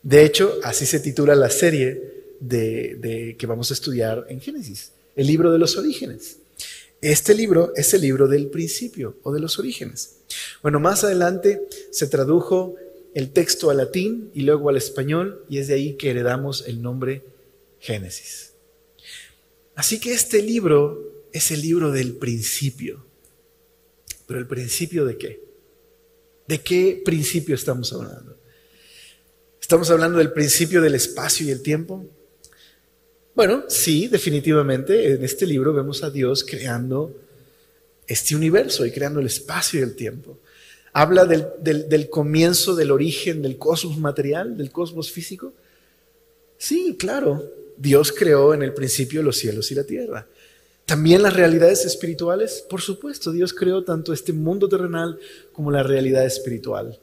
De 0.03 0.25
hecho, 0.25 0.59
así 0.63 0.87
se 0.87 1.01
titula 1.01 1.35
la 1.35 1.51
serie 1.51 2.35
de, 2.41 2.97
de, 2.97 3.37
que 3.37 3.47
vamos 3.47 3.71
a 3.71 3.75
estudiar 3.75 4.27
en 4.29 4.41
Génesis, 4.41 4.93
el 5.17 5.27
libro 5.27 5.53
de 5.53 5.59
los 5.59 5.77
orígenes. 5.77 6.39
Este 7.01 7.35
libro 7.35 7.73
es 7.77 7.95
el 7.95 8.01
libro 8.01 8.27
del 8.27 8.49
principio 8.49 9.17
o 9.23 9.33
de 9.33 9.41
los 9.41 9.59
orígenes. 9.59 10.17
Bueno, 10.63 10.81
más 10.81 11.05
adelante 11.05 11.69
se 11.93 12.09
tradujo 12.09 12.75
el 13.19 13.33
texto 13.33 13.69
al 13.69 13.79
latín 13.79 14.31
y 14.33 14.43
luego 14.43 14.69
al 14.69 14.77
español 14.77 15.45
y 15.49 15.59
es 15.59 15.67
de 15.67 15.75
ahí 15.75 15.95
que 15.95 16.11
heredamos 16.11 16.63
el 16.69 16.81
nombre 16.81 17.25
Génesis. 17.81 18.53
Así 19.75 19.99
que 19.99 20.13
este 20.13 20.41
libro 20.41 21.27
es 21.33 21.51
el 21.51 21.61
libro 21.61 21.91
del 21.91 22.13
principio. 22.15 23.05
¿Pero 24.29 24.39
el 24.39 24.47
principio 24.47 25.05
de 25.05 25.19
qué? 25.19 25.43
¿De 26.47 26.61
qué 26.61 27.03
principio 27.05 27.57
estamos 27.57 27.93
hablando? 27.93 28.37
¿Estamos 29.61 29.91
hablando 29.91 30.19
del 30.19 30.33
principio 30.33 30.81
del 30.81 30.95
espacio 30.95 31.45
y 31.45 31.51
el 31.51 31.61
tiempo? 31.61 32.07
Bueno, 33.35 33.65
sí, 33.67 34.07
definitivamente. 34.07 35.15
En 35.15 35.25
este 35.25 35.45
libro 35.45 35.73
vemos 35.73 36.05
a 36.05 36.11
Dios 36.11 36.45
creando 36.45 37.21
este 38.07 38.37
universo 38.37 38.87
y 38.87 38.93
creando 38.93 39.19
el 39.19 39.27
espacio 39.27 39.81
y 39.81 39.83
el 39.83 39.97
tiempo. 39.97 40.39
Habla 41.01 41.27
del, 41.27 42.11
comienzo, 42.11 42.75
del 42.75 42.91
origen 42.91 43.41
del 43.41 43.57
cosmos 43.57 43.99
material, 43.99 44.57
del 44.57 44.73
cosmos 44.73 45.13
físico. 45.13 45.53
Sí, 46.57 46.97
claro, 46.99 47.53
Dios 47.77 48.11
creó 48.11 48.53
en 48.53 48.65
el 48.65 48.75
principio 48.75 49.23
los 49.23 49.37
cielos 49.37 49.71
y 49.71 49.77
la 49.77 49.85
tierra. 49.85 50.27
También 50.87 51.23
las 51.23 51.35
realidades 51.35 51.85
espirituales, 51.85 52.65
por 52.69 52.81
supuesto, 52.81 53.31
Dios 53.31 53.55
creó 53.55 53.85
tanto 53.85 54.13
este 54.13 54.33
mundo 54.33 54.69
terrenal 54.69 55.21
como 55.53 55.71
la 55.71 55.85
realidad 55.85 56.27
espiritual. 56.27 56.99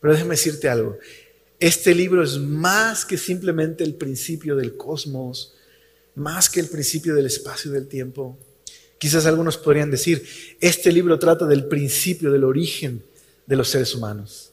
Pero 0.00 0.12
déjame 0.12 0.34
decirte 0.34 0.68
algo, 0.68 0.98
Este 1.60 1.94
libro 1.94 2.24
es 2.24 2.36
más 2.36 3.04
que 3.04 3.16
simplemente 3.16 3.84
el 3.84 3.94
principio 3.94 4.56
del 4.56 4.76
cosmos, 4.76 5.54
más 6.16 6.50
que 6.50 6.58
el 6.58 6.66
principio 6.66 7.14
del 7.14 7.26
espacio 7.26 7.70
y 7.70 7.74
del 7.74 7.86
tiempo. 7.86 8.36
Quizás 8.98 9.24
algunos 9.24 9.56
podrían 9.56 9.92
decir, 9.92 10.26
este 10.60 10.90
libro 10.90 11.16
trata 11.20 11.46
del 11.46 11.66
principio, 11.66 12.32
del 12.32 12.42
origen 12.42 13.04
de 13.50 13.56
los 13.56 13.68
seres 13.68 13.92
humanos. 13.96 14.52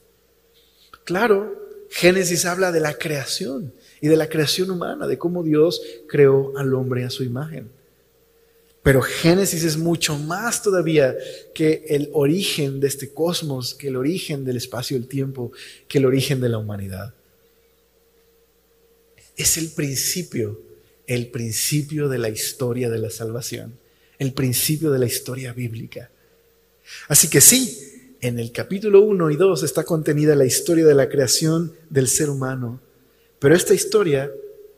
Claro, 1.04 1.86
Génesis 1.88 2.44
habla 2.44 2.72
de 2.72 2.80
la 2.80 2.98
creación 2.98 3.72
y 4.00 4.08
de 4.08 4.16
la 4.16 4.28
creación 4.28 4.72
humana, 4.72 5.06
de 5.06 5.16
cómo 5.16 5.44
Dios 5.44 5.80
creó 6.08 6.58
al 6.58 6.74
hombre 6.74 7.04
a 7.04 7.10
su 7.10 7.22
imagen. 7.22 7.70
Pero 8.82 9.00
Génesis 9.00 9.62
es 9.62 9.76
mucho 9.76 10.18
más 10.18 10.64
todavía 10.64 11.16
que 11.54 11.84
el 11.88 12.10
origen 12.12 12.80
de 12.80 12.88
este 12.88 13.10
cosmos, 13.10 13.72
que 13.72 13.86
el 13.86 13.96
origen 13.96 14.44
del 14.44 14.56
espacio 14.56 14.96
y 14.96 15.00
el 15.00 15.06
tiempo, 15.06 15.52
que 15.86 15.98
el 15.98 16.04
origen 16.04 16.40
de 16.40 16.48
la 16.48 16.58
humanidad. 16.58 17.14
Es 19.36 19.58
el 19.58 19.68
principio, 19.68 20.60
el 21.06 21.28
principio 21.28 22.08
de 22.08 22.18
la 22.18 22.30
historia 22.30 22.90
de 22.90 22.98
la 22.98 23.10
salvación, 23.10 23.78
el 24.18 24.32
principio 24.32 24.90
de 24.90 24.98
la 24.98 25.06
historia 25.06 25.52
bíblica. 25.52 26.10
Así 27.06 27.30
que 27.30 27.40
sí, 27.40 27.88
en 28.20 28.38
el 28.38 28.50
capítulo 28.50 29.02
1 29.02 29.30
y 29.30 29.36
2 29.36 29.62
está 29.62 29.84
contenida 29.84 30.34
la 30.34 30.44
historia 30.44 30.84
de 30.84 30.94
la 30.94 31.08
creación 31.08 31.74
del 31.88 32.08
ser 32.08 32.30
humano, 32.30 32.80
pero 33.38 33.54
esta 33.54 33.74
historia 33.74 34.32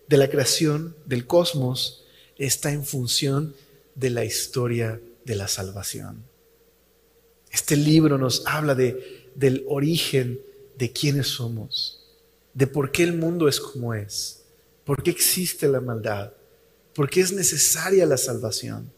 de 0.09 0.17
la 0.17 0.29
creación 0.29 0.95
del 1.07 1.27
cosmos 1.27 2.05
está 2.37 2.71
en 2.73 2.85
función 2.85 3.55
de 3.95 4.11
la 4.11 4.25
historia 4.25 5.01
de 5.25 5.37
la 5.37 5.49
salvación. 5.49 6.23
Este 7.51 7.77
libro 7.77 8.19
nos 8.19 8.47
habla 8.47 8.75
de, 8.75 9.31
del 9.35 9.65
origen 9.69 10.41
de 10.79 10.93
quiénes 10.93 11.29
somos, 11.29 12.05
de 12.53 12.67
por 12.67 12.93
qué 12.93 13.05
el 13.05 13.15
mundo 13.15 13.49
es 13.49 13.59
como 13.59 13.95
es, 13.95 14.43
por 14.85 15.03
qué 15.03 15.11
existe 15.11 15.67
la 15.67 15.81
maldad, 15.81 16.33
por 16.95 17.09
qué 17.09 17.21
es 17.21 17.33
necesaria 17.33 18.05
la 18.05 18.19
salvación 18.19 18.93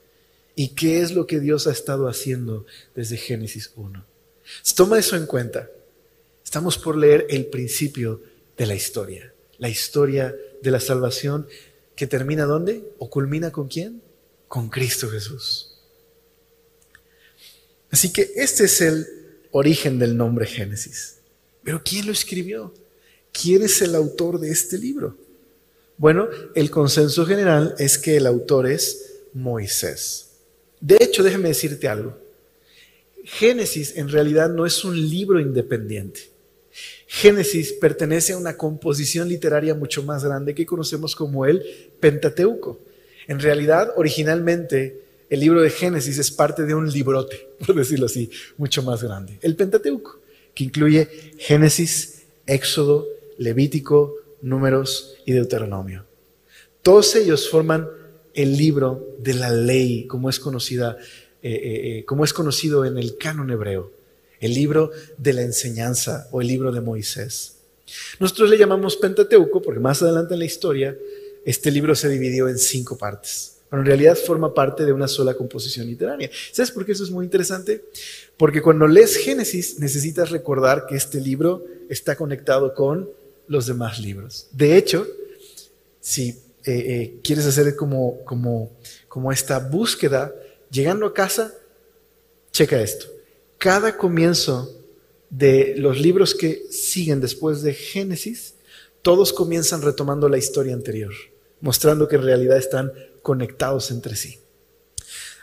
y 0.57 0.69
qué 0.69 1.01
es 1.01 1.13
lo 1.13 1.27
que 1.27 1.39
Dios 1.39 1.67
ha 1.67 1.73
estado 1.73 2.09
haciendo 2.09 2.67
desde 2.95 3.17
Génesis 3.17 3.71
1. 3.77 4.12
Toma 4.75 4.99
eso 4.99 5.17
en 5.17 5.27
cuenta. 5.27 5.69
Estamos 6.45 6.79
por 6.79 6.97
leer 6.97 7.27
el 7.31 7.47
principio 7.47 8.23
de 8.57 8.67
la 8.67 8.75
historia, 8.75 9.33
la 9.59 9.69
historia 9.69 10.35
de 10.61 10.71
la 10.71 10.81
salvación 10.81 11.47
que 11.97 12.07
termina 12.07 12.45
¿dónde? 12.45 12.85
¿O 12.99 13.09
culmina 13.11 13.51
con 13.51 13.69
quién? 13.69 14.03
con 14.53 14.69
Cristo 14.69 15.09
Jesús. 15.09 15.71
Así 17.91 18.13
que 18.13 18.33
este 18.37 18.65
es 18.65 18.83
el 18.83 19.07
origen 19.51 19.99
del 19.99 20.15
nombre 20.15 20.45
Génesis. 20.45 21.21
Pero 21.65 21.81
¿quién 21.83 22.05
lo 22.05 22.13
escribió? 22.13 22.75
¿Quién 23.33 23.63
es 23.63 23.81
el 23.81 23.95
autor 23.95 24.39
de 24.39 24.51
este 24.51 24.77
libro? 24.77 25.17
Bueno, 25.97 26.29
el 26.55 26.71
consenso 26.71 27.25
general 27.25 27.75
es 27.79 27.97
que 27.97 28.19
el 28.19 28.27
autor 28.27 28.67
es 28.67 29.23
Moisés. 29.33 30.33
De 30.83 30.99
hecho, 31.01 31.23
déjame 31.23 31.49
decirte 31.49 31.89
algo. 31.89 32.19
Génesis 33.25 33.97
en 33.97 34.09
realidad 34.09 34.51
no 34.51 34.67
es 34.67 34.85
un 34.85 35.01
libro 35.09 35.41
independiente. 35.41 36.33
Génesis 37.07 37.73
pertenece 37.75 38.33
a 38.33 38.39
una 38.39 38.57
composición 38.57 39.29
literaria 39.29 39.75
mucho 39.75 40.03
más 40.03 40.25
grande 40.25 40.55
que 40.55 40.67
conocemos 40.67 41.15
como 41.15 41.45
el 41.45 41.63
Pentateuco. 42.01 42.81
En 43.29 43.39
realidad, 43.39 43.93
originalmente, 43.97 45.03
el 45.29 45.41
libro 45.41 45.63
de 45.63 45.71
Génesis 45.71 46.19
es 46.19 46.31
parte 46.31 46.65
de 46.65 46.75
un 46.75 46.91
librote, 46.91 47.49
por 47.67 47.75
decirlo 47.75 48.07
así, 48.07 48.31
mucho 48.57 48.83
más 48.83 49.03
grande. 49.03 49.39
El 49.43 49.57
Pentateuco, 49.57 50.21
que 50.55 50.65
incluye 50.65 51.07
Génesis, 51.39 52.23
Éxodo, 52.47 53.07
Levítico, 53.39 54.15
Números 54.41 55.17
y 55.25 55.33
Deuteronomio. 55.33 56.05
Todos 56.83 57.15
ellos 57.15 57.49
forman 57.49 57.89
el 58.35 58.57
libro 58.57 59.17
de 59.19 59.35
la 59.35 59.51
ley, 59.51 60.07
como 60.07 60.29
es 60.29 60.41
conocida, 60.41 60.97
eh, 61.45 61.51
eh, 61.51 61.99
eh, 61.99 62.05
como 62.05 62.25
es 62.25 62.33
conocido 62.33 62.85
en 62.85 62.99
el 62.99 63.19
canon 63.19 63.51
hebreo, 63.51 63.91
el 64.39 64.55
libro 64.55 64.93
de 65.19 65.33
la 65.33 65.43
enseñanza 65.43 66.29
o 66.31 66.41
el 66.41 66.47
libro 66.47 66.71
de 66.71 66.81
Moisés. 66.81 67.57
Nosotros 68.21 68.49
le 68.49 68.59
llamamos 68.59 68.97
Pentateuco 68.97 69.61
porque 69.61 69.81
más 69.81 70.01
adelante 70.03 70.35
en 70.35 70.39
la 70.39 70.45
historia 70.45 70.97
este 71.45 71.73
libro 71.73 71.97
se 71.97 72.09
dividió 72.09 72.49
en 72.49 72.59
cinco 72.59 72.97
partes, 72.97 73.57
pero 73.69 73.83
en 73.83 73.87
realidad 73.87 74.17
forma 74.17 74.55
parte 74.55 74.85
de 74.85 74.93
una 74.93 75.09
sola 75.09 75.35
composición 75.35 75.89
literaria. 75.89 76.31
¿Sabes 76.53 76.71
por 76.71 76.87
qué 76.87 76.93
eso 76.93 77.03
es 77.03 77.11
muy 77.11 77.25
interesante? 77.25 77.87
Porque 78.37 78.63
cuando 78.63 78.87
lees 78.87 79.17
Génesis 79.17 79.81
necesitas 79.81 80.31
recordar 80.31 80.87
que 80.87 80.95
este 80.95 81.21
libro 81.21 81.65
está 81.89 82.15
conectado 82.15 82.73
con 82.73 83.11
los 83.49 83.67
demás 83.67 83.99
libros. 83.99 84.47
De 84.53 84.77
hecho, 84.77 85.09
si 86.01 86.39
quieres 86.63 87.47
hacer 87.47 87.75
como, 87.75 88.23
como, 88.25 88.71
como 89.09 89.33
esta 89.33 89.59
búsqueda, 89.59 90.33
llegando 90.73 91.07
a 91.07 91.15
casa, 91.15 91.55
checa 92.51 92.83
esto. 92.83 93.07
Cada 93.59 93.97
comienzo 93.97 94.75
de 95.31 95.75
los 95.77 96.01
libros 96.01 96.35
que 96.35 96.65
siguen 96.71 97.21
después 97.21 97.63
de 97.63 97.75
Génesis, 97.75 98.55
todos 99.03 99.33
comienzan 99.33 99.83
retomando 99.83 100.29
la 100.29 100.39
historia 100.39 100.75
anterior 100.75 101.13
mostrando 101.63 102.09
que 102.09 102.17
en 102.17 102.23
realidad 102.23 102.59
están 102.59 102.93
conectados 103.23 103.91
entre 103.91 104.17
sí. 104.17 104.39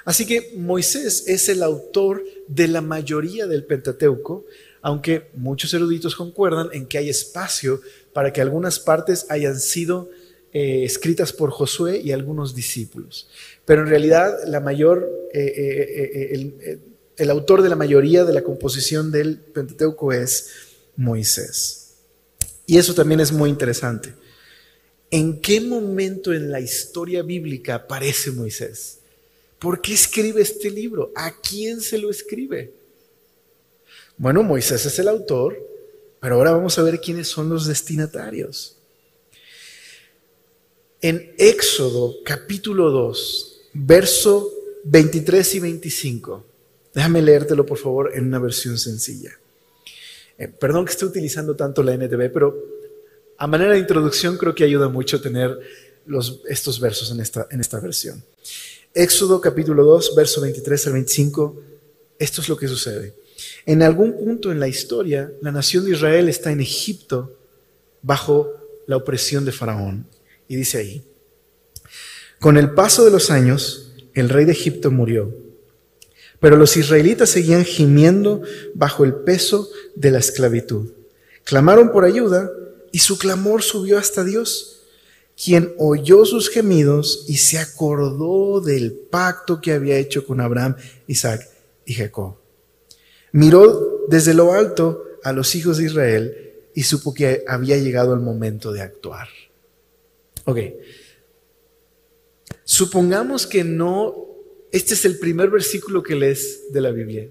Así 0.06 0.26
que 0.26 0.54
Moisés 0.56 1.24
es 1.28 1.50
el 1.50 1.64
autor 1.64 2.24
de 2.48 2.68
la 2.68 2.82
mayoría 2.82 3.48
del 3.48 3.66
Pentateuco, 3.66 4.46
aunque 4.82 5.30
muchos 5.34 5.74
eruditos 5.74 6.16
concuerdan 6.16 6.70
en 6.74 6.86
que 6.86 6.98
hay 6.98 7.10
espacio 7.10 7.82
para 8.14 8.32
que 8.32 8.42
algunas 8.42 8.80
partes 8.80 9.26
hayan 9.30 9.60
sido 9.60 10.10
eh, 10.52 10.84
escritas 10.84 11.32
por 11.32 11.52
Josué 11.52 12.00
y 12.04 12.12
algunos 12.12 12.56
discípulos. 12.56 13.30
Pero 13.66 13.84
en 13.84 13.88
realidad 13.88 14.36
la 14.48 14.60
mayor, 14.60 15.10
eh, 15.34 15.42
eh, 15.42 16.30
el, 16.32 16.82
el 17.18 17.30
autor 17.30 17.62
de 17.62 17.70
la 17.70 17.76
mayoría 17.76 18.26
de 18.26 18.34
la 18.34 18.42
composición 18.42 19.12
del 19.12 19.38
Pentateuco 19.38 20.12
es 20.12 20.50
Moisés. 20.96 21.92
Y 22.66 22.78
eso 22.78 22.94
también 22.94 23.20
es 23.20 23.32
muy 23.32 23.50
interesante. 23.50 24.14
¿En 25.12 25.40
qué 25.42 25.62
momento 25.62 26.34
en 26.34 26.52
la 26.52 26.60
historia 26.60 27.24
bíblica 27.24 27.76
aparece 27.76 28.32
Moisés? 28.32 29.00
¿Por 29.60 29.82
qué 29.82 29.94
escribe 29.94 30.42
este 30.42 30.70
libro? 30.70 31.12
¿A 31.16 31.32
quién 31.42 31.82
se 31.82 31.98
lo 31.98 32.10
escribe? 32.10 32.74
Bueno, 34.18 34.44
Moisés 34.44 34.86
es 34.86 34.98
el 35.00 35.08
autor, 35.08 35.58
pero 36.20 36.36
ahora 36.36 36.52
vamos 36.52 36.78
a 36.80 36.84
ver 36.84 37.00
quiénes 37.00 37.28
son 37.28 37.50
los 37.50 37.68
destinatarios. 37.68 38.79
En 41.02 41.34
Éxodo 41.38 42.18
capítulo 42.26 42.92
2, 42.92 43.62
verso 43.72 44.52
23 44.84 45.56
y 45.56 45.60
25, 45.62 46.46
déjame 46.94 47.22
leértelo 47.22 47.66
por 47.66 47.78
favor 47.78 48.12
en 48.14 48.26
una 48.26 48.38
versión 48.38 48.78
sencilla. 48.78 49.32
Eh, 50.38 50.50
perdón 50.50 50.84
que 50.84 50.92
esté 50.92 51.06
utilizando 51.06 51.56
tanto 51.56 51.84
la 51.84 51.94
NTV, 51.94 52.30
pero 52.34 52.54
a 53.38 53.48
manera 53.48 53.72
de 53.72 53.80
introducción 53.80 54.36
creo 54.36 54.54
que 54.54 54.66
ayuda 54.66 54.90
mucho 54.90 55.22
tener 55.22 55.58
estos 56.50 56.82
versos 56.82 57.12
en 57.12 57.22
esta, 57.22 57.48
en 57.50 57.62
esta 57.62 57.80
versión. 57.80 58.22
Éxodo 58.94 59.40
capítulo 59.40 59.86
2, 59.86 60.16
verso 60.18 60.42
23 60.42 60.88
al 60.88 60.94
25, 60.94 61.62
esto 62.20 62.42
es 62.42 62.50
lo 62.50 62.58
que 62.58 62.68
sucede. 62.68 63.14
En 63.66 63.84
algún 63.84 64.18
punto 64.18 64.52
en 64.52 64.60
la 64.60 64.68
historia, 64.68 65.32
la 65.42 65.54
nación 65.54 65.86
de 65.86 65.92
Israel 65.92 66.28
está 66.28 66.52
en 66.52 66.60
Egipto 66.60 67.38
bajo 68.02 68.52
la 68.86 68.98
opresión 68.98 69.46
de 69.46 69.54
Faraón. 69.54 70.19
Y 70.50 70.58
dice 70.58 70.80
ahí, 70.80 71.06
con 72.40 72.58
el 72.58 72.72
paso 72.72 73.06
de 73.06 73.12
los 73.12 73.30
años, 73.30 73.92
el 74.16 74.30
rey 74.30 74.46
de 74.46 74.54
Egipto 74.54 74.90
murió, 74.90 75.32
pero 76.40 76.58
los 76.58 76.76
israelitas 76.76 77.30
seguían 77.30 77.64
gimiendo 77.64 78.42
bajo 78.74 79.06
el 79.06 79.14
peso 79.14 79.70
de 79.96 80.10
la 80.10 80.20
esclavitud. 80.20 80.92
Clamaron 81.44 81.92
por 81.92 82.04
ayuda 82.04 82.50
y 82.92 83.00
su 83.00 83.20
clamor 83.20 83.62
subió 83.62 84.00
hasta 84.00 84.24
Dios, 84.24 84.82
quien 85.42 85.74
oyó 85.78 86.26
sus 86.26 86.50
gemidos 86.50 87.26
y 87.28 87.38
se 87.38 87.60
acordó 87.60 88.60
del 88.60 88.92
pacto 88.94 89.62
que 89.62 89.74
había 89.74 89.98
hecho 89.98 90.26
con 90.26 90.42
Abraham, 90.42 90.76
Isaac 91.08 91.48
y 91.86 91.94
Jacob. 91.94 92.38
Miró 93.34 94.06
desde 94.08 94.34
lo 94.34 94.54
alto 94.54 95.04
a 95.24 95.32
los 95.32 95.54
hijos 95.54 95.78
de 95.78 95.86
Israel 95.86 96.54
y 96.74 96.84
supo 96.84 97.14
que 97.14 97.44
había 97.48 97.78
llegado 97.78 98.16
el 98.16 98.22
momento 98.22 98.72
de 98.72 98.82
actuar. 98.82 99.28
Ok. 100.46 100.60
Supongamos 102.64 103.48
que 103.48 103.64
no, 103.64 104.28
este 104.72 104.94
es 104.94 105.06
el 105.06 105.20
primer 105.20 105.50
versículo 105.50 106.04
que 106.04 106.16
lees 106.16 106.72
de 106.72 106.82
la 106.82 106.92
Biblia. 106.92 107.30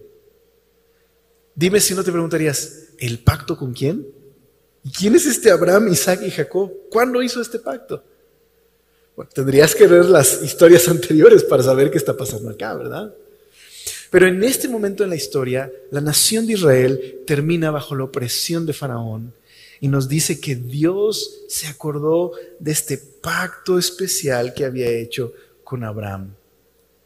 Dime 1.54 1.80
si 1.80 1.94
no 1.94 2.04
te 2.04 2.12
preguntarías, 2.12 2.88
¿el 2.98 3.18
pacto 3.20 3.56
con 3.56 3.72
quién? 3.72 4.06
quién 4.96 5.14
es 5.14 5.26
este 5.26 5.50
Abraham, 5.50 5.88
Isaac 5.88 6.20
y 6.24 6.30
Jacob? 6.30 6.72
¿Cuándo 6.90 7.22
hizo 7.22 7.40
este 7.40 7.58
pacto? 7.58 8.02
Tendrías 9.34 9.74
que 9.74 9.86
ver 9.86 10.04
las 10.06 10.42
historias 10.42 10.88
anteriores 10.88 11.42
para 11.42 11.62
saber 11.62 11.90
qué 11.90 11.98
está 11.98 12.16
pasando 12.16 12.50
acá, 12.50 12.74
¿verdad? 12.74 13.14
Pero 14.10 14.26
en 14.26 14.42
este 14.42 14.68
momento 14.68 15.04
en 15.04 15.10
la 15.10 15.16
historia, 15.16 15.70
la 15.90 16.00
nación 16.00 16.46
de 16.46 16.54
Israel 16.54 17.20
termina 17.26 17.70
bajo 17.70 17.94
la 17.94 18.04
opresión 18.04 18.64
de 18.64 18.72
Faraón 18.72 19.34
y 19.80 19.88
nos 19.88 20.08
dice 20.08 20.40
que 20.40 20.56
Dios 20.56 21.44
se 21.48 21.66
acordó 21.66 22.32
de 22.58 22.72
este 22.72 22.98
pacto 22.98 23.78
especial 23.78 24.54
que 24.54 24.64
había 24.64 24.88
hecho 24.88 25.32
con 25.64 25.84
Abraham. 25.84 26.34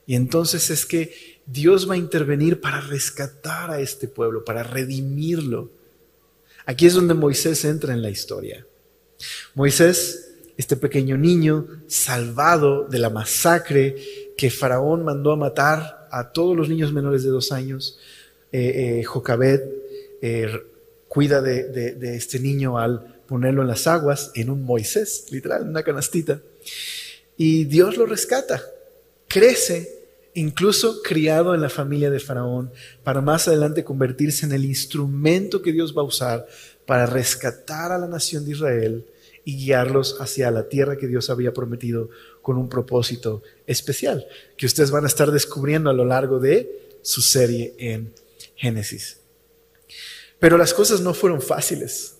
Y 0.06 0.14
entonces 0.14 0.70
es 0.70 0.86
que 0.86 1.12
Dios 1.46 1.88
va 1.88 1.94
a 1.94 1.98
intervenir 1.98 2.60
para 2.60 2.80
rescatar 2.80 3.70
a 3.70 3.80
este 3.80 4.08
pueblo, 4.08 4.44
para 4.44 4.62
redimirlo. 4.62 5.70
Aquí 6.66 6.86
es 6.86 6.94
donde 6.94 7.14
Moisés 7.14 7.64
entra 7.64 7.92
en 7.92 8.02
la 8.02 8.10
historia. 8.10 8.66
Moisés, 9.54 10.32
este 10.56 10.76
pequeño 10.76 11.16
niño 11.16 11.66
salvado 11.86 12.86
de 12.88 12.98
la 12.98 13.10
masacre 13.10 13.96
que 14.36 14.50
Faraón 14.50 15.04
mandó 15.04 15.32
a 15.32 15.36
matar 15.36 16.08
a 16.10 16.32
todos 16.32 16.56
los 16.56 16.68
niños 16.68 16.92
menores 16.92 17.22
de 17.22 17.30
dos 17.30 17.52
años, 17.52 17.98
eh, 18.52 19.00
eh, 19.00 19.04
eh, 20.20 20.62
cuida 21.12 21.42
de, 21.42 22.16
este 22.16 22.40
niño 22.40 22.78
al 22.78 23.20
ponerlo 23.26 23.60
en 23.60 23.68
las 23.68 23.86
aguas, 23.86 24.30
en 24.34 24.48
un 24.48 24.64
Moisés, 24.64 25.26
literal, 25.30 25.68
una 25.68 25.82
canastita. 25.82 26.40
Y 27.36 27.64
Dios 27.64 27.98
lo 27.98 28.06
rescata, 28.06 28.62
crece, 29.28 30.06
incluso 30.32 31.02
criado 31.02 31.54
en 31.54 31.60
la 31.60 31.68
familia 31.68 32.08
de 32.08 32.18
Faraón, 32.18 32.72
para 33.04 33.20
más 33.20 33.46
adelante 33.46 33.84
convertirse 33.84 34.46
en 34.46 34.52
el 34.52 34.64
instrumento 34.64 35.60
que 35.60 35.72
Dios 35.72 35.94
va 35.94 36.00
a 36.00 36.06
usar 36.06 36.46
para 36.86 37.04
rescatar 37.04 37.92
a 37.92 37.98
la 37.98 38.08
nación 38.08 38.46
de 38.46 38.52
Israel 38.52 39.06
y 39.44 39.58
guiarlos 39.58 40.16
hacia 40.18 40.50
la 40.50 40.70
tierra 40.70 40.96
que 40.96 41.08
Dios 41.08 41.28
había 41.28 41.52
prometido 41.52 42.08
con 42.40 42.56
un 42.56 42.70
propósito 42.70 43.42
especial, 43.66 44.26
que 44.56 44.64
ustedes 44.64 44.90
van 44.90 45.04
a 45.04 45.08
estar 45.08 45.30
descubriendo 45.30 45.90
a 45.90 45.94
lo 45.94 46.06
largo 46.06 46.40
de 46.40 46.96
su 47.02 47.20
serie 47.20 47.74
en 47.76 48.14
Génesis. 48.56 49.21
Pero 50.42 50.58
las 50.58 50.74
cosas 50.74 51.00
no 51.00 51.14
fueron 51.14 51.40
fáciles. 51.40 52.14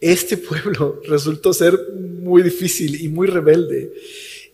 Este 0.00 0.38
pueblo 0.38 1.02
resultó 1.06 1.52
ser 1.52 1.78
muy 1.92 2.42
difícil 2.42 3.02
y 3.02 3.08
muy 3.10 3.26
rebelde 3.26 3.92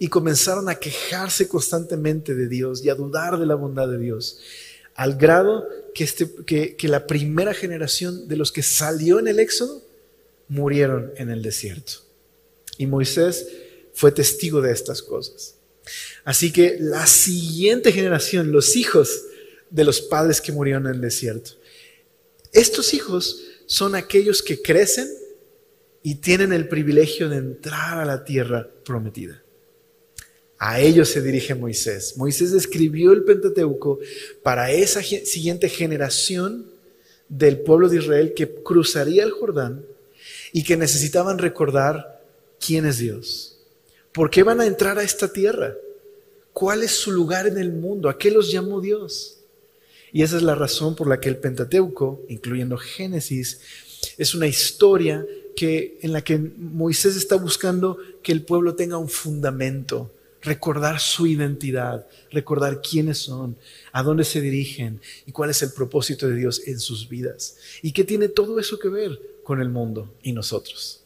y 0.01 0.09
comenzaron 0.09 0.69
a 0.69 0.75
quejarse 0.75 1.47
constantemente 1.47 2.35
de 2.35 2.49
Dios 2.49 2.85
y 2.85 2.89
a 2.89 2.97
dudar 2.97 3.39
de 3.39 3.47
la 3.47 3.55
bondad 3.55 3.87
de 3.87 3.99
Dios, 3.99 4.41
al 4.97 5.15
grado 5.15 5.69
que, 5.95 6.03
este, 6.03 6.29
que, 6.45 6.75
que 6.75 6.89
la 6.89 7.07
primera 7.07 7.55
generación 7.55 8.27
de 8.27 8.35
los 8.35 8.51
que 8.51 8.65
salió 8.65 9.21
en 9.21 9.29
el 9.29 9.39
Éxodo 9.39 9.81
murieron 10.49 11.13
en 11.17 11.31
el 11.31 11.43
desierto. 11.43 11.93
Y 12.77 12.87
Moisés 12.87 13.47
fue 13.93 14.11
testigo 14.11 14.61
de 14.61 14.73
estas 14.73 15.01
cosas. 15.01 15.55
Así 16.25 16.53
que 16.53 16.77
la 16.81 17.07
siguiente 17.07 17.93
generación, 17.93 18.51
los 18.51 18.75
hijos 18.75 19.27
de 19.71 19.85
los 19.85 20.01
padres 20.01 20.41
que 20.41 20.51
murieron 20.51 20.89
en 20.89 20.95
el 20.95 21.01
desierto, 21.01 21.53
estos 22.55 22.95
hijos 22.95 23.43
son 23.67 23.95
aquellos 23.95 24.43
que 24.43 24.63
crecen 24.63 25.09
y 26.03 26.17
tienen 26.17 26.53
el 26.53 26.69
privilegio 26.69 27.29
de 27.29 27.39
entrar 27.39 27.99
a 27.99 28.05
la 28.05 28.25
tierra 28.25 28.69
prometida. 28.85 29.43
A 30.59 30.81
ellos 30.81 31.09
se 31.09 31.21
dirige 31.21 31.55
Moisés. 31.55 32.17
Moisés 32.17 32.53
escribió 32.53 33.13
el 33.13 33.25
Pentateuco 33.25 33.99
para 34.43 34.71
esa 34.71 35.03
siguiente 35.03 35.69
generación 35.69 36.71
del 37.29 37.61
pueblo 37.61 37.89
de 37.89 37.99
Israel 37.99 38.35
que 38.35 38.63
cruzaría 38.63 39.25
el 39.25 39.33
Jordán 39.33 39.85
y 40.53 40.63
que 40.63 40.77
necesitaban 40.77 41.39
recordar 41.39 42.23
quién 42.65 42.87
es 42.87 42.99
Dios. 42.99 43.59
¿Por 44.13 44.31
qué 44.31 44.43
van 44.43 44.61
a 44.61 44.67
entrar 44.67 44.99
a 44.99 45.03
esta 45.03 45.33
tierra? 45.33 45.75
¿Cuál 46.53 46.85
es 46.85 46.93
su 46.93 47.11
lugar 47.11 47.49
en 47.49 47.59
el 47.59 47.73
mundo? 47.73 48.09
¿A 48.09 48.17
qué 48.17 48.31
los 48.31 48.53
llamó 48.53 48.81
Dios? 48.81 49.41
Y 50.15 50.23
esa 50.23 50.37
es 50.37 50.45
la 50.45 50.55
razón 50.55 50.95
por 50.95 51.09
la 51.09 51.19
que 51.19 51.29
el 51.29 51.39
Pentateuco, 51.39 52.23
incluyendo 52.29 52.79
Génesis, 52.79 53.59
es 54.17 54.33
una 54.33 54.47
historia 54.47 55.27
que, 55.57 55.99
en 56.03 56.13
la 56.13 56.23
que 56.23 56.39
Moisés 56.39 57.17
está 57.17 57.35
buscando 57.35 57.99
que 58.23 58.31
el 58.31 58.45
pueblo 58.45 58.77
tenga 58.77 58.97
un 58.97 59.09
fundamento, 59.09 60.13
recordar 60.41 61.01
su 61.01 61.27
identidad, 61.27 62.07
recordar 62.31 62.81
quiénes 62.81 63.19
son, 63.19 63.57
a 63.91 64.05
dónde 64.05 64.23
se 64.23 64.41
dirigen 64.41 65.01
y 65.27 65.33
cuál 65.33 65.51
es 65.51 65.61
el 65.63 65.73
propósito 65.73 66.29
de 66.29 66.37
Dios 66.37 66.63
en 66.65 66.79
sus 66.79 67.09
vidas. 67.09 67.57
¿Y 67.83 67.91
qué 67.91 68.05
tiene 68.05 68.29
todo 68.29 68.61
eso 68.61 68.79
que 68.79 68.89
ver 68.89 69.21
con 69.43 69.61
el 69.61 69.69
mundo 69.69 70.15
y 70.23 70.31
nosotros? 70.31 71.03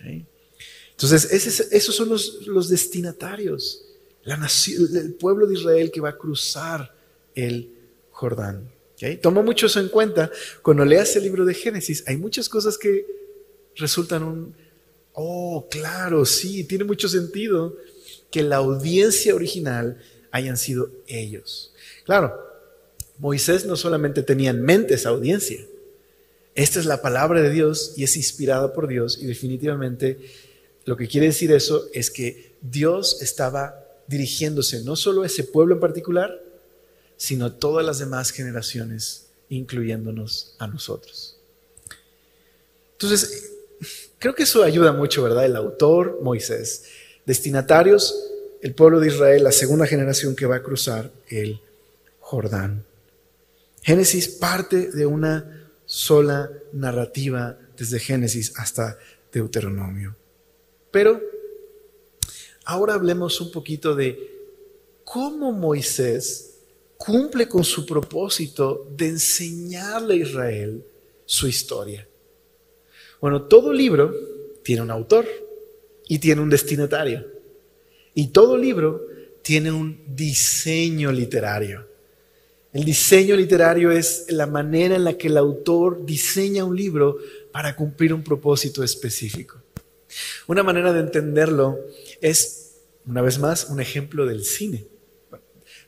Entonces, 0.00 1.70
esos 1.70 1.94
son 1.94 2.08
los, 2.08 2.68
destinatarios, 2.70 3.84
la 4.24 4.38
nación, 4.38 4.96
el 4.96 5.12
pueblo 5.12 5.46
de 5.46 5.52
Israel 5.52 5.90
que 5.90 6.00
va 6.00 6.08
a 6.08 6.16
cruzar 6.16 6.96
el 7.34 7.75
Jordán. 8.16 8.72
¿okay? 8.94 9.18
Toma 9.18 9.42
mucho 9.42 9.66
eso 9.66 9.78
en 9.78 9.90
cuenta. 9.90 10.30
Cuando 10.62 10.86
leas 10.86 11.14
el 11.16 11.24
libro 11.24 11.44
de 11.44 11.52
Génesis, 11.52 12.02
hay 12.06 12.16
muchas 12.16 12.48
cosas 12.48 12.78
que 12.78 13.04
resultan 13.76 14.22
un, 14.22 14.54
oh, 15.12 15.68
claro, 15.70 16.24
sí, 16.24 16.64
tiene 16.64 16.84
mucho 16.84 17.08
sentido 17.08 17.76
que 18.30 18.42
la 18.42 18.56
audiencia 18.56 19.34
original 19.34 19.98
hayan 20.30 20.56
sido 20.56 20.90
ellos. 21.06 21.74
Claro, 22.06 22.34
Moisés 23.18 23.66
no 23.66 23.76
solamente 23.76 24.22
tenía 24.22 24.48
en 24.48 24.62
mente 24.62 24.94
esa 24.94 25.10
audiencia, 25.10 25.60
esta 26.54 26.80
es 26.80 26.86
la 26.86 27.02
palabra 27.02 27.42
de 27.42 27.50
Dios 27.50 27.92
y 27.98 28.04
es 28.04 28.16
inspirada 28.16 28.72
por 28.72 28.88
Dios 28.88 29.18
y 29.20 29.26
definitivamente 29.26 30.18
lo 30.86 30.96
que 30.96 31.06
quiere 31.06 31.26
decir 31.26 31.52
eso 31.52 31.86
es 31.92 32.10
que 32.10 32.54
Dios 32.62 33.20
estaba 33.20 33.84
dirigiéndose 34.06 34.82
no 34.84 34.96
solo 34.96 35.22
a 35.22 35.26
ese 35.26 35.44
pueblo 35.44 35.74
en 35.74 35.80
particular, 35.80 36.45
sino 37.16 37.46
a 37.46 37.58
todas 37.58 37.84
las 37.84 37.98
demás 37.98 38.30
generaciones, 38.30 39.26
incluyéndonos 39.48 40.54
a 40.58 40.66
nosotros. 40.66 41.36
Entonces, 42.92 43.52
creo 44.18 44.34
que 44.34 44.44
eso 44.44 44.62
ayuda 44.62 44.92
mucho, 44.92 45.22
¿verdad? 45.22 45.44
El 45.44 45.56
autor, 45.56 46.20
Moisés. 46.22 46.84
Destinatarios, 47.24 48.14
el 48.62 48.74
pueblo 48.74 49.00
de 49.00 49.08
Israel, 49.08 49.44
la 49.44 49.52
segunda 49.52 49.86
generación 49.86 50.34
que 50.34 50.46
va 50.46 50.56
a 50.56 50.62
cruzar 50.62 51.10
el 51.28 51.60
Jordán. 52.20 52.84
Génesis 53.82 54.28
parte 54.28 54.90
de 54.90 55.06
una 55.06 55.70
sola 55.84 56.50
narrativa 56.72 57.56
desde 57.76 58.00
Génesis 58.00 58.52
hasta 58.56 58.98
Deuteronomio. 59.32 60.16
Pero 60.90 61.20
ahora 62.64 62.94
hablemos 62.94 63.40
un 63.40 63.52
poquito 63.52 63.94
de 63.94 64.34
cómo 65.04 65.52
Moisés 65.52 66.55
cumple 66.96 67.48
con 67.48 67.64
su 67.64 67.84
propósito 67.84 68.88
de 68.96 69.08
enseñarle 69.08 70.14
a 70.14 70.16
Israel 70.18 70.84
su 71.24 71.46
historia. 71.46 72.06
Bueno, 73.20 73.42
todo 73.42 73.72
libro 73.72 74.14
tiene 74.62 74.82
un 74.82 74.90
autor 74.90 75.26
y 76.08 76.18
tiene 76.18 76.40
un 76.40 76.50
destinatario. 76.50 77.26
Y 78.14 78.28
todo 78.28 78.56
libro 78.56 79.06
tiene 79.42 79.70
un 79.70 80.02
diseño 80.08 81.12
literario. 81.12 81.86
El 82.72 82.84
diseño 82.84 83.36
literario 83.36 83.90
es 83.90 84.26
la 84.28 84.46
manera 84.46 84.96
en 84.96 85.04
la 85.04 85.16
que 85.16 85.28
el 85.28 85.36
autor 85.36 86.04
diseña 86.04 86.64
un 86.64 86.76
libro 86.76 87.18
para 87.52 87.74
cumplir 87.74 88.12
un 88.12 88.22
propósito 88.22 88.82
específico. 88.82 89.62
Una 90.46 90.62
manera 90.62 90.92
de 90.92 91.00
entenderlo 91.00 91.78
es, 92.20 92.74
una 93.06 93.22
vez 93.22 93.38
más, 93.38 93.68
un 93.70 93.80
ejemplo 93.80 94.26
del 94.26 94.44
cine. 94.44 94.84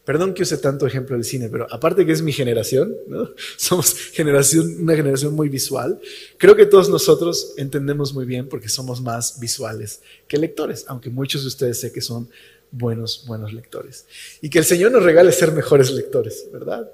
Perdón 0.09 0.33
que 0.33 0.43
use 0.43 0.57
tanto 0.57 0.87
ejemplo 0.87 1.17
del 1.17 1.25
cine, 1.27 1.51
pero 1.51 1.67
aparte 1.71 2.07
que 2.07 2.13
es 2.13 2.23
mi 2.23 2.33
generación, 2.33 2.97
somos 3.59 3.95
generación, 3.95 4.81
una 4.81 4.97
generación 4.97 5.35
muy 5.35 5.51
visual, 5.51 6.01
creo 6.39 6.57
que 6.57 6.65
todos 6.65 6.89
nosotros 6.89 7.53
entendemos 7.59 8.15
muy 8.15 8.25
bien 8.25 8.49
porque 8.49 8.71
somos 8.71 9.03
más 9.03 9.39
visuales 9.39 10.01
que 10.27 10.39
lectores, 10.39 10.87
aunque 10.89 11.11
muchos 11.11 11.43
de 11.43 11.49
ustedes 11.49 11.81
sé 11.81 11.93
que 11.93 12.01
son 12.01 12.31
buenos, 12.71 13.25
buenos 13.27 13.53
lectores. 13.53 14.07
Y 14.41 14.49
que 14.49 14.61
el 14.61 14.65
Señor 14.65 14.93
nos 14.93 15.03
regale 15.03 15.31
ser 15.31 15.53
mejores 15.53 15.91
lectores, 15.91 16.47
¿verdad? 16.51 16.91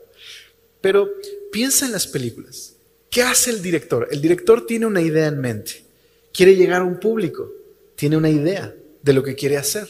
Pero 0.81 1.09
piensa 1.53 1.87
en 1.87 1.92
las 1.92 2.09
películas. 2.09 2.74
¿Qué 3.11 3.22
hace 3.22 3.50
el 3.50 3.62
director? 3.62 4.09
El 4.11 4.20
director 4.20 4.66
tiene 4.66 4.87
una 4.87 5.03
idea 5.03 5.29
en 5.29 5.40
mente, 5.40 5.85
quiere 6.33 6.57
llegar 6.57 6.81
a 6.81 6.85
un 6.85 6.98
público, 6.98 7.48
tiene 7.94 8.16
una 8.16 8.31
idea 8.31 8.74
de 9.05 9.12
lo 9.12 9.22
que 9.22 9.37
quiere 9.37 9.57
hacer. 9.57 9.88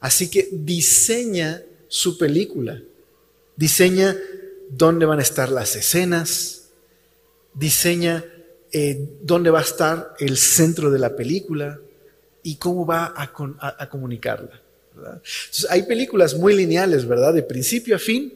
Así 0.00 0.28
que 0.28 0.50
diseña 0.52 1.62
su 1.92 2.16
película. 2.16 2.80
Diseña 3.54 4.16
dónde 4.70 5.04
van 5.04 5.18
a 5.18 5.22
estar 5.22 5.50
las 5.50 5.76
escenas, 5.76 6.70
diseña 7.52 8.24
eh, 8.72 9.18
dónde 9.20 9.50
va 9.50 9.58
a 9.58 9.62
estar 9.62 10.14
el 10.18 10.38
centro 10.38 10.90
de 10.90 10.98
la 10.98 11.14
película 11.14 11.78
y 12.42 12.56
cómo 12.56 12.86
va 12.86 13.12
a, 13.14 13.88
comunicarla. 13.90 14.62
hay 15.68 15.82
películas 15.82 16.34
muy 16.34 16.56
lineales, 16.56 17.06
¿verdad? 17.06 17.34
De 17.34 17.42
principio 17.42 17.96
a 17.96 17.98
fin. 17.98 18.32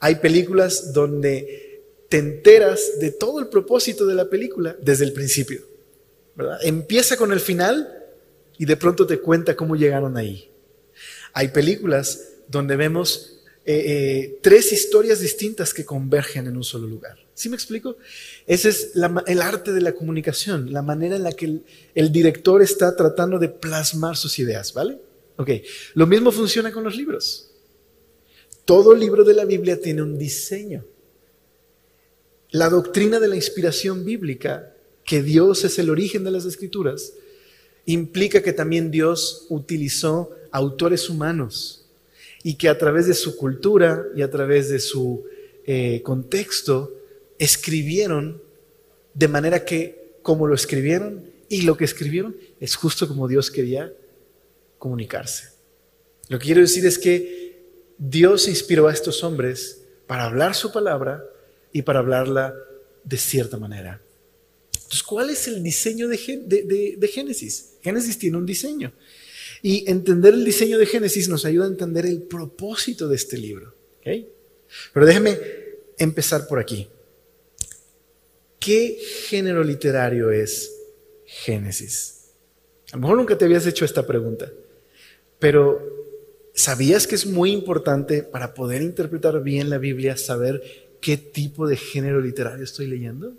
Hay 0.00 0.14
películas 0.14 0.94
donde 0.94 1.82
te 2.08 2.16
enteras 2.16 2.98
de 2.98 3.10
todo 3.10 3.40
el 3.40 3.48
propósito 3.48 4.06
de 4.06 4.14
la 4.14 4.24
película 4.30 4.74
desde 4.80 5.04
el 5.04 5.12
principio. 5.12 5.60
Empieza 6.62 7.18
con 7.18 7.30
el 7.30 7.40
final 7.40 8.06
y 8.56 8.64
de 8.64 8.76
pronto 8.78 9.06
te 9.06 9.18
cuenta 9.18 9.54
cómo 9.54 9.76
llegaron 9.76 10.16
ahí. 10.16 10.51
Hay 11.32 11.48
películas 11.48 12.28
donde 12.48 12.76
vemos 12.76 13.40
eh, 13.64 13.84
eh, 13.86 14.38
tres 14.42 14.72
historias 14.72 15.20
distintas 15.20 15.72
que 15.72 15.84
convergen 15.84 16.46
en 16.46 16.56
un 16.56 16.64
solo 16.64 16.86
lugar. 16.86 17.16
¿Sí 17.34 17.48
me 17.48 17.56
explico? 17.56 17.96
Ese 18.46 18.68
es 18.68 18.92
el 19.26 19.40
arte 19.40 19.72
de 19.72 19.80
la 19.80 19.92
comunicación, 19.92 20.72
la 20.72 20.82
manera 20.82 21.16
en 21.16 21.22
la 21.22 21.32
que 21.32 21.46
el, 21.46 21.64
el, 21.94 22.12
director 22.12 22.60
está 22.60 22.94
tratando 22.94 23.38
de 23.38 23.48
plasmar 23.48 24.16
sus 24.16 24.38
ideas, 24.38 24.74
¿vale? 24.74 24.98
Ok, 25.36 25.50
lo 25.94 26.06
mismo 26.06 26.30
funciona 26.30 26.72
con 26.72 26.84
los 26.84 26.96
libros. 26.96 27.50
Todo 28.64 28.94
libro 28.94 29.24
de 29.24 29.34
la 29.34 29.44
Biblia 29.44 29.80
tiene 29.80 30.02
un 30.02 30.18
diseño. 30.18 30.84
La 32.50 32.68
doctrina 32.68 33.18
de 33.18 33.28
la 33.28 33.36
inspiración 33.36 34.04
bíblica, 34.04 34.74
que 35.04 35.22
Dios 35.22 35.64
es 35.64 35.78
el 35.78 35.88
origen 35.88 36.22
de 36.22 36.32
las 36.32 36.44
escrituras, 36.44 37.14
implica 37.86 38.42
que 38.42 38.52
también 38.52 38.90
Dios 38.90 39.46
utilizó 39.48 40.30
autores 40.52 41.10
humanos 41.10 41.86
y 42.42 42.54
que 42.54 42.68
a 42.68 42.78
través 42.78 43.06
de 43.06 43.14
su 43.14 43.36
cultura 43.36 44.06
y 44.14 44.22
a 44.22 44.30
través 44.30 44.68
de 44.68 44.78
su 44.78 45.24
eh, 45.66 46.00
contexto 46.02 46.92
escribieron 47.38 48.40
de 49.14 49.28
manera 49.28 49.64
que 49.64 50.14
como 50.22 50.46
lo 50.46 50.54
escribieron 50.54 51.24
y 51.48 51.62
lo 51.62 51.76
que 51.76 51.84
escribieron 51.84 52.36
es 52.60 52.76
justo 52.76 53.08
como 53.08 53.28
Dios 53.28 53.50
quería 53.50 53.92
comunicarse. 54.78 55.50
Lo 56.28 56.38
que 56.38 56.46
quiero 56.46 56.60
decir 56.60 56.86
es 56.86 56.98
que 56.98 57.62
Dios 57.98 58.48
inspiró 58.48 58.88
a 58.88 58.92
estos 58.92 59.22
hombres 59.22 59.82
para 60.06 60.24
hablar 60.24 60.54
su 60.54 60.72
palabra 60.72 61.24
y 61.72 61.82
para 61.82 62.00
hablarla 62.00 62.54
de 63.04 63.16
cierta 63.16 63.58
manera. 63.58 64.00
Entonces, 64.74 65.02
¿cuál 65.02 65.30
es 65.30 65.46
el 65.48 65.62
diseño 65.62 66.08
de, 66.08 66.18
Génesis? 67.12 67.74
Génesis 67.82 68.18
tiene 68.18 68.36
un 68.36 68.46
diseño. 68.46 68.92
Y 69.62 69.88
entender 69.88 70.34
el 70.34 70.44
diseño 70.44 70.76
de 70.76 70.86
Génesis 70.86 71.28
nos 71.28 71.44
ayuda 71.44 71.66
a 71.66 71.68
entender 71.68 72.04
el 72.04 72.22
propósito 72.22 73.08
de 73.08 73.16
este 73.16 73.38
libro. 73.38 73.74
Pero 74.02 75.06
déjeme 75.06 75.38
empezar 75.98 76.48
por 76.48 76.58
aquí. 76.58 76.88
¿Qué 78.58 78.98
género 79.28 79.62
literario 79.64 80.30
es 80.30 80.72
Génesis? 81.24 82.30
A 82.92 82.96
lo 82.96 83.02
mejor 83.02 83.16
nunca 83.16 83.38
te 83.38 83.44
habías 83.44 83.66
hecho 83.66 83.84
esta 83.84 84.06
pregunta, 84.06 84.52
pero 85.38 85.80
¿sabías 86.54 87.06
que 87.06 87.14
es 87.14 87.26
muy 87.26 87.50
importante 87.50 88.22
para 88.22 88.54
poder 88.54 88.82
interpretar 88.82 89.42
bien 89.42 89.70
la 89.70 89.78
Biblia 89.78 90.16
saber 90.16 90.62
qué 91.00 91.16
tipo 91.16 91.66
de 91.66 91.76
género 91.76 92.20
literario 92.20 92.62
estoy 92.62 92.86
leyendo? 92.86 93.34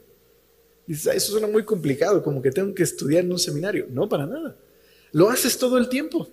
Dices, 0.87 1.15
eso 1.15 1.31
suena 1.31 1.47
muy 1.47 1.63
complicado, 1.63 2.23
como 2.23 2.41
que 2.41 2.51
tengo 2.51 2.73
que 2.73 2.83
estudiar 2.83 3.23
en 3.23 3.31
un 3.31 3.39
seminario. 3.39 3.87
No, 3.89 4.09
para 4.09 4.25
nada. 4.25 4.57
Lo 5.13 5.29
haces 5.29 5.57
todo 5.57 5.77
el 5.77 5.87
tiempo. 5.87 6.27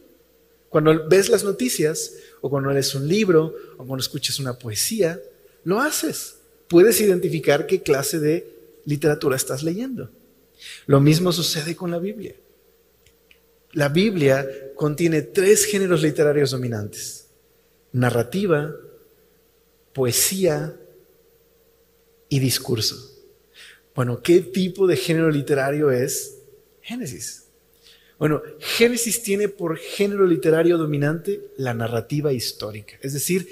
Cuando 0.68 1.08
ves 1.08 1.28
las 1.28 1.44
noticias, 1.44 2.14
o 2.40 2.50
cuando 2.50 2.70
lees 2.70 2.94
un 2.94 3.06
libro, 3.06 3.54
o 3.76 3.84
cuando 3.84 3.98
escuchas 4.02 4.38
una 4.40 4.58
poesía, 4.58 5.20
lo 5.64 5.80
haces. 5.80 6.36
Puedes 6.68 7.00
identificar 7.00 7.66
qué 7.66 7.82
clase 7.82 8.18
de 8.18 8.52
literatura 8.84 9.36
estás 9.36 9.62
leyendo. 9.62 10.10
Lo 10.86 11.00
mismo 11.00 11.32
sucede 11.32 11.76
con 11.76 11.90
la 11.90 11.98
Biblia. 11.98 12.34
La 13.72 13.88
Biblia 13.88 14.46
contiene 14.74 15.22
tres 15.22 15.64
géneros 15.64 16.02
literarios 16.02 16.50
dominantes. 16.50 17.26
Narrativa, 17.92 18.74
poesía 19.92 20.76
y 22.28 22.38
discurso. 22.38 22.96
Bueno, 23.94 24.22
¿qué 24.22 24.40
tipo 24.40 24.86
de 24.86 24.96
género 24.96 25.30
literario 25.30 25.90
es 25.90 26.38
Génesis? 26.80 27.49
Bueno, 28.20 28.42
Génesis 28.58 29.22
tiene 29.22 29.48
por 29.48 29.78
género 29.78 30.26
literario 30.26 30.76
dominante 30.76 31.40
la 31.56 31.72
narrativa 31.72 32.34
histórica, 32.34 32.98
es 33.00 33.14
decir, 33.14 33.48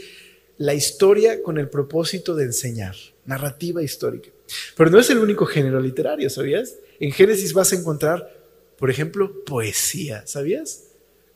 la 0.59 0.74
historia 0.74 1.42
con 1.42 1.57
el 1.57 1.70
propósito 1.70 2.35
de 2.35 2.44
enseñar, 2.44 2.94
narrativa 3.24 3.83
histórica. 3.83 4.28
Pero 4.76 4.90
no 4.90 4.98
es 4.98 5.09
el 5.09 5.16
único 5.16 5.46
género 5.46 5.81
literario, 5.81 6.28
¿sabías? 6.28 6.74
En 7.00 7.12
Génesis 7.12 7.54
vas 7.54 7.72
a 7.72 7.76
encontrar, 7.76 8.31
por 8.76 8.90
ejemplo, 8.90 9.42
poesía, 9.46 10.26
¿sabías? 10.26 10.85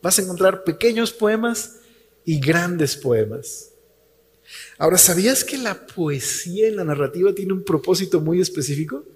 Vas 0.02 0.18
a 0.18 0.22
encontrar 0.22 0.62
pequeños 0.62 1.10
poemas 1.10 1.76
y 2.26 2.38
grandes 2.38 2.96
poemas. 2.96 3.70
Ahora, 4.76 4.98
¿sabías 4.98 5.42
que 5.42 5.56
la 5.56 5.86
poesía 5.86 6.68
en 6.68 6.76
la 6.76 6.84
narrativa 6.84 7.32
tiene 7.32 7.54
un 7.54 7.64
propósito 7.64 8.20
muy 8.20 8.42
específico? 8.42 9.06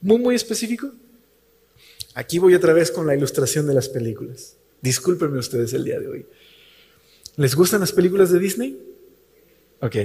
Muy, 0.00 0.18
muy 0.18 0.34
específico. 0.34 0.92
Aquí 2.20 2.38
voy 2.38 2.54
otra 2.54 2.74
vez 2.74 2.90
con 2.90 3.06
la 3.06 3.16
ilustración 3.16 3.66
de 3.66 3.72
las 3.72 3.88
películas. 3.88 4.54
Discúlpenme 4.82 5.38
ustedes 5.38 5.72
el 5.72 5.84
día 5.84 5.98
de 5.98 6.06
hoy. 6.06 6.26
¿Les 7.36 7.54
gustan 7.54 7.80
las 7.80 7.92
películas 7.92 8.30
de 8.30 8.38
Disney? 8.38 8.78
Ok. 9.80 9.96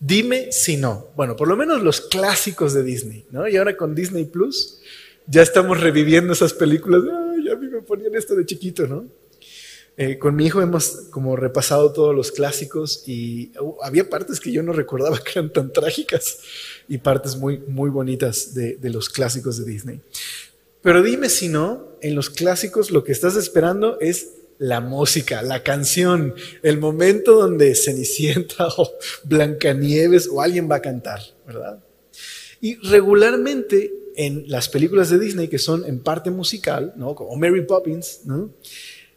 Dime 0.00 0.50
si 0.50 0.76
no. 0.76 1.06
Bueno, 1.14 1.36
por 1.36 1.46
lo 1.46 1.56
menos 1.56 1.80
los 1.80 2.00
clásicos 2.00 2.74
de 2.74 2.82
Disney, 2.82 3.24
¿no? 3.30 3.46
Y 3.46 3.56
ahora 3.56 3.76
con 3.76 3.94
Disney 3.94 4.24
Plus 4.24 4.80
ya 5.28 5.42
estamos 5.42 5.80
reviviendo 5.80 6.32
esas 6.32 6.52
películas. 6.52 7.04
Ay, 7.04 7.48
a 7.48 7.54
mí 7.54 7.68
me 7.68 7.82
ponían 7.82 8.16
esto 8.16 8.34
de 8.34 8.44
chiquito, 8.44 8.88
¿no? 8.88 9.06
Eh, 9.96 10.18
con 10.18 10.34
mi 10.34 10.46
hijo 10.46 10.60
hemos 10.60 11.06
como 11.10 11.36
repasado 11.36 11.92
todos 11.92 12.16
los 12.16 12.32
clásicos 12.32 13.04
y 13.06 13.52
uh, 13.60 13.76
había 13.82 14.10
partes 14.10 14.40
que 14.40 14.50
yo 14.50 14.64
no 14.64 14.72
recordaba 14.72 15.18
que 15.24 15.38
eran 15.38 15.52
tan 15.52 15.72
trágicas 15.72 16.40
y 16.88 16.98
partes 16.98 17.36
muy, 17.36 17.58
muy 17.58 17.90
bonitas 17.90 18.54
de, 18.54 18.74
de 18.74 18.90
los 18.90 19.08
clásicos 19.08 19.56
de 19.58 19.70
Disney. 19.70 20.00
Pero 20.88 21.02
dime 21.02 21.28
si 21.28 21.48
no, 21.48 21.98
en 22.00 22.14
los 22.14 22.30
clásicos 22.30 22.90
lo 22.90 23.04
que 23.04 23.12
estás 23.12 23.36
esperando 23.36 24.00
es 24.00 24.30
la 24.56 24.80
música, 24.80 25.42
la 25.42 25.62
canción, 25.62 26.34
el 26.62 26.78
momento 26.78 27.34
donde 27.34 27.74
Cenicienta 27.74 28.68
o 28.78 28.90
Blancanieves 29.24 30.30
o 30.32 30.40
alguien 30.40 30.66
va 30.70 30.76
a 30.76 30.80
cantar, 30.80 31.20
¿verdad? 31.46 31.84
Y 32.62 32.76
regularmente 32.76 33.92
en 34.16 34.44
las 34.48 34.70
películas 34.70 35.10
de 35.10 35.18
Disney 35.18 35.48
que 35.48 35.58
son 35.58 35.84
en 35.84 36.00
parte 36.00 36.30
musical, 36.30 36.94
¿no? 36.96 37.14
Como 37.14 37.36
Mary 37.36 37.66
Poppins, 37.66 38.20
¿no? 38.24 38.54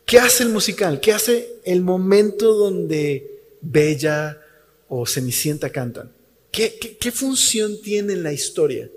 ¿Qué 0.05 0.19
hace 0.19 0.43
el 0.43 0.49
musical? 0.49 0.99
¿Qué 0.99 1.13
hace 1.13 1.53
el 1.63 1.79
momento 1.83 2.53
donde 2.53 3.45
Bella 3.61 4.41
o 4.89 5.05
Cenicienta 5.05 5.69
cantan? 5.69 6.11
¿Qué, 6.51 6.97
qué, 6.99 7.11
función 7.13 7.81
tiene 7.81 8.11
en 8.11 8.23
la 8.23 8.33
historia? 8.33 8.89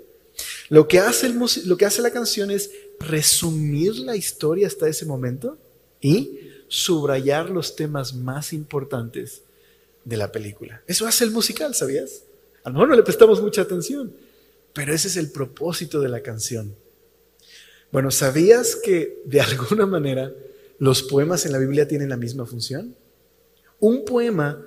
Lo 0.69 0.87
que, 0.87 0.99
hace 0.99 2.01
la 2.01 2.11
canción 2.11 2.49
es 2.49 2.71
resumir 2.99 3.95
la 3.97 4.15
historia 4.15 4.67
hasta 4.67 4.87
ese 4.87 5.05
momento 5.05 5.57
y 6.01 6.39
subrayar 6.67 7.49
los 7.49 7.75
temas 7.75 8.15
más 8.15 8.53
importantes 8.53 9.41
de 10.03 10.17
la 10.17 10.31
película. 10.31 10.81
Eso 10.87 11.05
hace 11.05 11.23
el 11.23 11.31
musical, 11.31 11.75
¿sabías? 11.75 12.23
A 12.63 12.69
lo 12.69 12.73
mejor 12.73 12.89
no 12.89 12.95
le 12.95 13.03
prestamos 13.03 13.41
mucha 13.41 13.61
atención, 13.61 14.13
pero 14.73 14.93
ese 14.93 15.07
es 15.07 15.17
el 15.17 15.31
propósito 15.31 16.01
de 16.01 16.09
la 16.09 16.21
canción. 16.21 16.75
Bueno, 17.91 18.09
¿sabías 18.11 18.75
que 18.75 19.21
de 19.25 19.41
alguna 19.41 19.85
manera 19.85 20.33
los 20.79 21.03
poemas 21.03 21.45
en 21.45 21.51
la 21.51 21.59
Biblia 21.59 21.87
tienen 21.87 22.09
la 22.09 22.17
misma 22.17 22.45
función? 22.45 22.95
Un 23.79 24.03
poema 24.03 24.65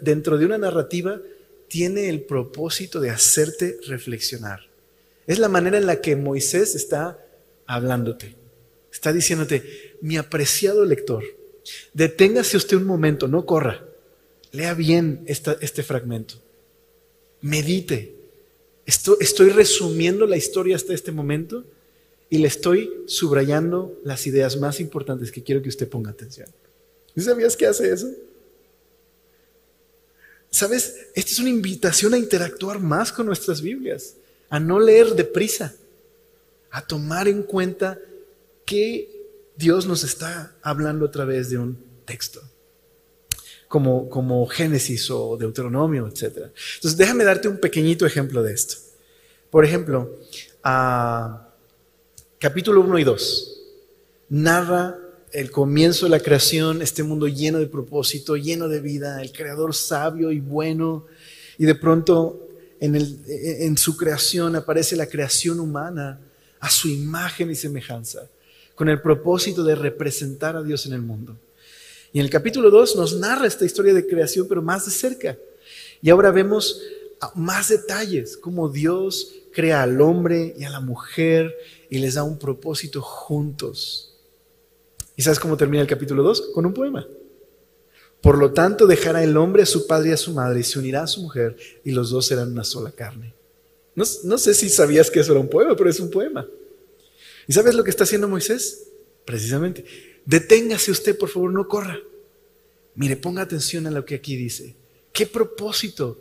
dentro 0.00 0.38
de 0.38 0.46
una 0.46 0.58
narrativa 0.58 1.20
tiene 1.68 2.08
el 2.08 2.22
propósito 2.22 3.00
de 3.00 3.10
hacerte 3.10 3.78
reflexionar. 3.86 4.73
Es 5.26 5.38
la 5.38 5.48
manera 5.48 5.78
en 5.78 5.86
la 5.86 6.00
que 6.00 6.16
Moisés 6.16 6.74
está 6.74 7.18
hablándote. 7.66 8.36
Está 8.92 9.12
diciéndote, 9.12 9.96
mi 10.00 10.16
apreciado 10.16 10.84
lector, 10.84 11.24
deténgase 11.92 12.56
usted 12.56 12.76
un 12.76 12.84
momento, 12.84 13.26
no 13.28 13.46
corra. 13.46 13.84
Lea 14.52 14.74
bien 14.74 15.24
este 15.26 15.82
fragmento. 15.82 16.36
Medite. 17.40 18.14
Estoy, 18.86 19.48
resumiendo 19.48 20.26
la 20.26 20.36
historia 20.36 20.76
hasta 20.76 20.94
este 20.94 21.10
momento 21.10 21.64
y 22.30 22.38
le 22.38 22.48
estoy 22.48 22.90
subrayando 23.06 23.98
las 24.04 24.26
ideas 24.26 24.56
más 24.58 24.78
importantes 24.78 25.32
que 25.32 25.42
quiero 25.42 25.62
que 25.62 25.70
usted 25.70 25.88
ponga 25.88 26.10
atención. 26.10 26.48
¿Sabías 27.16 27.56
que 27.56 27.66
hace 27.66 27.92
eso? 27.92 28.10
¿Sabes? 30.50 31.08
Esta 31.14 31.32
es 31.32 31.38
una 31.38 31.48
invitación 31.48 32.14
a 32.14 32.18
interactuar 32.18 32.78
más 32.78 33.10
con 33.10 33.26
nuestras 33.26 33.60
Biblias, 33.60 34.14
a 34.54 34.60
no 34.60 34.78
leer 34.78 35.16
deprisa, 35.16 35.74
a 36.70 36.86
tomar 36.86 37.26
en 37.26 37.42
cuenta 37.42 37.98
qué 38.64 39.10
Dios 39.56 39.84
nos 39.84 40.04
está 40.04 40.54
hablando 40.62 41.06
a 41.06 41.10
través 41.10 41.50
de 41.50 41.58
un 41.58 41.76
texto, 42.04 42.40
como, 43.66 44.08
como 44.08 44.46
Génesis 44.46 45.10
o 45.10 45.36
Deuteronomio, 45.36 46.06
etc. 46.06 46.52
Entonces, 46.76 46.96
déjame 46.96 47.24
darte 47.24 47.48
un 47.48 47.58
pequeñito 47.58 48.06
ejemplo 48.06 48.44
de 48.44 48.52
esto. 48.54 48.76
Por 49.50 49.64
ejemplo, 49.64 50.20
capítulo 52.38 52.80
1 52.82 52.98
y 53.00 53.04
2 53.04 53.60
narra 54.28 54.96
el 55.32 55.50
comienzo 55.50 56.06
de 56.06 56.10
la 56.10 56.20
creación, 56.20 56.80
este 56.80 57.02
mundo 57.02 57.26
lleno 57.26 57.58
de 57.58 57.66
propósito, 57.66 58.36
lleno 58.36 58.68
de 58.68 58.78
vida, 58.78 59.20
el 59.20 59.32
creador 59.32 59.74
sabio 59.74 60.30
y 60.30 60.38
bueno, 60.38 61.06
y 61.58 61.64
de 61.64 61.74
pronto 61.74 62.43
en, 62.80 62.94
el, 62.96 63.20
en 63.26 63.76
su 63.76 63.96
creación 63.96 64.56
aparece 64.56 64.96
la 64.96 65.06
creación 65.06 65.60
humana 65.60 66.20
a 66.60 66.70
su 66.70 66.88
imagen 66.88 67.50
y 67.50 67.54
semejanza 67.54 68.28
con 68.74 68.88
el 68.88 69.00
propósito 69.00 69.62
de 69.62 69.74
representar 69.74 70.56
a 70.56 70.62
Dios 70.62 70.86
en 70.86 70.94
el 70.94 71.02
mundo. 71.02 71.36
Y 72.12 72.18
en 72.18 72.24
el 72.24 72.30
capítulo 72.30 72.70
2 72.70 72.96
nos 72.96 73.18
narra 73.18 73.46
esta 73.46 73.64
historia 73.64 73.94
de 73.94 74.06
creación, 74.06 74.46
pero 74.48 74.62
más 74.62 74.84
de 74.84 74.90
cerca. 74.90 75.36
Y 76.00 76.10
ahora 76.10 76.30
vemos 76.30 76.80
más 77.34 77.68
detalles, 77.68 78.36
cómo 78.36 78.68
Dios 78.68 79.32
crea 79.52 79.82
al 79.82 80.00
hombre 80.00 80.54
y 80.58 80.64
a 80.64 80.70
la 80.70 80.80
mujer 80.80 81.54
y 81.88 81.98
les 81.98 82.14
da 82.14 82.22
un 82.22 82.38
propósito 82.38 83.00
juntos. 83.00 84.14
¿Y 85.16 85.22
sabes 85.22 85.38
cómo 85.38 85.56
termina 85.56 85.82
el 85.82 85.88
capítulo 85.88 86.22
2? 86.22 86.50
Con 86.54 86.66
un 86.66 86.74
poema. 86.74 87.06
Por 88.24 88.38
lo 88.38 88.54
tanto, 88.54 88.86
dejará 88.86 89.22
el 89.22 89.36
hombre 89.36 89.64
a 89.64 89.66
su 89.66 89.86
padre 89.86 90.08
y 90.08 90.12
a 90.12 90.16
su 90.16 90.32
madre 90.32 90.60
y 90.60 90.62
se 90.62 90.78
unirá 90.78 91.02
a 91.02 91.06
su 91.06 91.20
mujer 91.20 91.58
y 91.84 91.90
los 91.90 92.08
dos 92.08 92.24
serán 92.24 92.52
una 92.52 92.64
sola 92.64 92.90
carne. 92.90 93.34
No, 93.94 94.38
sé 94.38 94.54
si 94.54 94.70
sabías 94.70 95.10
que 95.10 95.20
eso 95.20 95.32
era 95.32 95.42
un 95.42 95.50
poema, 95.50 95.76
pero 95.76 95.90
es 95.90 96.00
un 96.00 96.10
poema. 96.10 96.48
¿Y 97.46 97.52
sabes 97.52 97.74
lo 97.74 97.84
que 97.84 97.90
está 97.90 98.04
haciendo 98.04 98.26
Moisés? 98.26 98.88
Precisamente, 99.26 99.84
deténgase 100.24 100.90
usted, 100.90 101.18
por 101.18 101.28
favor, 101.28 101.52
no 101.52 101.68
corra. 101.68 101.98
Mire, 102.94 103.18
ponga 103.18 103.42
atención 103.42 103.86
a 103.88 103.90
lo 103.90 104.06
que 104.06 104.14
aquí 104.14 104.36
dice. 104.36 104.74
¿Qué 105.12 105.26
propósito 105.26 106.18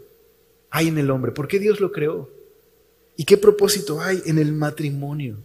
hay 0.71 0.89
en 0.89 0.97
el 0.97 1.09
hombre? 1.09 1.31
¿Por 1.31 1.47
qué 1.47 1.57
Dios 1.57 1.79
lo 1.79 1.93
creó? 1.93 2.29
¿Y 3.15 3.23
qué 3.23 3.37
propósito 3.37 4.01
hay 4.01 4.21
en 4.25 4.39
el 4.39 4.51
matrimonio? 4.51 5.37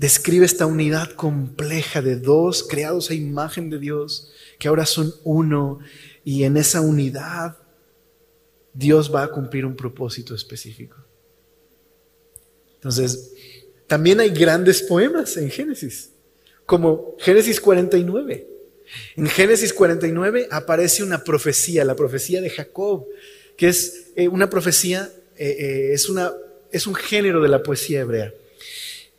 Describe 0.00 0.46
esta 0.46 0.64
unidad 0.64 1.10
compleja 1.10 2.00
de 2.00 2.16
dos 2.16 2.62
creados 2.62 3.10
a 3.10 3.14
imagen 3.14 3.68
de 3.68 3.78
Dios, 3.78 4.32
que 4.58 4.66
ahora 4.66 4.86
son 4.86 5.14
uno, 5.24 5.80
y 6.24 6.44
en 6.44 6.56
esa 6.56 6.80
unidad 6.80 7.58
Dios 8.72 9.14
va 9.14 9.24
a 9.24 9.30
cumplir 9.30 9.66
un 9.66 9.76
propósito 9.76 10.34
específico. 10.34 10.96
Entonces, 12.76 13.34
también 13.86 14.20
hay 14.20 14.30
grandes 14.30 14.80
poemas 14.80 15.36
en 15.36 15.50
Génesis, 15.50 16.12
como 16.64 17.16
Génesis 17.18 17.60
49. 17.60 18.48
En 19.16 19.26
Génesis 19.26 19.70
49 19.74 20.48
aparece 20.50 21.02
una 21.02 21.22
profecía, 21.22 21.84
la 21.84 21.94
profecía 21.94 22.40
de 22.40 22.48
Jacob, 22.48 23.04
que 23.54 23.68
es 23.68 24.12
eh, 24.16 24.28
una 24.28 24.48
profecía, 24.48 25.12
eh, 25.36 25.56
eh, 25.58 25.92
es, 25.92 26.08
una, 26.08 26.32
es 26.72 26.86
un 26.86 26.94
género 26.94 27.42
de 27.42 27.48
la 27.50 27.62
poesía 27.62 28.00
hebrea. 28.00 28.32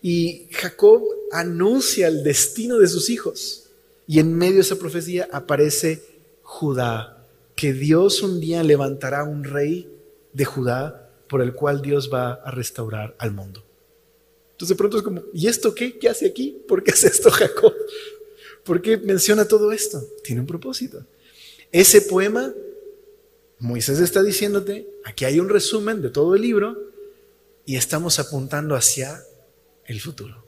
Y 0.02 0.47
Jacob 0.52 1.04
anuncia 1.32 2.08
el 2.08 2.24
destino 2.24 2.80
de 2.80 2.88
sus 2.88 3.10
hijos. 3.10 3.70
Y 4.08 4.20
en 4.20 4.34
medio 4.34 4.56
de 4.56 4.62
esa 4.62 4.78
profecía 4.78 5.30
aparece 5.32 6.04
Judá, 6.41 7.26
que 7.56 7.74
Dios 7.74 8.24
un 8.24 8.39
día 8.39 8.64
levantará 8.64 9.24
un 9.24 9.43
rey 9.43 9.89
de 10.34 10.45
Judá 10.45 11.10
por 11.30 11.41
el 11.41 11.54
cual 11.54 11.82
Dios 11.82 12.10
va 12.12 12.34
a 12.34 12.52
restaurar 12.52 13.16
al 13.20 13.32
mundo. 13.32 13.64
Entonces 14.52 14.76
de 14.76 14.76
pronto 14.76 14.97
es 14.97 15.04
como, 15.04 15.24
¿y 15.34 15.47
esto 15.47 15.74
qué? 15.74 15.97
¿Qué 15.97 16.10
hace 16.10 16.28
aquí? 16.28 16.62
¿Por 16.68 16.84
qué 16.84 16.91
hace 16.91 17.08
esto 17.08 17.32
Jacob? 17.32 17.74
¿Por 18.64 18.82
qué 18.82 18.97
menciona 18.97 19.47
todo 19.47 19.72
esto? 19.72 20.04
Tiene 20.24 20.41
un 20.41 20.47
propósito. 20.47 21.06
Ese 21.72 22.02
poema, 22.02 22.54
Moisés 23.60 23.99
está 23.99 24.22
diciéndote, 24.24 24.88
aquí 25.06 25.26
hay 25.26 25.39
un 25.39 25.49
resumen 25.49 26.02
de 26.02 26.10
todo 26.10 26.36
el 26.36 26.41
libro 26.41 26.78
y 27.66 27.78
estamos 27.78 28.20
apuntando 28.20 28.76
hacia 28.76 29.24
el 29.92 30.02
futuro. 30.02 30.46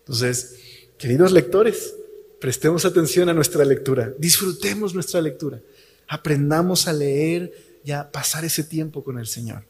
Entonces, 0.00 0.56
queridos 0.98 1.32
lectores, 1.32 1.94
prestemos 2.40 2.84
atención 2.84 3.28
a 3.28 3.34
nuestra 3.34 3.64
lectura, 3.64 4.12
disfrutemos 4.18 4.94
nuestra 4.94 5.20
lectura, 5.20 5.60
aprendamos 6.08 6.88
a 6.88 6.92
leer 6.92 7.52
y 7.84 7.92
a 7.92 8.10
pasar 8.10 8.44
ese 8.44 8.64
tiempo 8.64 9.04
con 9.04 9.18
el 9.18 9.26
Señor. 9.26 9.64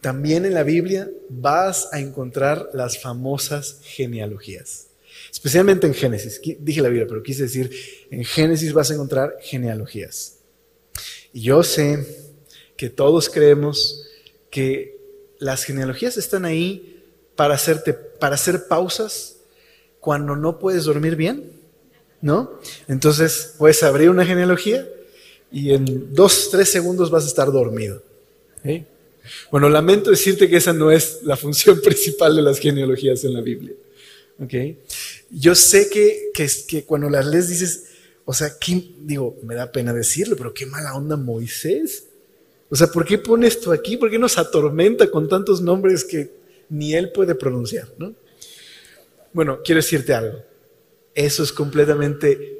También 0.00 0.44
en 0.44 0.54
la 0.54 0.62
Biblia 0.62 1.10
vas 1.30 1.88
a 1.92 1.98
encontrar 1.98 2.68
las 2.74 3.00
famosas 3.00 3.80
genealogías. 3.82 4.88
Especialmente 5.32 5.86
en 5.86 5.94
Génesis. 5.94 6.40
Dije 6.60 6.82
la 6.82 6.88
Biblia, 6.88 7.06
pero 7.08 7.22
quise 7.22 7.44
decir, 7.44 7.70
en 8.10 8.24
Génesis 8.24 8.72
vas 8.72 8.90
a 8.90 8.94
encontrar 8.94 9.36
genealogías. 9.40 10.40
Y 11.32 11.42
yo 11.42 11.62
sé 11.62 12.06
que 12.76 12.90
todos 12.90 13.30
creemos 13.30 14.06
que 14.50 14.98
las 15.38 15.64
genealogías 15.64 16.16
están 16.16 16.44
ahí 16.44 16.93
para, 17.36 17.54
hacerte, 17.54 17.92
para 17.92 18.34
hacer 18.34 18.68
pausas 18.68 19.36
cuando 20.00 20.36
no 20.36 20.58
puedes 20.58 20.84
dormir 20.84 21.16
bien, 21.16 21.50
¿no? 22.20 22.58
Entonces 22.88 23.54
puedes 23.58 23.82
abrir 23.82 24.10
una 24.10 24.24
genealogía 24.24 24.86
y 25.50 25.72
en 25.72 26.14
dos, 26.14 26.48
tres 26.50 26.68
segundos 26.70 27.10
vas 27.10 27.24
a 27.24 27.28
estar 27.28 27.50
dormido. 27.50 28.02
¿sí? 28.62 28.84
Bueno, 29.50 29.68
lamento 29.68 30.10
decirte 30.10 30.48
que 30.48 30.56
esa 30.56 30.72
no 30.72 30.90
es 30.90 31.20
la 31.22 31.36
función 31.36 31.80
principal 31.84 32.36
de 32.36 32.42
las 32.42 32.58
genealogías 32.58 33.24
en 33.24 33.34
la 33.34 33.40
Biblia. 33.40 33.72
¿Okay? 34.42 34.78
Yo 35.30 35.54
sé 35.54 35.88
que, 35.88 36.30
que, 36.34 36.84
cuando 36.84 37.08
las 37.08 37.26
lees 37.26 37.48
dices, 37.48 37.84
o 38.24 38.34
sea, 38.34 38.56
digo, 39.00 39.36
me 39.42 39.54
da 39.54 39.70
pena 39.70 39.92
decirlo, 39.92 40.36
pero 40.36 40.52
qué 40.52 40.66
mala 40.66 40.94
onda 40.94 41.16
Moisés. 41.16 42.06
O 42.68 42.76
sea, 42.76 42.88
¿por 42.88 43.04
qué 43.04 43.18
pone 43.18 43.46
esto 43.46 43.70
aquí? 43.70 43.96
¿Por 43.96 44.10
qué 44.10 44.18
nos 44.18 44.38
atormenta 44.38 45.10
con 45.10 45.28
tantos 45.28 45.60
nombres 45.60 46.04
que 46.04 46.43
ni 46.68 46.94
él 46.94 47.12
puede 47.12 47.34
pronunciar? 47.34 47.88
¿no? 47.98 48.14
Bueno, 49.32 49.60
quiero 49.64 49.80
decirte 49.80 50.14
algo. 50.14 50.42
Eso 51.14 51.42
es 51.42 51.52
completamente 51.52 52.54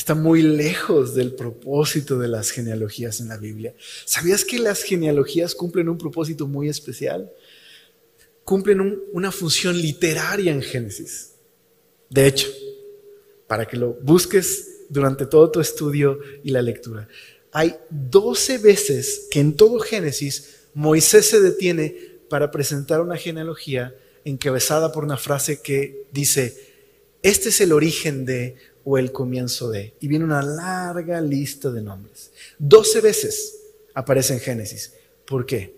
está 0.00 0.14
muy 0.14 0.40
lejos 0.40 1.14
del 1.14 1.34
propósito 1.34 2.18
de 2.18 2.26
las 2.26 2.50
genealogías 2.50 3.20
en 3.20 3.28
la 3.28 3.36
Biblia. 3.36 3.74
¿Sabías 4.06 4.46
que 4.46 4.58
las 4.58 4.82
genealogías 4.82 5.54
cumplen 5.54 5.90
un 5.90 5.98
propósito 5.98 6.46
muy 6.46 6.70
especial? 6.70 7.30
Cumplen 8.44 8.98
una 9.12 9.30
función 9.30 9.76
literaria 9.76 10.52
en 10.52 10.62
Génesis. 10.62 11.32
De 12.08 12.26
hecho, 12.26 12.48
para 13.46 13.66
que 13.66 13.76
lo 13.76 13.92
busques 14.00 14.86
durante 14.88 15.26
todo 15.26 15.50
tu 15.50 15.60
estudio 15.60 16.18
y 16.42 16.50
la 16.50 16.62
lectura, 16.62 17.06
hay 17.52 17.76
12 17.90 18.56
veces 18.56 19.26
que 19.30 19.40
en 19.40 19.54
todo 19.54 19.80
Génesis 19.80 20.60
Moisés 20.72 21.26
se 21.26 21.42
detiene 21.42 22.09
para 22.30 22.50
presentar 22.50 23.02
una 23.02 23.18
genealogía 23.18 23.94
encabezada 24.24 24.92
por 24.92 25.04
una 25.04 25.18
frase 25.18 25.60
que 25.60 26.06
dice, 26.12 26.56
este 27.22 27.50
es 27.50 27.60
el 27.60 27.72
origen 27.72 28.24
de, 28.24 28.56
o 28.84 28.96
el 28.96 29.12
comienzo 29.12 29.68
de. 29.68 29.94
Y 30.00 30.08
viene 30.08 30.24
una 30.24 30.40
larga 30.40 31.20
lista 31.20 31.70
de 31.70 31.82
nombres. 31.82 32.30
Doce 32.58 33.00
veces 33.00 33.58
aparece 33.92 34.32
en 34.32 34.40
Génesis. 34.40 34.94
¿Por 35.26 35.44
qué? 35.44 35.74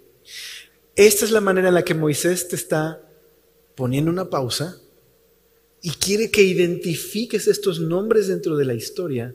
Esta 0.94 1.24
es 1.24 1.30
la 1.30 1.40
manera 1.40 1.68
en 1.68 1.74
la 1.74 1.84
que 1.84 1.94
Moisés 1.94 2.46
te 2.48 2.54
está 2.54 3.00
poniendo 3.74 4.10
una 4.10 4.28
pausa 4.28 4.78
y 5.80 5.90
quiere 5.92 6.30
que 6.30 6.42
identifiques 6.42 7.48
estos 7.48 7.80
nombres 7.80 8.28
dentro 8.28 8.56
de 8.56 8.66
la 8.66 8.74
historia, 8.74 9.34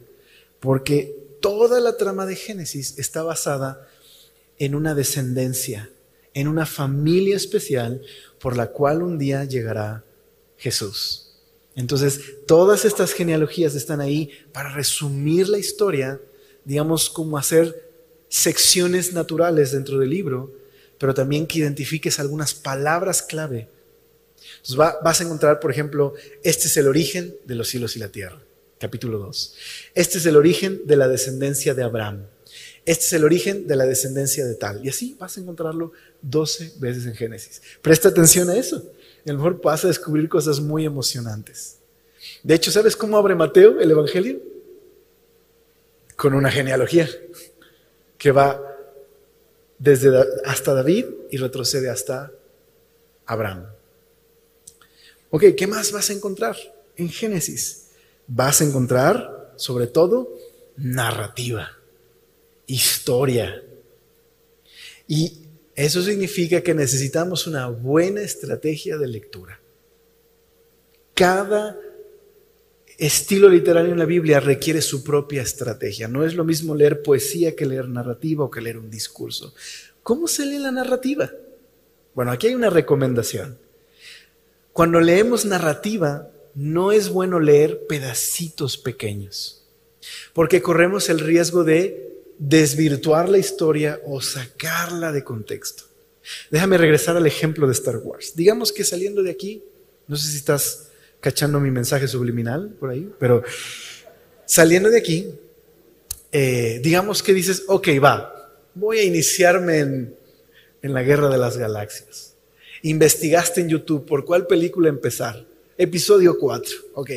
porque 0.60 1.18
toda 1.42 1.80
la 1.80 1.98
trama 1.98 2.28
de 2.28 2.36
Génesis 2.36 2.98
está 3.00 3.24
basada 3.24 3.88
en 4.60 4.76
una 4.76 4.96
descendencia, 4.96 5.90
en 6.38 6.48
una 6.48 6.68
familia 6.68 7.36
especial 7.36 8.00
por 8.40 8.56
la 8.56 8.68
cual 8.68 9.02
un 9.02 9.18
día 9.18 9.44
llegará 9.46 10.06
Jesús. 10.56 11.34
Entonces, 11.76 12.46
todas 12.46 12.86
estas 12.86 13.14
genealogías 13.14 13.74
están 13.74 14.02
ahí 14.02 14.30
para 14.52 14.72
resumir 14.72 15.50
la 15.50 15.58
historia, 15.58 16.22
digamos, 16.64 17.10
como 17.10 17.40
hacer 17.40 17.90
secciones 18.30 19.14
naturales 19.14 19.72
dentro 19.72 19.98
del 19.98 20.12
libro, 20.12 20.54
pero 21.00 21.16
también 21.16 21.48
que 21.48 21.58
identifiques 21.58 22.20
algunas 22.20 22.54
palabras 22.54 23.24
clave. 23.24 23.68
Entonces, 24.58 24.76
vas 24.76 25.20
a 25.20 25.24
encontrar, 25.24 25.60
por 25.60 25.72
ejemplo, 25.72 26.14
este 26.44 26.68
es 26.68 26.78
el 26.78 26.88
origen 26.88 27.36
de 27.46 27.56
los 27.56 27.68
cielos 27.68 27.96
y 27.96 28.00
la 28.00 28.10
tierra, 28.10 28.40
capítulo 28.80 29.18
2. 29.18 29.56
Este 29.96 30.20
es 30.20 30.26
el 30.28 30.36
origen 30.36 30.82
de 30.86 30.98
la 30.98 31.08
descendencia 31.08 31.74
de 31.74 31.82
Abraham. 31.82 32.28
Este 32.88 33.04
es 33.04 33.14
el 33.14 33.26
origen 33.26 33.68
de 33.68 33.76
la 33.76 33.86
descendencia 33.86 34.46
de 34.46 34.56
tal. 34.56 34.84
Y 34.84 34.88
así 34.88 35.18
vas 35.20 35.36
a 35.36 35.42
encontrarlo 35.42 35.92
12 36.22 36.76
veces 36.80 37.06
en 37.06 37.16
Génesis. 37.16 37.62
Presta 37.82 38.08
atención 38.08 38.50
a 38.50 38.56
eso. 38.56 38.78
A 39.26 39.30
lo 39.30 39.34
mejor 39.34 39.62
vas 39.62 39.84
a 39.84 39.90
descubrir 39.90 40.30
cosas 40.30 40.62
muy 40.62 40.86
emocionantes. 40.86 41.80
De 42.44 42.56
hecho, 42.56 42.72
¿sabes 42.72 42.96
cómo 42.96 43.18
abre 43.18 43.36
Mateo 43.36 43.82
el 43.82 43.92
Evangelio? 43.92 44.40
Con 46.16 46.34
una 46.34 46.50
genealogía 46.50 47.10
que 48.18 48.32
va 48.32 48.64
desde 49.78 50.10
hasta 50.46 50.74
David 50.74 51.08
y 51.30 51.36
retrocede 51.36 51.90
hasta 51.90 52.32
Abraham. 53.26 53.66
Ok, 55.30 55.44
¿qué 55.58 55.68
más 55.68 55.92
vas 55.92 56.10
a 56.10 56.14
encontrar 56.14 56.56
en 56.96 57.10
Génesis? 57.10 57.88
Vas 58.28 58.62
a 58.62 58.64
encontrar, 58.64 59.52
sobre 59.58 59.88
todo, 59.88 60.34
narrativa, 60.78 61.77
historia. 62.68 63.64
Y 65.08 65.48
eso 65.74 66.02
significa 66.02 66.62
que 66.62 66.74
necesitamos 66.74 67.48
una 67.48 67.68
buena 67.68 68.22
estrategia 68.22 68.98
de 68.98 69.08
lectura. 69.08 69.60
Cada 71.14 71.80
estilo 72.98 73.50
literario 73.50 73.92
en 73.92 74.00
la 74.00 74.06
Biblia 74.06 74.40
requiere 74.40 74.82
su 74.82 75.04
propia 75.04 75.42
estrategia. 75.42 76.08
No 76.08 76.26
es 76.26 76.36
lo 76.36 76.44
mismo 76.44 76.76
leer 76.76 77.02
poesía 77.02 77.56
que 77.56 77.66
leer 77.66 77.88
narrativa 77.88 78.44
o 78.44 78.52
que 78.52 78.62
leer 78.62 78.78
un 78.78 78.90
discurso. 78.90 79.54
¿Cómo 80.04 80.28
se 80.28 80.46
lee 80.46 80.60
la 80.60 80.72
narrativa? 80.72 81.32
Bueno, 82.14 82.32
aquí 82.32 82.48
hay 82.48 82.56
una 82.56 82.70
recomendación. 82.70 83.58
Cuando 84.74 85.00
leemos 85.00 85.46
narrativa, 85.46 86.30
no 86.54 86.92
es 86.92 87.10
bueno 87.10 87.40
leer 87.40 87.86
pedacitos 87.88 88.78
pequeños, 88.78 89.64
porque 90.34 90.62
corremos 90.62 91.10
el 91.10 91.20
riesgo 91.20 91.64
de 91.64 92.17
desvirtuar 92.38 93.30
la 93.30 93.38
historia 93.38 94.00
o 94.06 94.22
sacarla 94.22 95.12
de 95.12 95.24
contexto. 95.24 95.84
Déjame 96.52 96.78
regresar 96.78 97.16
al 97.18 97.26
ejemplo 97.26 97.68
de 97.68 97.74
Star 97.74 97.98
Wars. 97.98 98.34
Digamos 98.36 98.72
que 98.72 98.84
saliendo 98.84 99.24
de 99.24 99.32
aquí, 99.32 99.64
no 100.08 100.16
sé 100.16 100.32
si 100.32 100.38
estás 100.38 100.90
cachando 101.20 101.60
mi 101.60 101.72
mensaje 101.72 102.08
subliminal 102.08 102.76
por 102.80 102.90
ahí, 102.90 103.10
pero 103.20 103.44
saliendo 104.46 104.90
de 104.90 104.98
aquí, 104.98 105.34
eh, 106.32 106.80
digamos 106.84 107.24
que 107.24 107.34
dices, 107.34 107.64
ok, 107.68 107.88
va, 108.04 108.52
voy 108.76 109.00
a 109.00 109.04
iniciarme 109.04 109.80
en, 109.80 110.16
en 110.82 110.94
la 110.94 111.04
guerra 111.04 111.30
de 111.30 111.38
las 111.38 111.58
galaxias. 111.58 112.36
Investigaste 112.84 113.62
en 113.62 113.70
YouTube 113.70 114.06
por 114.06 114.26
cuál 114.26 114.48
película 114.48 114.90
empezar. 114.90 115.46
Episodio 115.78 116.38
4, 116.38 116.76
ok. 116.94 117.12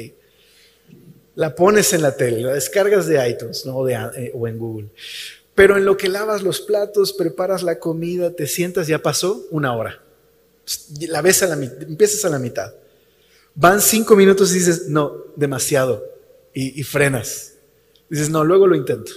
La 1.40 1.54
pones 1.54 1.94
en 1.94 2.02
la 2.02 2.14
tele, 2.14 2.42
la 2.42 2.52
descargas 2.52 3.06
de 3.06 3.26
iTunes 3.26 3.64
¿no? 3.64 3.88
Eh, 3.88 4.30
o 4.34 4.46
en 4.46 4.58
Google. 4.58 4.90
Pero 5.54 5.78
en 5.78 5.86
lo 5.86 5.96
que 5.96 6.10
lavas 6.10 6.42
los 6.42 6.60
platos, 6.60 7.14
preparas 7.14 7.62
la 7.62 7.78
comida, 7.78 8.36
te 8.36 8.46
sientas, 8.46 8.86
ya 8.88 8.98
pasó 8.98 9.46
una 9.50 9.74
hora. 9.74 10.02
La 11.08 11.22
ves 11.22 11.42
a 11.42 11.46
la 11.46 11.54
empiezas 11.54 12.26
a 12.26 12.28
la 12.28 12.38
mitad. 12.38 12.74
Van 13.54 13.80
cinco 13.80 14.16
minutos 14.16 14.50
y 14.50 14.58
dices, 14.58 14.88
no, 14.88 15.28
demasiado. 15.34 16.04
Y, 16.52 16.78
y 16.78 16.82
frenas. 16.82 17.54
Dices, 18.10 18.28
no, 18.28 18.44
luego 18.44 18.66
lo 18.66 18.76
intento. 18.76 19.10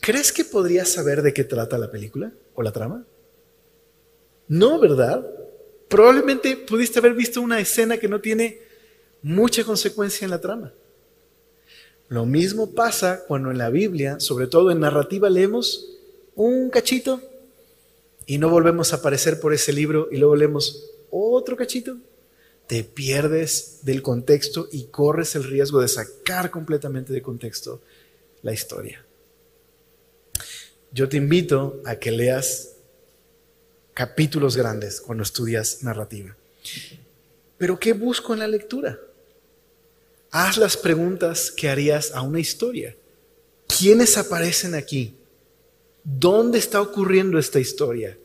¿Crees 0.00 0.32
que 0.32 0.46
podrías 0.46 0.88
saber 0.88 1.20
de 1.20 1.34
qué 1.34 1.44
trata 1.44 1.76
la 1.76 1.90
película 1.90 2.32
o 2.54 2.62
la 2.62 2.72
trama? 2.72 3.04
No, 4.48 4.80
¿verdad? 4.80 5.28
Probablemente 5.88 6.56
pudiste 6.56 7.00
haber 7.00 7.12
visto 7.12 7.42
una 7.42 7.60
escena 7.60 7.98
que 7.98 8.08
no 8.08 8.22
tiene 8.22 8.69
mucha 9.22 9.64
consecuencia 9.64 10.24
en 10.24 10.30
la 10.30 10.40
trama. 10.40 10.72
Lo 12.08 12.26
mismo 12.26 12.72
pasa 12.72 13.24
cuando 13.26 13.50
en 13.50 13.58
la 13.58 13.70
Biblia, 13.70 14.18
sobre 14.18 14.46
todo 14.46 14.70
en 14.70 14.80
narrativa, 14.80 15.30
leemos 15.30 15.86
un 16.34 16.70
cachito 16.70 17.20
y 18.26 18.38
no 18.38 18.48
volvemos 18.48 18.92
a 18.92 18.96
aparecer 18.96 19.40
por 19.40 19.54
ese 19.54 19.72
libro 19.72 20.08
y 20.10 20.16
luego 20.16 20.36
leemos 20.36 20.90
otro 21.10 21.56
cachito. 21.56 21.96
Te 22.66 22.84
pierdes 22.84 23.80
del 23.82 24.02
contexto 24.02 24.68
y 24.70 24.84
corres 24.84 25.34
el 25.34 25.44
riesgo 25.44 25.80
de 25.80 25.88
sacar 25.88 26.50
completamente 26.50 27.12
de 27.12 27.22
contexto 27.22 27.80
la 28.42 28.52
historia. 28.52 29.04
Yo 30.92 31.08
te 31.08 31.16
invito 31.16 31.80
a 31.84 31.96
que 31.96 32.10
leas 32.10 32.76
capítulos 33.94 34.56
grandes 34.56 35.00
cuando 35.00 35.22
estudias 35.22 35.82
narrativa. 35.82 36.36
Pero 37.58 37.78
¿qué 37.78 37.92
busco 37.92 38.32
en 38.32 38.40
la 38.40 38.48
lectura? 38.48 38.98
Haz 40.30 40.58
las 40.58 40.76
preguntas 40.76 41.50
que 41.50 41.68
harías 41.68 42.12
a 42.12 42.22
una 42.22 42.38
historia. 42.38 42.96
¿Quiénes 43.66 44.16
aparecen 44.16 44.74
aquí? 44.74 45.14
¿Dónde 46.04 46.58
está 46.58 46.80
ocurriendo 46.80 47.38
esta 47.38 47.58
historia? 47.58 48.16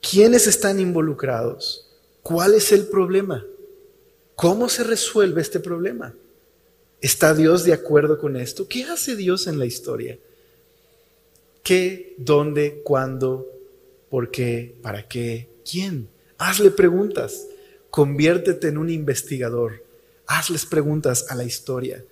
¿Quiénes 0.00 0.46
están 0.46 0.78
involucrados? 0.78 1.88
¿Cuál 2.22 2.54
es 2.54 2.70
el 2.70 2.86
problema? 2.86 3.44
¿Cómo 4.36 4.68
se 4.68 4.84
resuelve 4.84 5.42
este 5.42 5.58
problema? 5.58 6.14
¿Está 7.00 7.34
Dios 7.34 7.64
de 7.64 7.72
acuerdo 7.72 8.20
con 8.20 8.36
esto? 8.36 8.68
¿Qué 8.68 8.84
hace 8.84 9.16
Dios 9.16 9.48
en 9.48 9.58
la 9.58 9.66
historia? 9.66 10.18
¿Qué, 11.64 12.14
dónde, 12.16 12.80
cuándo, 12.84 13.46
por 14.08 14.30
qué, 14.30 14.76
para 14.82 15.08
qué, 15.08 15.48
quién? 15.68 16.08
Hazle 16.38 16.70
preguntas. 16.70 17.46
Conviértete 17.90 18.68
en 18.68 18.78
un 18.78 18.90
investigador 18.90 19.87
hazles 20.28 20.66
preguntas 20.66 21.26
a 21.30 21.34
la 21.34 21.44
historia. 21.44 22.04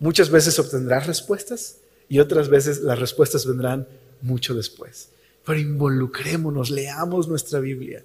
Muchas 0.00 0.30
veces 0.30 0.58
obtendrás 0.58 1.06
respuestas 1.06 1.76
y 2.08 2.18
otras 2.18 2.48
veces 2.48 2.80
las 2.80 2.98
respuestas 2.98 3.46
vendrán 3.46 3.86
mucho 4.22 4.54
después. 4.54 5.10
Pero 5.44 5.60
involucrémonos, 5.60 6.70
leamos 6.70 7.28
nuestra 7.28 7.60
Biblia. 7.60 8.04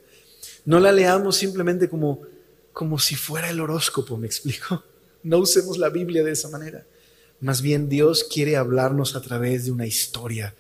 No 0.66 0.80
la 0.80 0.92
leamos 0.92 1.38
simplemente 1.38 1.90
como, 1.90 2.22
como 2.72 3.00
si 3.00 3.16
fuera 3.16 3.50
el 3.50 3.60
horóscopo, 3.60 4.18
me 4.18 4.28
explico. 4.28 4.84
No 5.24 5.38
usemos 5.38 5.78
la 5.78 5.88
Biblia 5.88 6.22
de 6.22 6.32
esa 6.32 6.50
manera. 6.50 6.86
Más 7.40 7.62
bien 7.62 7.88
Dios 7.88 8.26
quiere 8.26 8.58
hablarnos 8.58 9.16
a 9.16 9.22
través 9.22 9.64
de 9.64 9.72
una 9.72 9.88
historia, 9.88 10.54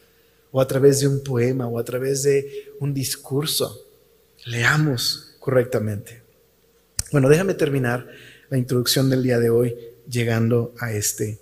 o 0.53 0.61
a 0.61 0.67
través 0.69 1.01
de 1.01 1.07
un 1.09 1.21
poema, 1.21 1.67
o 1.67 1.77
a 1.77 1.83
través 1.83 2.23
de 2.23 2.71
un 2.79 2.93
discurso. 2.93 3.85
Leamos 4.45 5.35
correctamente. 5.39 6.21
Bueno, 7.11 7.27
déjame 7.27 7.55
terminar 7.55 8.07
la 8.53 8.59
introducción 8.59 9.09
del 9.09 9.23
día 9.23 9.39
de 9.39 9.49
hoy 9.49 9.75
llegando 10.07 10.75
a 10.77 10.93
este 10.93 11.39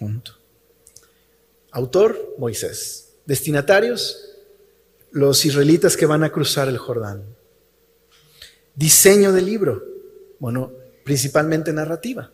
punto. 0.00 0.36
Autor, 1.70 2.34
Moisés. 2.38 3.10
Destinatarios, 3.24 4.34
los 5.12 5.44
israelitas 5.44 5.96
que 5.96 6.06
van 6.06 6.24
a 6.24 6.32
cruzar 6.32 6.66
el 6.66 6.76
Jordán. 6.76 7.22
Diseño 8.74 9.32
del 9.32 9.46
libro, 9.46 9.84
bueno, 10.40 10.72
principalmente 11.04 11.72
narrativa. 11.72 12.32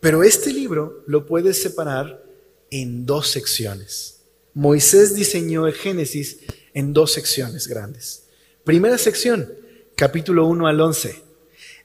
Pero 0.00 0.22
este 0.22 0.50
libro 0.50 1.04
lo 1.06 1.26
puedes 1.26 1.60
separar 1.60 2.24
en 2.70 3.04
dos 3.04 3.28
secciones. 3.28 4.22
Moisés 4.54 5.14
diseñó 5.14 5.66
el 5.66 5.74
Génesis 5.74 6.38
en 6.72 6.94
dos 6.94 7.12
secciones 7.12 7.68
grandes. 7.68 8.22
Primera 8.64 8.96
sección, 8.96 9.52
capítulo 9.96 10.46
1 10.46 10.66
al 10.66 10.80
11 10.80 11.31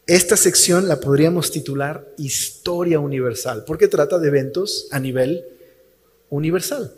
esta 0.08 0.38
sección 0.38 0.88
la 0.88 1.02
podríamos 1.02 1.52
titular 1.52 2.14
Historia 2.18 3.00
Universal, 3.00 3.66
porque 3.68 3.90
trata 3.90 4.18
de 4.18 4.30
eventos 4.30 4.88
a 4.92 5.00
nivel 5.02 5.46
universal. 6.30 6.94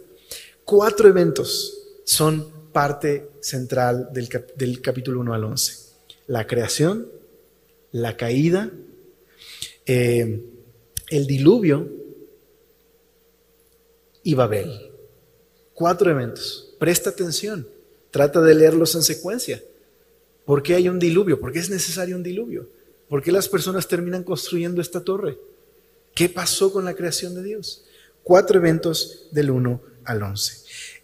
Cuatro 0.64 1.10
eventos 1.10 1.88
son 2.04 2.52
parte 2.72 3.32
central 3.42 4.10
del, 4.14 4.80
capítulo 4.82 5.22
1 5.22 5.34
al 5.34 5.44
11. 5.44 5.76
La 6.28 6.46
creación, 6.46 7.08
la 7.92 8.16
caída, 8.16 8.72
eh, 9.88 10.44
el 11.10 11.26
diluvio 11.26 11.90
y 14.22 14.36
Babel. 14.36 14.92
Cuatro 15.74 16.12
eventos. 16.12 16.76
Presta 16.78 17.10
atención. 17.10 17.68
Trata 18.12 18.40
de 18.42 18.54
leerlos 18.54 18.94
en 18.94 19.02
secuencia. 19.02 19.64
¿Por 20.46 20.62
qué 20.62 20.76
hay 20.76 20.90
un 20.90 21.00
diluvio? 21.00 21.40
¿Por 21.40 21.52
qué 21.52 21.58
es 21.58 21.72
necesario 21.72 22.16
un 22.16 22.22
diluvio? 22.22 22.70
¿Por 23.10 23.24
qué 23.24 23.32
las 23.32 23.50
personas 23.50 23.88
terminan 23.88 24.24
construyendo 24.24 24.82
esta 24.82 25.04
torre? 25.04 25.40
¿Qué 26.14 26.30
pasó 26.30 26.72
con 26.72 26.86
la 26.86 26.94
creación 26.94 27.34
de 27.34 27.44
Dios? 27.44 27.86
Cuatro 28.24 28.60
eventos 28.60 29.28
del 29.32 29.50
1 29.50 29.82
al 30.06 30.24
11. 30.24 30.58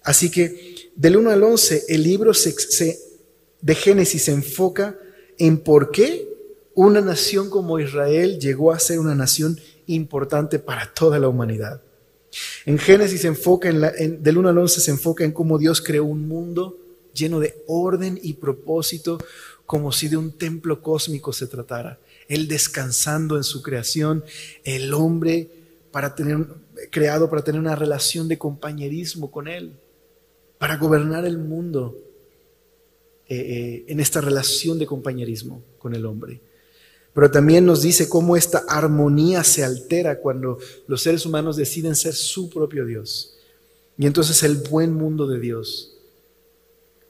Así 0.04 0.30
que 0.30 0.92
del 0.96 1.18
1 1.18 1.32
al 1.32 1.44
11 1.44 1.86
el 1.90 2.04
libro 2.04 2.32
de 3.62 3.76
Génesis 3.76 4.24
se 4.24 4.32
enfoca 4.32 4.98
en 5.40 5.58
por 5.58 5.92
qué 5.92 6.30
una 6.76 7.02
nación 7.02 7.50
como 7.50 7.80
Israel 7.80 8.40
llegó 8.40 8.72
a 8.72 8.80
ser 8.80 9.00
una 9.00 9.16
nación 9.16 9.60
importante 9.88 10.60
para 10.60 10.94
toda 10.94 11.18
la 11.18 11.28
humanidad. 11.28 11.82
En 12.66 12.78
Génesis 12.78 13.22
se 13.22 13.28
enfoca 13.28 13.70
en, 13.70 14.22
del 14.22 14.38
1 14.38 14.50
al 14.50 14.58
11 14.58 14.82
se 14.82 14.92
enfoca 14.92 15.24
en 15.24 15.32
cómo 15.32 15.58
Dios 15.58 15.82
creó 15.82 16.04
un 16.04 16.28
mundo 16.28 16.78
lleno 17.14 17.40
de 17.40 17.64
orden 17.66 18.20
y 18.22 18.34
propósito, 18.34 19.18
como 19.66 19.92
si 19.92 20.08
de 20.08 20.18
un 20.18 20.32
templo 20.32 20.82
cósmico 20.82 21.34
se 21.34 21.48
tratara. 21.48 22.00
Él 22.28 22.48
descansando 22.48 23.38
en 23.38 23.44
su 23.44 23.62
creación, 23.62 24.24
el 24.64 24.94
hombre 24.94 25.50
para 25.92 26.16
tener, 26.16 26.46
creado 26.92 27.30
para 27.30 27.44
tener 27.44 27.60
una 27.60 27.76
relación 27.76 28.28
de 28.28 28.38
compañerismo 28.38 29.32
con 29.32 29.48
Él, 29.48 29.74
para 30.58 30.78
gobernar 30.78 31.26
el 31.26 31.38
mundo 31.38 31.98
eh, 33.28 33.38
eh, 33.38 33.86
en 33.88 34.00
esta 34.00 34.22
relación 34.22 34.78
de 34.78 34.86
compañerismo 34.86 35.64
con 35.78 35.96
el 35.96 36.06
hombre. 36.06 36.42
Pero 37.14 37.32
también 37.32 37.66
nos 37.66 37.82
dice 37.82 38.10
cómo 38.10 38.36
esta 38.36 38.66
armonía 38.68 39.44
se 39.44 39.64
altera 39.64 40.20
cuando 40.20 40.58
los 40.88 41.02
seres 41.02 41.26
humanos 41.26 41.56
deciden 41.56 41.96
ser 41.96 42.14
su 42.14 42.50
propio 42.50 42.86
Dios. 42.86 43.38
Y 43.98 44.06
entonces 44.06 44.44
el 44.44 44.58
buen 44.58 44.94
mundo 44.94 45.26
de 45.26 45.40
Dios 45.40 45.95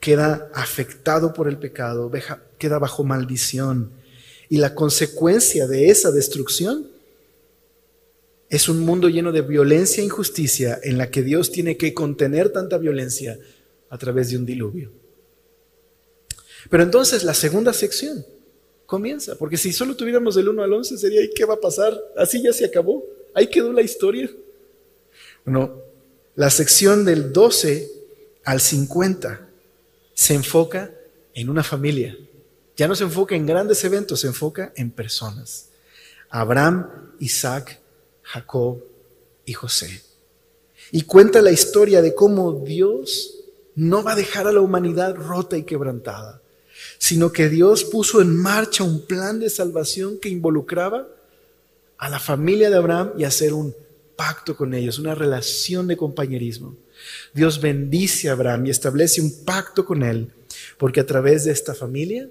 queda 0.06 0.52
afectado 0.54 1.34
por 1.34 1.48
el 1.48 1.58
pecado, 1.58 2.12
queda 2.60 2.78
bajo 2.78 3.04
maldición. 3.04 3.90
Y 4.50 4.58
la 4.58 4.76
consecuencia 4.76 5.66
de 5.66 5.90
esa 5.90 6.12
destrucción 6.12 6.92
es 8.48 8.70
un 8.70 8.82
mundo 8.82 9.10
lleno 9.10 9.32
de 9.32 9.42
violencia 9.42 10.02
e 10.02 10.06
injusticia 10.06 10.80
en 10.84 11.00
la 11.00 11.10
que 11.10 11.24
Dios 11.24 11.52
tiene 11.52 11.76
que 11.76 11.96
contener 11.96 12.50
tanta 12.50 12.78
violencia 12.78 13.40
a 13.90 13.98
través 13.98 14.30
de 14.30 14.38
un 14.38 14.46
diluvio. 14.46 14.92
Pero 16.70 16.84
entonces 16.84 17.24
la 17.24 17.34
segunda 17.34 17.74
sección 17.74 18.24
comienza, 18.86 19.36
porque 19.40 19.58
si 19.58 19.74
solo 19.74 19.96
tuviéramos 19.96 20.36
del 20.36 20.50
1 20.50 20.62
al 20.62 20.72
11 20.74 21.00
sería, 21.00 21.24
¿y 21.24 21.32
qué 21.32 21.46
va 21.46 21.56
a 21.56 21.60
pasar? 21.60 22.00
Así 22.16 22.44
ya 22.44 22.54
se 22.54 22.66
acabó, 22.66 23.04
ahí 23.34 23.48
quedó 23.48 23.74
la 23.74 23.82
historia. 23.82 24.30
Bueno, 25.46 25.82
la 26.36 26.52
sección 26.52 27.06
del 27.06 27.34
12 27.34 27.90
al 28.44 28.62
50 28.62 29.45
se 30.16 30.34
enfoca 30.34 30.92
en 31.34 31.50
una 31.50 31.62
familia. 31.62 32.18
Ya 32.76 32.88
no 32.88 32.96
se 32.96 33.04
enfoca 33.04 33.36
en 33.36 33.46
grandes 33.46 33.84
eventos, 33.84 34.22
se 34.22 34.28
enfoca 34.28 34.74
en 34.76 34.90
personas. 34.90 35.70
Abraham, 36.30 37.14
Isaac, 37.20 37.80
Jacob 38.24 38.84
y 39.46 39.54
José. 39.54 40.02
Y 40.92 41.04
cuenta 41.04 41.42
la 41.42 41.52
historia 41.52 42.02
de 42.02 42.16
cómo 42.16 42.54
Dios 42.54 43.36
no 43.76 44.04
va 44.04 44.14
a 44.14 44.16
dejar 44.16 44.48
a 44.48 44.54
la 44.54 44.62
humanidad 44.62 45.16
rota 45.16 45.58
y 45.58 45.64
quebrantada, 45.64 46.42
sino 46.98 47.32
que 47.32 47.50
Dios 47.50 47.84
puso 47.84 48.22
en 48.22 48.36
marcha 48.36 48.84
un 48.84 49.06
plan 49.06 49.40
de 49.40 49.50
salvación 49.50 50.18
que 50.20 50.30
involucraba 50.30 51.08
a 51.98 52.10
la 52.10 52.20
familia 52.20 52.70
de 52.70 52.78
Abraham 52.78 53.14
y 53.18 53.26
hacer 53.26 53.54
un 53.54 53.76
pacto 54.16 54.56
con 54.56 54.74
ellos, 54.74 54.98
una 54.98 55.14
relación 55.14 55.88
de 55.88 55.98
compañerismo. 55.98 56.76
Dios 57.34 57.62
bendice 57.62 58.30
a 58.30 58.34
Abraham 58.34 58.68
y 58.68 58.70
establece 58.70 59.22
un 59.22 59.44
pacto 59.44 59.86
con 59.86 60.04
él, 60.04 60.32
porque 60.78 61.00
a 61.00 61.06
través 61.06 61.46
de 61.46 61.52
esta 61.52 61.74
familia, 61.74 62.30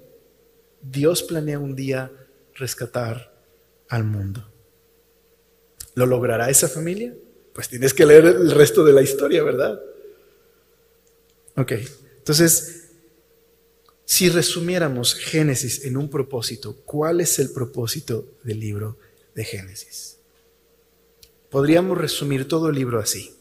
Dios 0.81 1.23
planea 1.23 1.59
un 1.59 1.75
día 1.75 2.11
rescatar 2.55 3.33
al 3.89 4.03
mundo. 4.03 4.47
¿Lo 5.95 6.05
logrará 6.05 6.49
esa 6.49 6.67
familia? 6.67 7.13
Pues 7.53 7.69
tienes 7.69 7.93
que 7.93 8.05
leer 8.05 8.25
el 8.25 8.51
resto 8.51 8.83
de 8.83 8.93
la 8.93 9.01
historia, 9.01 9.43
¿verdad? 9.43 9.79
Ok, 11.55 11.73
entonces, 12.17 12.89
si 14.03 14.29
resumiéramos 14.29 15.13
Génesis 15.13 15.85
en 15.85 15.95
un 15.95 16.09
propósito, 16.09 16.75
¿cuál 16.85 17.21
es 17.21 17.39
el 17.39 17.51
propósito 17.51 18.27
del 18.43 18.59
libro 18.59 18.97
de 19.33 19.45
Génesis? 19.45 20.17
Podríamos 21.49 21.97
resumir 21.97 22.47
todo 22.47 22.69
el 22.69 22.75
libro 22.75 22.99
así. 22.99 23.34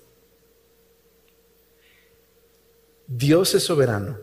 Dios 3.07 3.55
es 3.55 3.64
soberano 3.64 4.18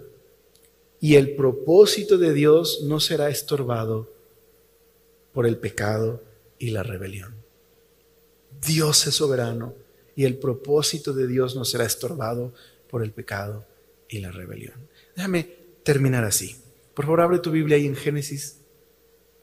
y 0.99 1.15
el 1.15 1.36
propósito 1.36 2.17
de 2.17 2.34
Dios 2.34 2.82
no 2.84 2.99
será 2.99 3.29
estorbado 3.29 4.11
por 5.34 5.47
el 5.47 5.57
pecado 5.57 6.21
y 6.59 6.71
la 6.71 6.84
rebelión. 6.84 7.36
Dios 8.65 9.07
es 9.07 9.15
soberano 9.15 9.73
y 10.15 10.25
el 10.25 10.38
propósito 10.38 11.13
de 11.13 11.27
Dios 11.27 11.55
no 11.55 11.65
será 11.65 11.86
estorbado 11.86 12.53
por 12.89 13.03
el 13.03 13.11
pecado 13.11 13.65
y 14.09 14.19
la 14.19 14.32
rebelión. 14.32 14.75
Déjame 15.15 15.43
terminar 15.84 16.23
así. 16.23 16.55
Por 16.93 17.05
favor, 17.05 17.21
abre 17.21 17.39
tu 17.39 17.51
Biblia 17.51 17.77
ahí 17.77 17.86
en 17.86 17.95
Génesis 17.95 18.57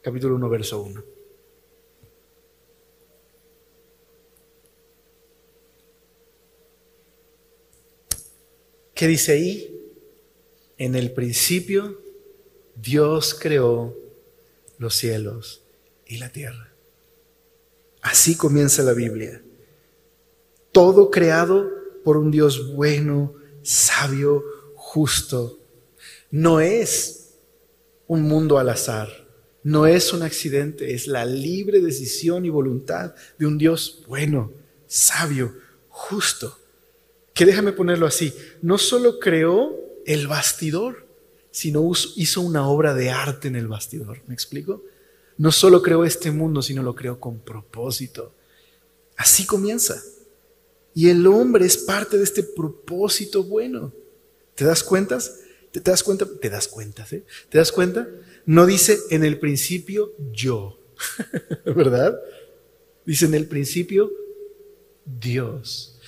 capítulo 0.01 0.35
1, 0.35 0.49
verso 0.49 0.81
1. 0.81 1.18
¿Qué 8.99 9.07
dice 9.07 9.31
ahí? 9.31 9.81
En 10.77 10.93
el 10.93 11.13
principio 11.13 12.01
Dios 12.75 13.33
creó 13.33 13.97
los 14.77 14.93
cielos 14.93 15.61
y 16.05 16.17
la 16.17 16.33
tierra. 16.33 16.73
Así 18.01 18.35
comienza 18.35 18.83
la 18.83 18.91
Biblia. 18.91 19.41
Todo 20.73 21.11
creado 21.11 21.71
por 22.03 22.17
un 22.17 22.29
Dios 22.29 22.75
bueno, 22.75 23.35
sabio, 23.61 24.43
justo. 24.75 25.59
No 26.29 26.59
es 26.59 27.35
un 28.05 28.23
mundo 28.23 28.59
al 28.59 28.67
azar, 28.67 29.07
no 29.63 29.87
es 29.87 30.11
un 30.11 30.23
accidente, 30.23 30.93
es 30.93 31.07
la 31.07 31.23
libre 31.23 31.79
decisión 31.79 32.43
y 32.43 32.49
voluntad 32.49 33.15
de 33.37 33.45
un 33.45 33.57
Dios 33.57 34.03
bueno, 34.09 34.51
sabio, 34.87 35.55
justo 35.87 36.58
que 37.39 37.45
déjame 37.45 37.71
ponerlo 37.71 38.05
así, 38.05 38.33
no 38.61 38.77
solo 38.77 39.17
creó 39.17 39.79
el 40.05 40.27
bastidor, 40.27 41.05
sino 41.51 41.89
hizo 42.17 42.41
una 42.41 42.67
obra 42.67 42.93
de 42.93 43.11
arte 43.11 43.47
en 43.47 43.55
el 43.55 43.69
bastidor. 43.69 44.19
¿Me 44.27 44.33
explico? 44.33 44.83
No 45.37 45.53
solo 45.53 45.81
creó 45.81 46.03
este 46.03 46.31
mundo, 46.31 46.61
sino 46.61 46.83
lo 46.83 46.95
creó 46.95 47.17
con 47.17 47.39
propósito. 47.39 48.33
Así 49.15 49.45
comienza. 49.45 50.03
Y 50.93 51.07
el 51.07 51.25
hombre 51.27 51.65
es 51.65 51.77
parte 51.77 52.17
de 52.17 52.25
este 52.25 52.43
propósito 52.43 53.41
bueno. 53.41 53.93
¿Te 54.53 54.65
das 54.65 54.83
cuenta? 54.83 55.17
¿Te, 55.71 55.79
das 55.79 56.03
cuenta? 56.03 56.27
¿Te 56.41 56.49
das 56.49 56.67
cuenta? 56.67 57.07
¿eh? 57.09 57.23
¿Te 57.47 57.57
das 57.57 57.71
cuenta? 57.71 58.05
No 58.45 58.65
dice 58.65 58.99
en 59.11 59.23
el 59.23 59.39
principio 59.39 60.11
yo, 60.33 60.77
¿verdad? 61.65 62.19
Dice 63.05 63.27
en 63.27 63.33
el 63.33 63.47
principio 63.47 64.11
Dios. 65.05 65.98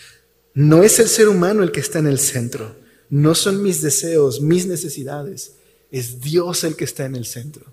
No 0.54 0.84
es 0.84 1.00
el 1.00 1.08
ser 1.08 1.30
humano 1.30 1.64
el 1.64 1.72
que 1.72 1.80
está 1.80 2.00
en 2.00 2.08
el 2.08 2.20
centro. 2.20 2.76
No 3.10 3.36
son 3.36 3.64
mis 3.64 3.82
deseos, 3.82 4.42
mis 4.42 4.66
necesidades. 4.66 5.54
Es 5.92 6.22
Dios 6.22 6.64
el 6.64 6.76
que 6.76 6.86
está 6.86 7.06
en 7.06 7.16
el 7.16 7.26
centro. 7.26 7.66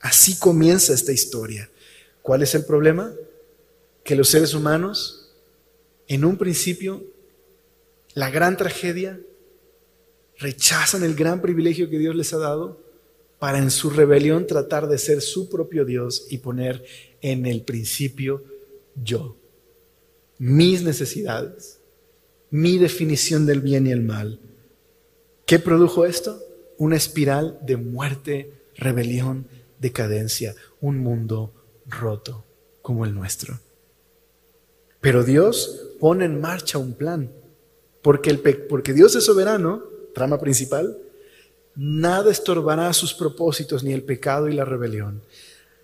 Así 0.00 0.38
comienza 0.38 0.92
esta 0.92 1.12
historia. 1.12 1.70
¿Cuál 2.22 2.42
es 2.42 2.54
el 2.54 2.64
problema? 2.64 3.12
Que 4.04 4.16
los 4.16 4.28
seres 4.28 4.54
humanos, 4.54 5.32
en 6.08 6.24
un 6.24 6.36
principio, 6.36 7.04
la 8.14 8.30
gran 8.30 8.56
tragedia, 8.56 9.20
rechazan 10.38 11.04
el 11.04 11.14
gran 11.14 11.42
privilegio 11.42 11.90
que 11.90 11.98
Dios 11.98 12.16
les 12.16 12.32
ha 12.32 12.38
dado 12.38 12.80
para 13.38 13.58
en 13.58 13.70
su 13.70 13.90
rebelión 13.90 14.46
tratar 14.46 14.88
de 14.88 14.98
ser 14.98 15.20
su 15.20 15.48
propio 15.48 15.84
Dios 15.84 16.26
y 16.30 16.38
poner 16.38 16.84
en 17.20 17.46
el 17.46 17.62
principio 17.62 18.44
yo, 19.02 19.36
mis 20.38 20.82
necesidades 20.82 21.79
mi 22.50 22.78
definición 22.78 23.46
del 23.46 23.60
bien 23.60 23.86
y 23.86 23.92
el 23.92 24.02
mal. 24.02 24.40
¿Qué 25.46 25.58
produjo 25.58 26.04
esto? 26.04 26.42
Una 26.78 26.96
espiral 26.96 27.58
de 27.62 27.76
muerte, 27.76 28.52
rebelión, 28.76 29.46
decadencia, 29.78 30.54
un 30.80 30.98
mundo 30.98 31.52
roto 31.86 32.44
como 32.82 33.04
el 33.04 33.14
nuestro. 33.14 33.60
Pero 35.00 35.24
Dios 35.24 35.94
pone 35.98 36.24
en 36.24 36.40
marcha 36.40 36.78
un 36.78 36.94
plan, 36.94 37.30
porque, 38.02 38.30
el 38.30 38.40
porque 38.40 38.92
Dios 38.92 39.14
es 39.14 39.24
soberano, 39.24 39.82
trama 40.14 40.38
principal, 40.38 40.98
nada 41.74 42.30
estorbará 42.30 42.92
sus 42.92 43.14
propósitos, 43.14 43.82
ni 43.82 43.92
el 43.92 44.02
pecado 44.02 44.48
y 44.48 44.54
la 44.54 44.64
rebelión. 44.64 45.22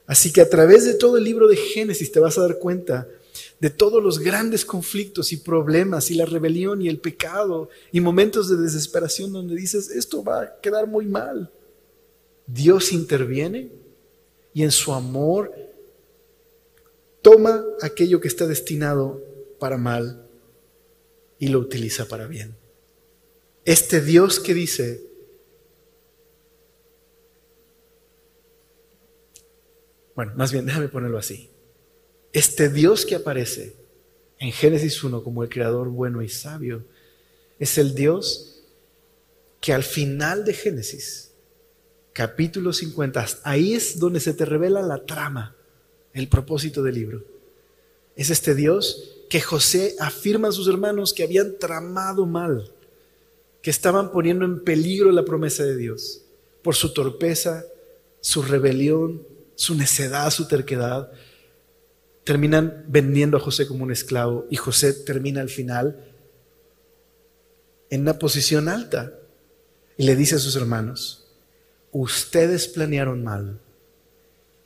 Así 0.06 0.32
que 0.32 0.40
a 0.40 0.48
través 0.48 0.84
de 0.84 0.94
todo 0.94 1.16
el 1.16 1.24
libro 1.24 1.48
de 1.48 1.56
Génesis 1.56 2.12
te 2.12 2.20
vas 2.20 2.38
a 2.38 2.42
dar 2.42 2.58
cuenta 2.58 3.08
de 3.60 3.70
todos 3.70 4.02
los 4.02 4.18
grandes 4.18 4.64
conflictos 4.64 5.32
y 5.32 5.38
problemas 5.38 6.10
y 6.10 6.14
la 6.14 6.26
rebelión 6.26 6.82
y 6.82 6.88
el 6.88 6.98
pecado 6.98 7.68
y 7.92 8.00
momentos 8.00 8.48
de 8.48 8.56
desesperación 8.56 9.32
donde 9.32 9.54
dices, 9.54 9.90
esto 9.90 10.22
va 10.22 10.42
a 10.42 10.60
quedar 10.60 10.86
muy 10.86 11.06
mal. 11.06 11.50
Dios 12.46 12.92
interviene 12.92 13.70
y 14.54 14.62
en 14.62 14.70
su 14.70 14.92
amor 14.92 15.52
toma 17.22 17.64
aquello 17.82 18.20
que 18.20 18.28
está 18.28 18.46
destinado 18.46 19.22
para 19.58 19.76
mal 19.76 20.28
y 21.38 21.48
lo 21.48 21.58
utiliza 21.58 22.06
para 22.06 22.26
bien. 22.26 22.56
Este 23.64 24.00
Dios 24.00 24.38
que 24.38 24.54
dice, 24.54 25.02
bueno, 30.14 30.32
más 30.36 30.52
bien 30.52 30.66
déjame 30.66 30.88
ponerlo 30.88 31.18
así. 31.18 31.50
Este 32.36 32.68
Dios 32.68 33.06
que 33.06 33.14
aparece 33.14 33.74
en 34.38 34.52
Génesis 34.52 35.02
1 35.02 35.24
como 35.24 35.42
el 35.42 35.48
creador 35.48 35.88
bueno 35.88 36.20
y 36.20 36.28
sabio 36.28 36.84
es 37.58 37.78
el 37.78 37.94
Dios 37.94 38.60
que 39.58 39.72
al 39.72 39.82
final 39.82 40.44
de 40.44 40.52
Génesis, 40.52 41.30
capítulo 42.12 42.74
50, 42.74 43.26
ahí 43.42 43.72
es 43.72 43.98
donde 43.98 44.20
se 44.20 44.34
te 44.34 44.44
revela 44.44 44.82
la 44.82 45.06
trama, 45.06 45.56
el 46.12 46.28
propósito 46.28 46.82
del 46.82 46.96
libro. 46.96 47.24
Es 48.16 48.28
este 48.28 48.54
Dios 48.54 49.24
que 49.30 49.40
José 49.40 49.96
afirma 49.98 50.48
a 50.48 50.52
sus 50.52 50.68
hermanos 50.68 51.14
que 51.14 51.22
habían 51.22 51.58
tramado 51.58 52.26
mal, 52.26 52.70
que 53.62 53.70
estaban 53.70 54.12
poniendo 54.12 54.44
en 54.44 54.62
peligro 54.62 55.10
la 55.10 55.24
promesa 55.24 55.64
de 55.64 55.78
Dios 55.78 56.20
por 56.60 56.74
su 56.74 56.92
torpeza, 56.92 57.64
su 58.20 58.42
rebelión, 58.42 59.26
su 59.54 59.74
necedad, 59.74 60.30
su 60.30 60.46
terquedad 60.46 61.10
terminan 62.26 62.84
vendiendo 62.88 63.36
a 63.36 63.40
José 63.40 63.68
como 63.68 63.84
un 63.84 63.92
esclavo 63.92 64.46
y 64.50 64.56
José 64.56 64.92
termina 64.92 65.40
al 65.40 65.48
final 65.48 66.04
en 67.88 68.00
una 68.00 68.18
posición 68.18 68.68
alta 68.68 69.16
y 69.96 70.06
le 70.06 70.16
dice 70.16 70.34
a 70.34 70.40
sus 70.40 70.56
hermanos, 70.56 71.28
ustedes 71.92 72.66
planearon 72.66 73.22
mal, 73.22 73.60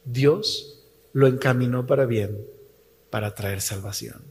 Dios 0.07 0.81
lo 1.13 1.27
encaminó 1.27 1.87
para 1.87 2.07
bien, 2.07 2.47
para 3.11 3.35
traer 3.35 3.61
salvación. 3.61 4.23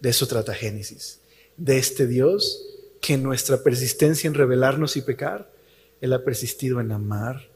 De 0.00 0.08
eso 0.08 0.26
trata 0.26 0.54
Génesis, 0.54 1.20
de 1.58 1.76
este 1.76 2.06
Dios 2.06 2.64
que 3.02 3.14
en 3.14 3.22
nuestra 3.22 3.62
persistencia 3.62 4.28
en 4.28 4.32
rebelarnos 4.32 4.96
y 4.96 5.02
pecar, 5.02 5.52
Él 6.00 6.14
ha 6.14 6.24
persistido 6.24 6.80
en 6.80 6.90
amar 6.90 7.50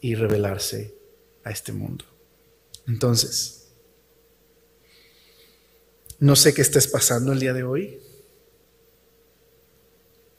y 0.00 0.14
revelarse 0.14 0.94
a 1.42 1.50
este 1.50 1.72
mundo. 1.72 2.04
Entonces, 2.86 3.61
no 6.22 6.36
sé 6.36 6.54
qué 6.54 6.62
estés 6.62 6.86
pasando 6.86 7.32
el 7.32 7.40
día 7.40 7.52
de 7.52 7.64
hoy, 7.64 7.98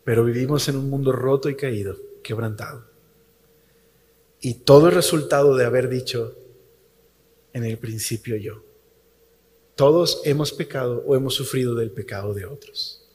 pero 0.06 0.24
vivimos 0.24 0.70
en 0.70 0.78
un 0.78 0.90
mundo 0.90 1.12
roto 1.12 1.50
y 1.50 1.58
caído, 1.58 1.98
quebrantado. 2.24 2.86
Y 4.40 4.54
todo 4.54 4.88
el 4.88 4.96
resultado 4.96 5.58
de 5.58 5.66
haber 5.66 5.90
dicho 5.90 6.38
en 7.52 7.66
el 7.66 7.78
principio 7.78 8.38
yo. 8.38 8.64
Todos 9.76 10.22
hemos 10.24 10.54
pecado 10.54 11.04
o 11.06 11.18
hemos 11.18 11.34
sufrido 11.34 11.76
del 11.76 11.92
pecado 11.92 12.34
de 12.34 12.46
otros. 12.46 13.06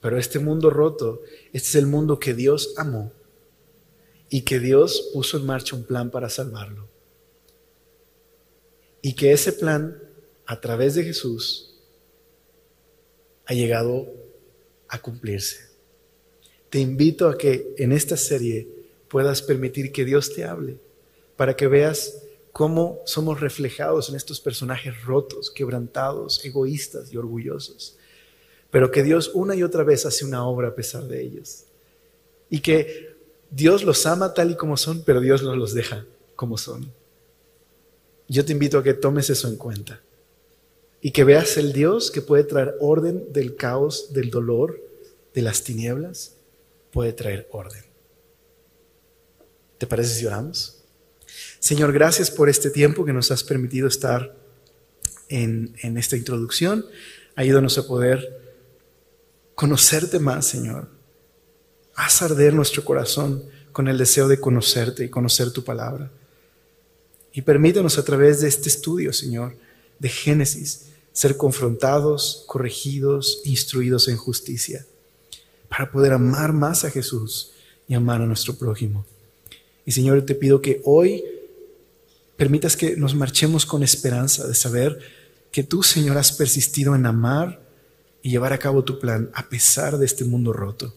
Pero 0.00 0.16
este 0.16 0.38
mundo 0.38 0.70
roto, 0.70 1.20
este 1.52 1.68
es 1.68 1.74
el 1.74 1.86
mundo 1.86 2.18
que 2.18 2.32
Dios 2.32 2.72
amó 2.78 3.12
y 4.30 4.42
que 4.46 4.60
Dios 4.60 5.10
puso 5.12 5.36
en 5.36 5.44
marcha 5.44 5.76
un 5.76 5.84
plan 5.84 6.10
para 6.10 6.30
salvarlo. 6.30 6.88
Y 9.02 9.12
que 9.12 9.32
ese 9.32 9.52
plan, 9.52 10.07
a 10.48 10.58
través 10.58 10.94
de 10.94 11.04
Jesús, 11.04 11.74
ha 13.44 13.52
llegado 13.52 14.06
a 14.88 14.98
cumplirse. 14.98 15.68
Te 16.70 16.78
invito 16.78 17.28
a 17.28 17.36
que 17.36 17.74
en 17.76 17.92
esta 17.92 18.16
serie 18.16 18.66
puedas 19.08 19.42
permitir 19.42 19.92
que 19.92 20.06
Dios 20.06 20.32
te 20.32 20.44
hable, 20.44 20.78
para 21.36 21.54
que 21.54 21.66
veas 21.66 22.22
cómo 22.52 23.02
somos 23.04 23.42
reflejados 23.42 24.08
en 24.08 24.16
estos 24.16 24.40
personajes 24.40 25.04
rotos, 25.04 25.50
quebrantados, 25.50 26.42
egoístas 26.42 27.12
y 27.12 27.18
orgullosos, 27.18 27.98
pero 28.70 28.90
que 28.90 29.02
Dios 29.02 29.30
una 29.34 29.54
y 29.54 29.62
otra 29.62 29.84
vez 29.84 30.06
hace 30.06 30.24
una 30.24 30.46
obra 30.46 30.68
a 30.68 30.74
pesar 30.74 31.04
de 31.04 31.22
ellos. 31.22 31.64
Y 32.48 32.60
que 32.60 33.14
Dios 33.50 33.84
los 33.84 34.06
ama 34.06 34.32
tal 34.32 34.52
y 34.52 34.56
como 34.56 34.78
son, 34.78 35.02
pero 35.04 35.20
Dios 35.20 35.42
no 35.42 35.54
los 35.54 35.74
deja 35.74 36.06
como 36.36 36.56
son. 36.56 36.90
Yo 38.28 38.46
te 38.46 38.52
invito 38.52 38.78
a 38.78 38.82
que 38.82 38.94
tomes 38.94 39.28
eso 39.28 39.46
en 39.46 39.56
cuenta 39.56 40.00
y 41.00 41.12
que 41.12 41.24
veas 41.24 41.56
el 41.56 41.72
Dios 41.72 42.10
que 42.10 42.22
puede 42.22 42.44
traer 42.44 42.74
orden 42.80 43.32
del 43.32 43.56
caos, 43.56 44.12
del 44.12 44.30
dolor, 44.30 44.82
de 45.34 45.42
las 45.42 45.62
tinieblas, 45.62 46.34
puede 46.90 47.12
traer 47.12 47.48
orden. 47.52 47.84
¿Te 49.78 49.86
parece 49.86 50.14
si 50.14 50.26
oramos? 50.26 50.82
Señor, 51.60 51.92
gracias 51.92 52.30
por 52.30 52.48
este 52.48 52.70
tiempo 52.70 53.04
que 53.04 53.12
nos 53.12 53.30
has 53.30 53.44
permitido 53.44 53.86
estar 53.86 54.34
en, 55.28 55.76
en 55.82 55.96
esta 55.98 56.16
introducción. 56.16 56.84
Ayúdanos 57.36 57.78
a 57.78 57.86
poder 57.86 58.40
conocerte 59.54 60.18
más, 60.18 60.46
Señor. 60.46 60.88
Haz 61.94 62.22
arder 62.22 62.54
nuestro 62.54 62.84
corazón 62.84 63.44
con 63.72 63.86
el 63.86 63.98
deseo 63.98 64.26
de 64.26 64.40
conocerte 64.40 65.04
y 65.04 65.08
conocer 65.08 65.52
tu 65.52 65.62
palabra. 65.62 66.10
Y 67.32 67.42
permítanos 67.42 67.98
a 67.98 68.04
través 68.04 68.40
de 68.40 68.48
este 68.48 68.68
estudio, 68.68 69.12
Señor, 69.12 69.54
de 69.98 70.08
Génesis, 70.08 70.87
ser 71.18 71.36
confrontados, 71.36 72.44
corregidos, 72.46 73.40
instruidos 73.44 74.06
en 74.06 74.16
justicia, 74.16 74.86
para 75.68 75.90
poder 75.90 76.12
amar 76.12 76.52
más 76.52 76.84
a 76.84 76.90
Jesús 76.92 77.50
y 77.88 77.94
amar 77.94 78.22
a 78.22 78.26
nuestro 78.26 78.54
prójimo. 78.54 79.04
Y 79.84 79.90
Señor, 79.90 80.22
te 80.22 80.36
pido 80.36 80.62
que 80.62 80.80
hoy 80.84 81.24
permitas 82.36 82.76
que 82.76 82.96
nos 82.96 83.16
marchemos 83.16 83.66
con 83.66 83.82
esperanza 83.82 84.46
de 84.46 84.54
saber 84.54 85.00
que 85.50 85.64
tú, 85.64 85.82
Señor, 85.82 86.16
has 86.18 86.30
persistido 86.30 86.94
en 86.94 87.04
amar 87.04 87.68
y 88.22 88.30
llevar 88.30 88.52
a 88.52 88.60
cabo 88.60 88.84
tu 88.84 89.00
plan 89.00 89.28
a 89.34 89.48
pesar 89.48 89.98
de 89.98 90.06
este 90.06 90.24
mundo 90.24 90.52
roto. 90.52 90.94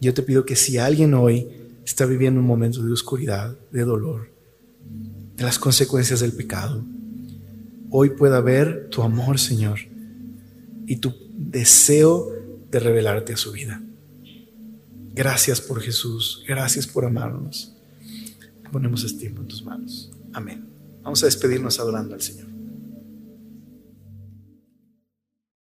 Yo 0.00 0.14
te 0.14 0.22
pido 0.22 0.46
que 0.46 0.56
si 0.56 0.78
alguien 0.78 1.12
hoy 1.12 1.46
está 1.84 2.06
viviendo 2.06 2.40
un 2.40 2.46
momento 2.46 2.82
de 2.82 2.94
oscuridad, 2.94 3.58
de 3.72 3.82
dolor, 3.82 4.30
de 5.36 5.44
las 5.44 5.58
consecuencias 5.58 6.20
del 6.20 6.32
pecado, 6.32 6.82
hoy 7.90 8.10
pueda 8.10 8.40
ver 8.40 8.88
tu 8.90 9.02
amor, 9.02 9.38
Señor, 9.38 9.80
y 10.86 10.96
tu 10.96 11.14
deseo 11.36 12.32
de 12.70 12.80
revelarte 12.80 13.32
a 13.32 13.36
su 13.36 13.52
vida. 13.52 13.82
Gracias 15.14 15.60
por 15.60 15.80
Jesús, 15.80 16.44
gracias 16.46 16.86
por 16.86 17.04
amarnos. 17.04 17.74
Ponemos 18.70 19.04
este 19.04 19.20
tiempo 19.20 19.42
en 19.42 19.48
tus 19.48 19.64
manos. 19.64 20.10
Amén. 20.32 20.66
Vamos 21.02 21.22
a 21.22 21.26
despedirnos 21.26 21.80
adorando 21.80 22.14
al 22.14 22.20
Señor. 22.20 22.47